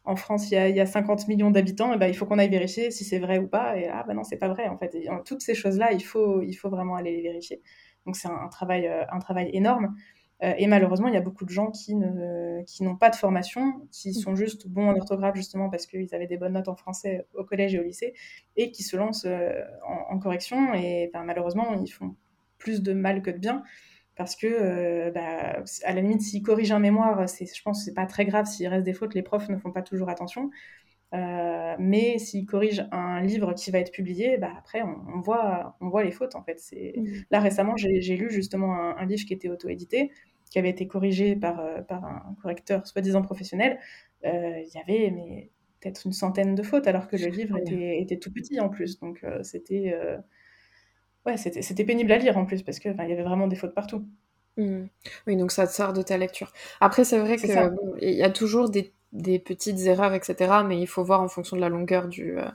[0.05, 2.27] en France il y, a, il y a 50 millions d'habitants, et ben, il faut
[2.27, 3.77] qu'on aille vérifier si c'est vrai ou pas.
[3.77, 4.97] Et ah ben non, c'est pas vrai en fait.
[5.25, 7.63] toutes ces choses-là, il faut, il faut vraiment aller les vérifier.
[8.07, 9.95] Donc c'est un, travail, un travail énorme.
[10.43, 13.17] Euh, et malheureusement, il y a beaucoup de gens qui, ne, qui n'ont pas de
[13.17, 14.15] formation, qui mm.
[14.15, 17.45] sont juste bons en orthographe justement parce qu'ils avaient des bonnes notes en français au
[17.45, 18.15] collège et au lycée,
[18.57, 19.53] et qui se lancent euh,
[19.87, 20.75] en, correction.
[20.75, 22.17] Et ben, malheureusement, ils font
[22.59, 23.63] plus de mal que de bien.
[24.21, 27.85] Parce que, euh, bah, à la limite, s'ils corrigent un mémoire, c'est, je pense que
[27.87, 28.45] c'est pas très grave.
[28.45, 30.51] S'il reste des fautes, les profs ne font pas toujours attention.
[31.79, 36.05] mais s'ils corrigent un livre qui va être publié, bah, après, on, voit, on voit
[36.05, 36.61] les fautes, en fait.
[36.61, 36.95] C'est...
[36.97, 37.07] Mm.
[37.31, 40.11] Là, récemment, j'ai, lu justement un, un, livre qui était auto-édité
[40.51, 43.79] qui avait été corrigé par, euh, par un correcteur soi-disant professionnel,
[44.27, 48.01] euh, il y avait mais, peut-être une centaine de fautes, alors que le livre était,
[48.01, 48.99] était tout petit en plus.
[48.99, 49.95] Donc euh, c'était
[51.27, 54.05] ouais, c'était pénible à lire en plus, parce qu'il y avait vraiment des fautes partout.
[54.57, 54.85] Mmh.
[55.27, 56.53] Oui, donc ça te sort de ta lecture.
[56.81, 57.51] Après, c'est vrai qu'il
[58.01, 60.63] il y a toujours des des petites erreurs, etc.
[60.67, 62.49] Mais il faut voir en fonction de la longueur du, euh,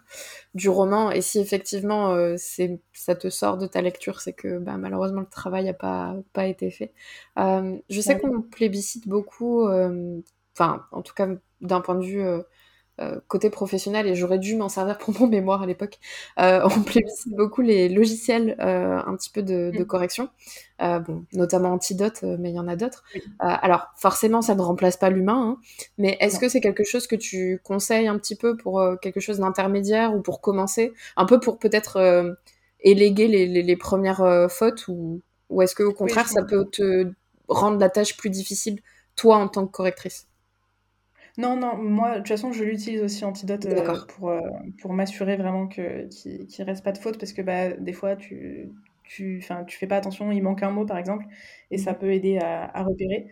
[0.53, 1.11] du roman.
[1.11, 5.21] Et si effectivement euh, c'est, ça te sort de ta lecture, c'est que bah, malheureusement
[5.21, 6.93] le travail n'a pas, pas été fait.
[7.37, 9.67] Euh, je sais qu'on plébiscite beaucoup,
[10.53, 11.27] enfin en tout cas
[11.61, 12.23] d'un point de vue
[13.01, 15.99] euh, côté professionnel et j'aurais dû m'en servir pour mon mémoire à l'époque.
[16.39, 20.30] Euh, on plébiscite beaucoup les logiciels euh, un petit peu de, de correction,
[20.80, 23.03] bon, notamment Antidote, mais il y en a d'autres.
[23.39, 25.57] alors forcément, ça ne remplace pas l'humain, hein,
[25.97, 29.39] mais est-ce que c'est quelque chose que tu conseilles un petit peu pour quelque chose
[29.39, 32.38] d'intermédiaire ou pour commencer, un peu pour peut-être
[32.80, 37.11] éléguer les, les, les premières fautes ou, ou est-ce que au contraire ça peut te
[37.49, 38.80] rendre la tâche plus difficile
[39.15, 40.27] toi en tant que correctrice?
[41.37, 44.39] Non, non, moi, de toute façon, je l'utilise aussi Antidote euh, pour, euh,
[44.81, 48.15] pour m'assurer vraiment que, qu'il ne reste pas de faute parce que bah, des fois,
[48.15, 48.71] tu,
[49.03, 51.25] tu, tu fais pas attention, il manque un mot par exemple,
[51.71, 51.97] et ça mmh.
[51.97, 53.27] peut aider à, à repérer.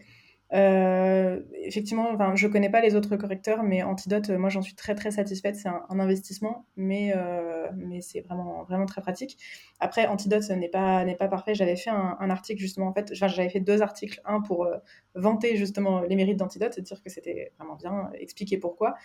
[0.53, 4.93] Euh, effectivement, enfin, je connais pas les autres correcteurs, mais Antidote, moi j'en suis très
[4.93, 5.55] très satisfaite.
[5.55, 9.37] C'est un, investissement, mais, euh, mais c'est vraiment, vraiment très pratique.
[9.79, 11.55] Après, Antidote n'est pas, n'est pas parfait.
[11.55, 14.21] J'avais fait un, article justement, en fait, j'avais fait deux articles.
[14.25, 14.77] Un pour euh,
[15.15, 18.95] vanter justement les mérites d'Antidote, dire que c'était vraiment bien, expliquer pourquoi.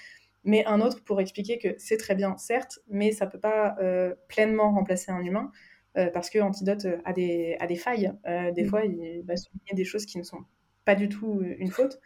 [0.44, 3.76] Mais un autre pour expliquer que c'est très bien, certes, mais ça peut pas
[4.28, 5.50] pleinement remplacer un humain.
[6.14, 8.12] parce que Antidote a des, a des failles.
[8.54, 8.68] des mmh.
[8.68, 10.44] fois, il va souligner des choses qui ne sont
[10.88, 12.00] pas du tout une faute.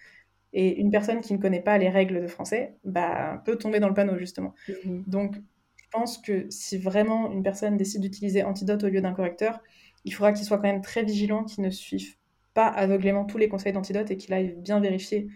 [0.53, 3.89] Et une personne qui ne connaît pas les règles de français bah, peut tomber dans
[3.89, 4.55] le panneau, justement.
[4.69, 5.05] Mhm.
[5.07, 9.61] Donc, je pense que si vraiment une personne décide d'utiliser Antidote au lieu d'un correcteur,
[10.05, 12.17] il faudra qu'il soit quand même très vigilant, qu'il ne suive
[12.55, 15.29] pas aveuglément tous les conseils d'Antidote et qu'il aille bien vérifier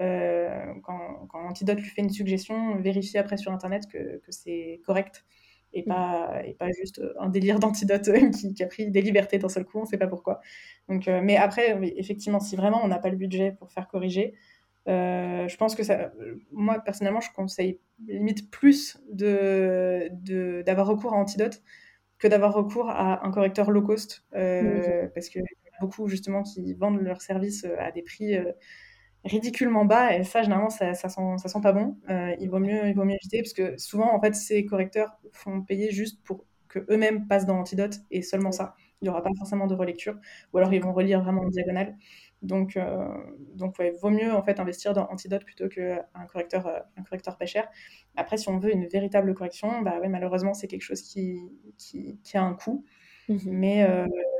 [0.00, 4.80] euh, quand, quand, Antidote lui fait une suggestion, vérifier après sur Internet que, que c'est
[4.86, 5.24] correct
[5.72, 9.48] et pas, et pas juste un délire d'antidote qui, qui, a pris des libertés d'un
[9.48, 10.40] seul coup, on ne sait pas pourquoi.
[10.88, 14.34] Donc, euh, mais après, effectivement, si vraiment on n'a pas le budget pour faire corriger,
[14.88, 16.12] euh, je pense que ça,
[16.50, 20.10] moi personnellement, je conseille limite plus de,
[20.62, 21.62] d'avoir recours à Antidote
[22.18, 26.42] que d'avoir recours à un correcteur low cost, euh, parce qu'il y a beaucoup justement
[26.42, 28.36] qui vendent leurs services à des prix
[29.24, 31.96] ridiculement bas et ça généralement ça, ça, sent, ça sent pas bon.
[32.10, 35.18] Euh, il vaut mieux il vaut mieux éviter parce que souvent en fait ces correcteurs
[35.32, 38.74] font payer juste pour que eux-mêmes passent dans Antidote et seulement ça.
[39.00, 40.16] Il n'y aura pas forcément de relecture
[40.52, 41.96] ou alors ils vont relire vraiment en diagonale.
[42.42, 43.06] Donc euh,
[43.54, 47.38] donc ouais, vaut mieux en fait investir dans Antidote plutôt qu'un correcteur euh, un correcteur
[47.38, 47.68] pas cher.
[48.16, 51.38] Après si on veut une véritable correction bah ouais malheureusement c'est quelque chose qui,
[51.78, 52.84] qui, qui a un coût.
[53.28, 53.86] Mmh mais,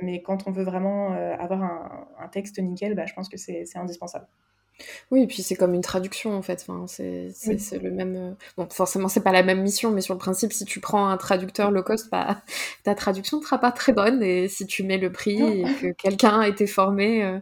[0.02, 3.64] mais quand on veut vraiment avoir un, un texte nickel, bah, je pense que c'est
[3.76, 4.26] indispensable.
[5.10, 6.64] Oui, et puis c'est comme une traduction en fait.
[6.66, 7.32] Enfin, c'est
[7.82, 8.16] le même.
[8.16, 11.08] Euh, bon, forcément, c'est pas la même mission, mais sur le principe, si tu prends
[11.08, 12.42] un traducteur low cost, bah,
[12.84, 14.22] ta traduction ne sera pas très bonne.
[14.22, 17.38] Et si tu mets le prix et que quelqu'un a été formé, euh,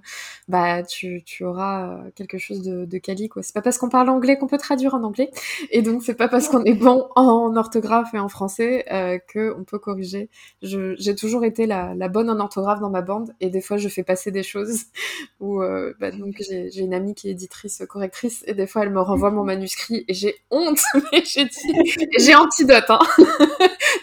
[0.48, 3.28] bah, tu, tu, auras euh, quelque chose de, de quali.
[3.28, 3.42] Quoi.
[3.42, 5.30] C'est pas parce qu'on parle anglais qu'on peut traduire en anglais.
[5.70, 9.64] Et donc, c'est pas parce qu'on est bon en orthographe et en français euh, qu'on
[9.64, 10.28] peut corriger.
[10.62, 13.34] J'ai toujours été la, la, bonne en orthographe dans ma bande.
[13.40, 14.84] Et des fois, je fais passer des choses
[15.40, 15.60] où
[16.00, 19.44] bah, donc j'ai une amie qui éditrice, correctrice, et des fois elle me renvoie mon
[19.44, 20.80] manuscrit et j'ai honte,
[21.12, 22.98] mais j'ai dit, j'ai antidote, hein.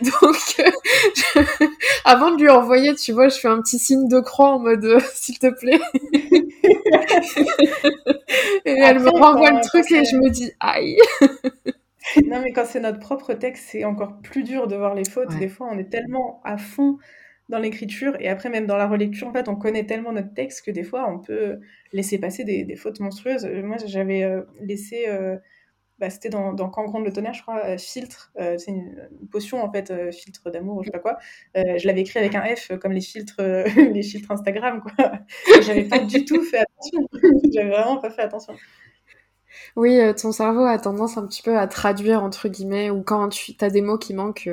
[0.02, 1.44] Donc, euh,
[2.06, 4.86] avant de lui envoyer, tu vois, je fais un petit signe de croix en mode,
[4.86, 5.80] euh, s'il te plaît.
[8.66, 10.98] et elle me renvoie le truc et je me dis, aïe.
[12.26, 15.36] non, mais quand c'est notre propre texte, c'est encore plus dur de voir les fautes.
[15.40, 16.98] Des fois, on est tellement à fond
[17.50, 20.66] dans l'écriture et après même dans la relecture, en fait, on connaît tellement notre texte
[20.66, 21.60] que des fois, on peut
[21.94, 23.46] laisser passer des, fautes monstrueuses.
[23.46, 25.38] Euh, moi, j'avais euh, laissé, euh,
[25.98, 30.12] bah, c'était dans, dans de le tonnerre, je crois, filtre, c'est une, potion en fait,
[30.12, 31.18] filtre d'amour, je sais pas quoi.
[31.56, 33.42] je l'avais écrit avec un F, comme les filtres,
[33.94, 35.12] les filtres Instagram, quoi.
[35.62, 37.08] J'avais pas du tout fait attention.
[37.54, 38.54] J'avais vraiment pas fait attention.
[39.76, 43.56] Oui, ton cerveau a tendance un petit peu à traduire entre guillemets, ou quand tu
[43.62, 44.48] as des mots qui manquent,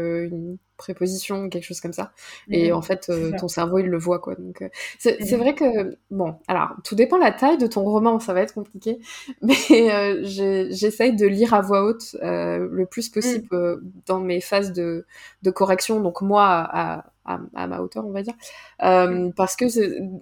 [0.77, 2.13] préposition, quelque chose comme ça.
[2.51, 2.75] Et mmh.
[2.75, 4.35] en fait, euh, ton cerveau, il le voit, quoi.
[4.35, 4.69] Donc, euh,
[4.99, 5.37] c'est mmh.
[5.37, 8.55] vrai que, bon, alors, tout dépend de la taille de ton roman, ça va être
[8.55, 8.99] compliqué,
[9.43, 13.81] mais euh, j'essaye de lire à voix haute le plus possible mmh.
[14.07, 15.07] dans mes phases de,
[15.43, 18.35] de, correction, donc moi, à, à, ma hauteur, on va dire.
[18.79, 19.67] parce que,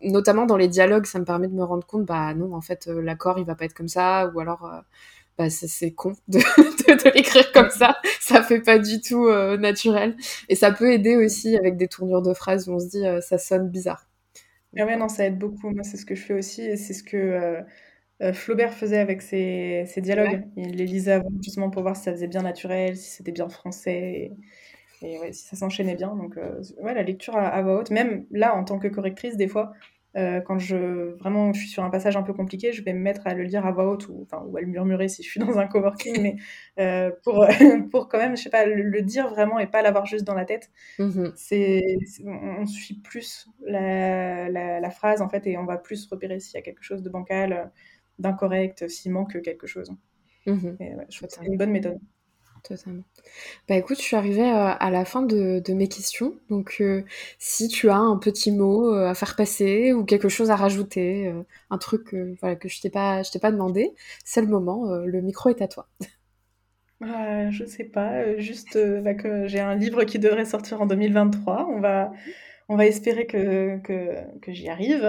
[0.07, 2.87] notamment dans les dialogues, ça me permet de me rendre compte, bah non, en fait,
[2.87, 4.71] l'accord, il va pas être comme ça, ou alors
[5.39, 7.97] bah, c'est con de, de, l'écrire comme ça.
[8.21, 10.17] Ça fait pas du tout euh, naturel.
[10.49, 13.21] Et ça peut aider aussi avec des tournures de phrases où on se dit euh,
[13.21, 14.07] ça sonne bizarre.
[14.79, 15.71] Ah ouais, non, ça aide beaucoup.
[15.71, 16.63] Moi, c'est ce que je fais aussi.
[16.63, 17.63] Et c'est ce que
[18.21, 20.45] euh, Flaubert faisait avec ses, ses dialogues.
[20.57, 23.49] Il les lisait avant, justement, pour voir si ça faisait bien naturel, si c'était bien
[23.49, 24.33] français.
[25.03, 26.15] Et, ouais, si ça s'enchaînait bien.
[26.15, 26.37] Donc,
[26.81, 29.73] ouais, la lecture à, à voix haute, même là, en tant que correctrice, des fois,
[30.17, 33.01] euh, quand je vraiment je suis sur un passage un peu compliqué, je vais me
[33.01, 35.31] mettre à le lire à voix haute ou, enfin, ou à le murmurer si je
[35.31, 36.37] suis dans un coworking, mais
[36.81, 37.47] euh, pour,
[37.91, 40.45] pour quand même, je sais pas, le, dire vraiment et pas l'avoir juste dans la
[40.45, 40.71] tête.
[40.99, 41.83] Mmh c'est,
[42.25, 46.59] on, suit plus la, la, phrase en fait et on va plus repérer s'il y
[46.59, 47.71] a quelque chose de bancal,
[48.19, 49.91] d'incorrect, s'il manque quelque chose.
[50.47, 50.77] Mmh
[51.09, 51.99] je trouve que c'est une bonne méthode
[52.63, 53.03] totalement.
[53.69, 56.35] Bah écoute, je suis arrivée euh, à la fin de, mes questions.
[56.51, 57.05] Donc euh,
[57.39, 61.33] si tu as un petit mot euh, à faire passer ou quelque chose à rajouter,
[61.71, 63.93] un truc voilà, que je t'ai pas, je t'ai pas demandé,
[64.25, 64.95] c'est le moment.
[64.97, 65.89] le micro est à toi.
[67.03, 71.69] Euh, je sais pas, juste bah, que j'ai un livre qui devrait sortir en 2023.
[71.69, 72.13] On va,
[72.69, 75.05] on va espérer que, que, que j'y arrive.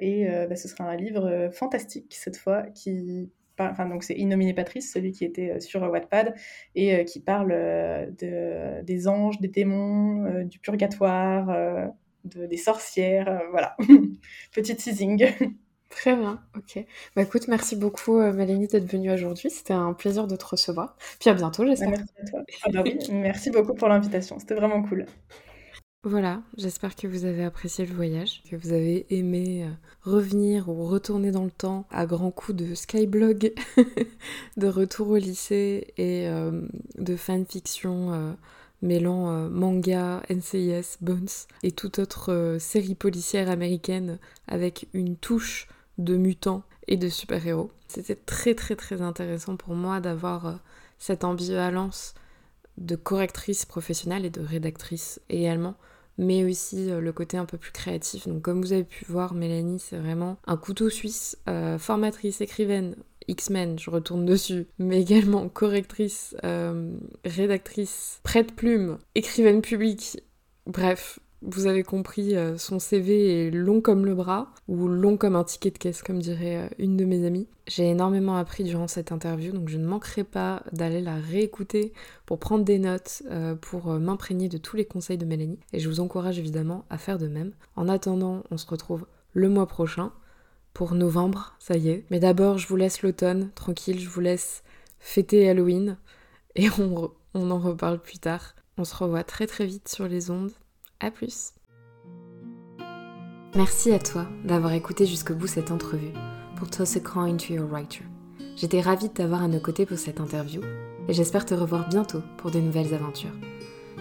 [0.00, 3.30] et bah, ce sera un livre fantastique cette fois qui
[3.70, 6.34] enfin donc c'est Innominé Patrice, celui qui était euh, sur Wattpad
[6.74, 11.90] et euh, qui parle euh, de, des anges, des démons, du purgatoire,
[12.24, 13.76] de, des sorcières, voilà.
[14.52, 15.26] Petit teasing.
[15.90, 16.84] Très bien, ok.
[17.16, 19.50] Bah écoute, merci beaucoup Mélanie d'être venue aujourd'hui.
[19.50, 20.96] C'était un plaisir de te recevoir.
[21.18, 21.90] Puis à bientôt, j'espère.
[21.90, 22.40] Merci à toi.
[22.62, 24.38] Ah bah oui, merci beaucoup pour l'invitation.
[24.38, 25.06] C'était vraiment cool.
[26.02, 30.86] Voilà, j'espère que vous avez apprécié le voyage, que vous avez aimé euh, revenir ou
[30.86, 33.52] retourner dans le temps à grands coups de skyblog,
[34.56, 36.62] de retour au lycée et euh,
[36.96, 38.32] de fanfiction euh,
[38.80, 41.28] mêlant manga, NCIS, Bones
[41.62, 44.18] et toute autre série policière américaine
[44.48, 45.68] avec une touche
[45.98, 47.70] de mutants et de super-héros.
[47.88, 50.60] C'était très très très intéressant pour moi d'avoir
[50.98, 52.14] cette ambivalence
[52.78, 55.74] de correctrice professionnelle et de rédactrice également
[56.20, 58.28] mais aussi euh, le côté un peu plus créatif.
[58.28, 62.94] Donc comme vous avez pu voir, Mélanie, c'est vraiment un couteau suisse, euh, formatrice, écrivaine,
[63.26, 66.92] X-Men, je retourne dessus, mais également correctrice, euh,
[67.24, 70.22] rédactrice, prête-plume, écrivaine publique,
[70.66, 75.36] bref, vous avez compris, euh, son CV est long comme le bras, ou long comme
[75.36, 77.48] un ticket de caisse, comme dirait euh, une de mes amies.
[77.66, 81.94] J'ai énormément appris durant cette interview, donc je ne manquerai pas d'aller la réécouter
[82.26, 85.60] pour prendre des notes, euh, pour m'imprégner de tous les conseils de Mélanie.
[85.72, 87.52] Et je vous encourage évidemment à faire de même.
[87.74, 90.12] En attendant, on se retrouve le mois prochain
[90.74, 92.04] pour novembre, ça y est.
[92.10, 94.62] Mais d'abord, je vous laisse l'automne, tranquille, je vous laisse
[94.98, 95.96] fêter Halloween,
[96.54, 98.54] et on, on en reparle plus tard.
[98.76, 100.52] On se revoit très très vite sur les ondes.
[101.00, 101.54] A plus
[103.56, 106.12] Merci à toi d'avoir écouté jusqu'au bout cette entrevue
[106.56, 108.04] pour Toss a Coin to Your Writer.
[108.54, 110.60] J'étais ravie de t'avoir à nos côtés pour cette interview
[111.08, 113.34] et j'espère te revoir bientôt pour de nouvelles aventures.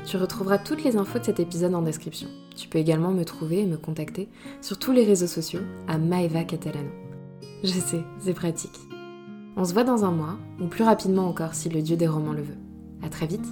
[0.06, 2.28] Tu retrouveras toutes les infos de cet épisode en description.
[2.58, 4.28] Tu peux également me trouver et me contacter
[4.62, 6.90] sur tous les réseaux sociaux à Maeva Catalano.
[7.64, 8.78] Je sais, c'est pratique.
[9.56, 12.34] On se voit dans un mois, ou plus rapidement encore si le dieu des romans
[12.34, 12.58] le veut.
[13.04, 13.48] À très vite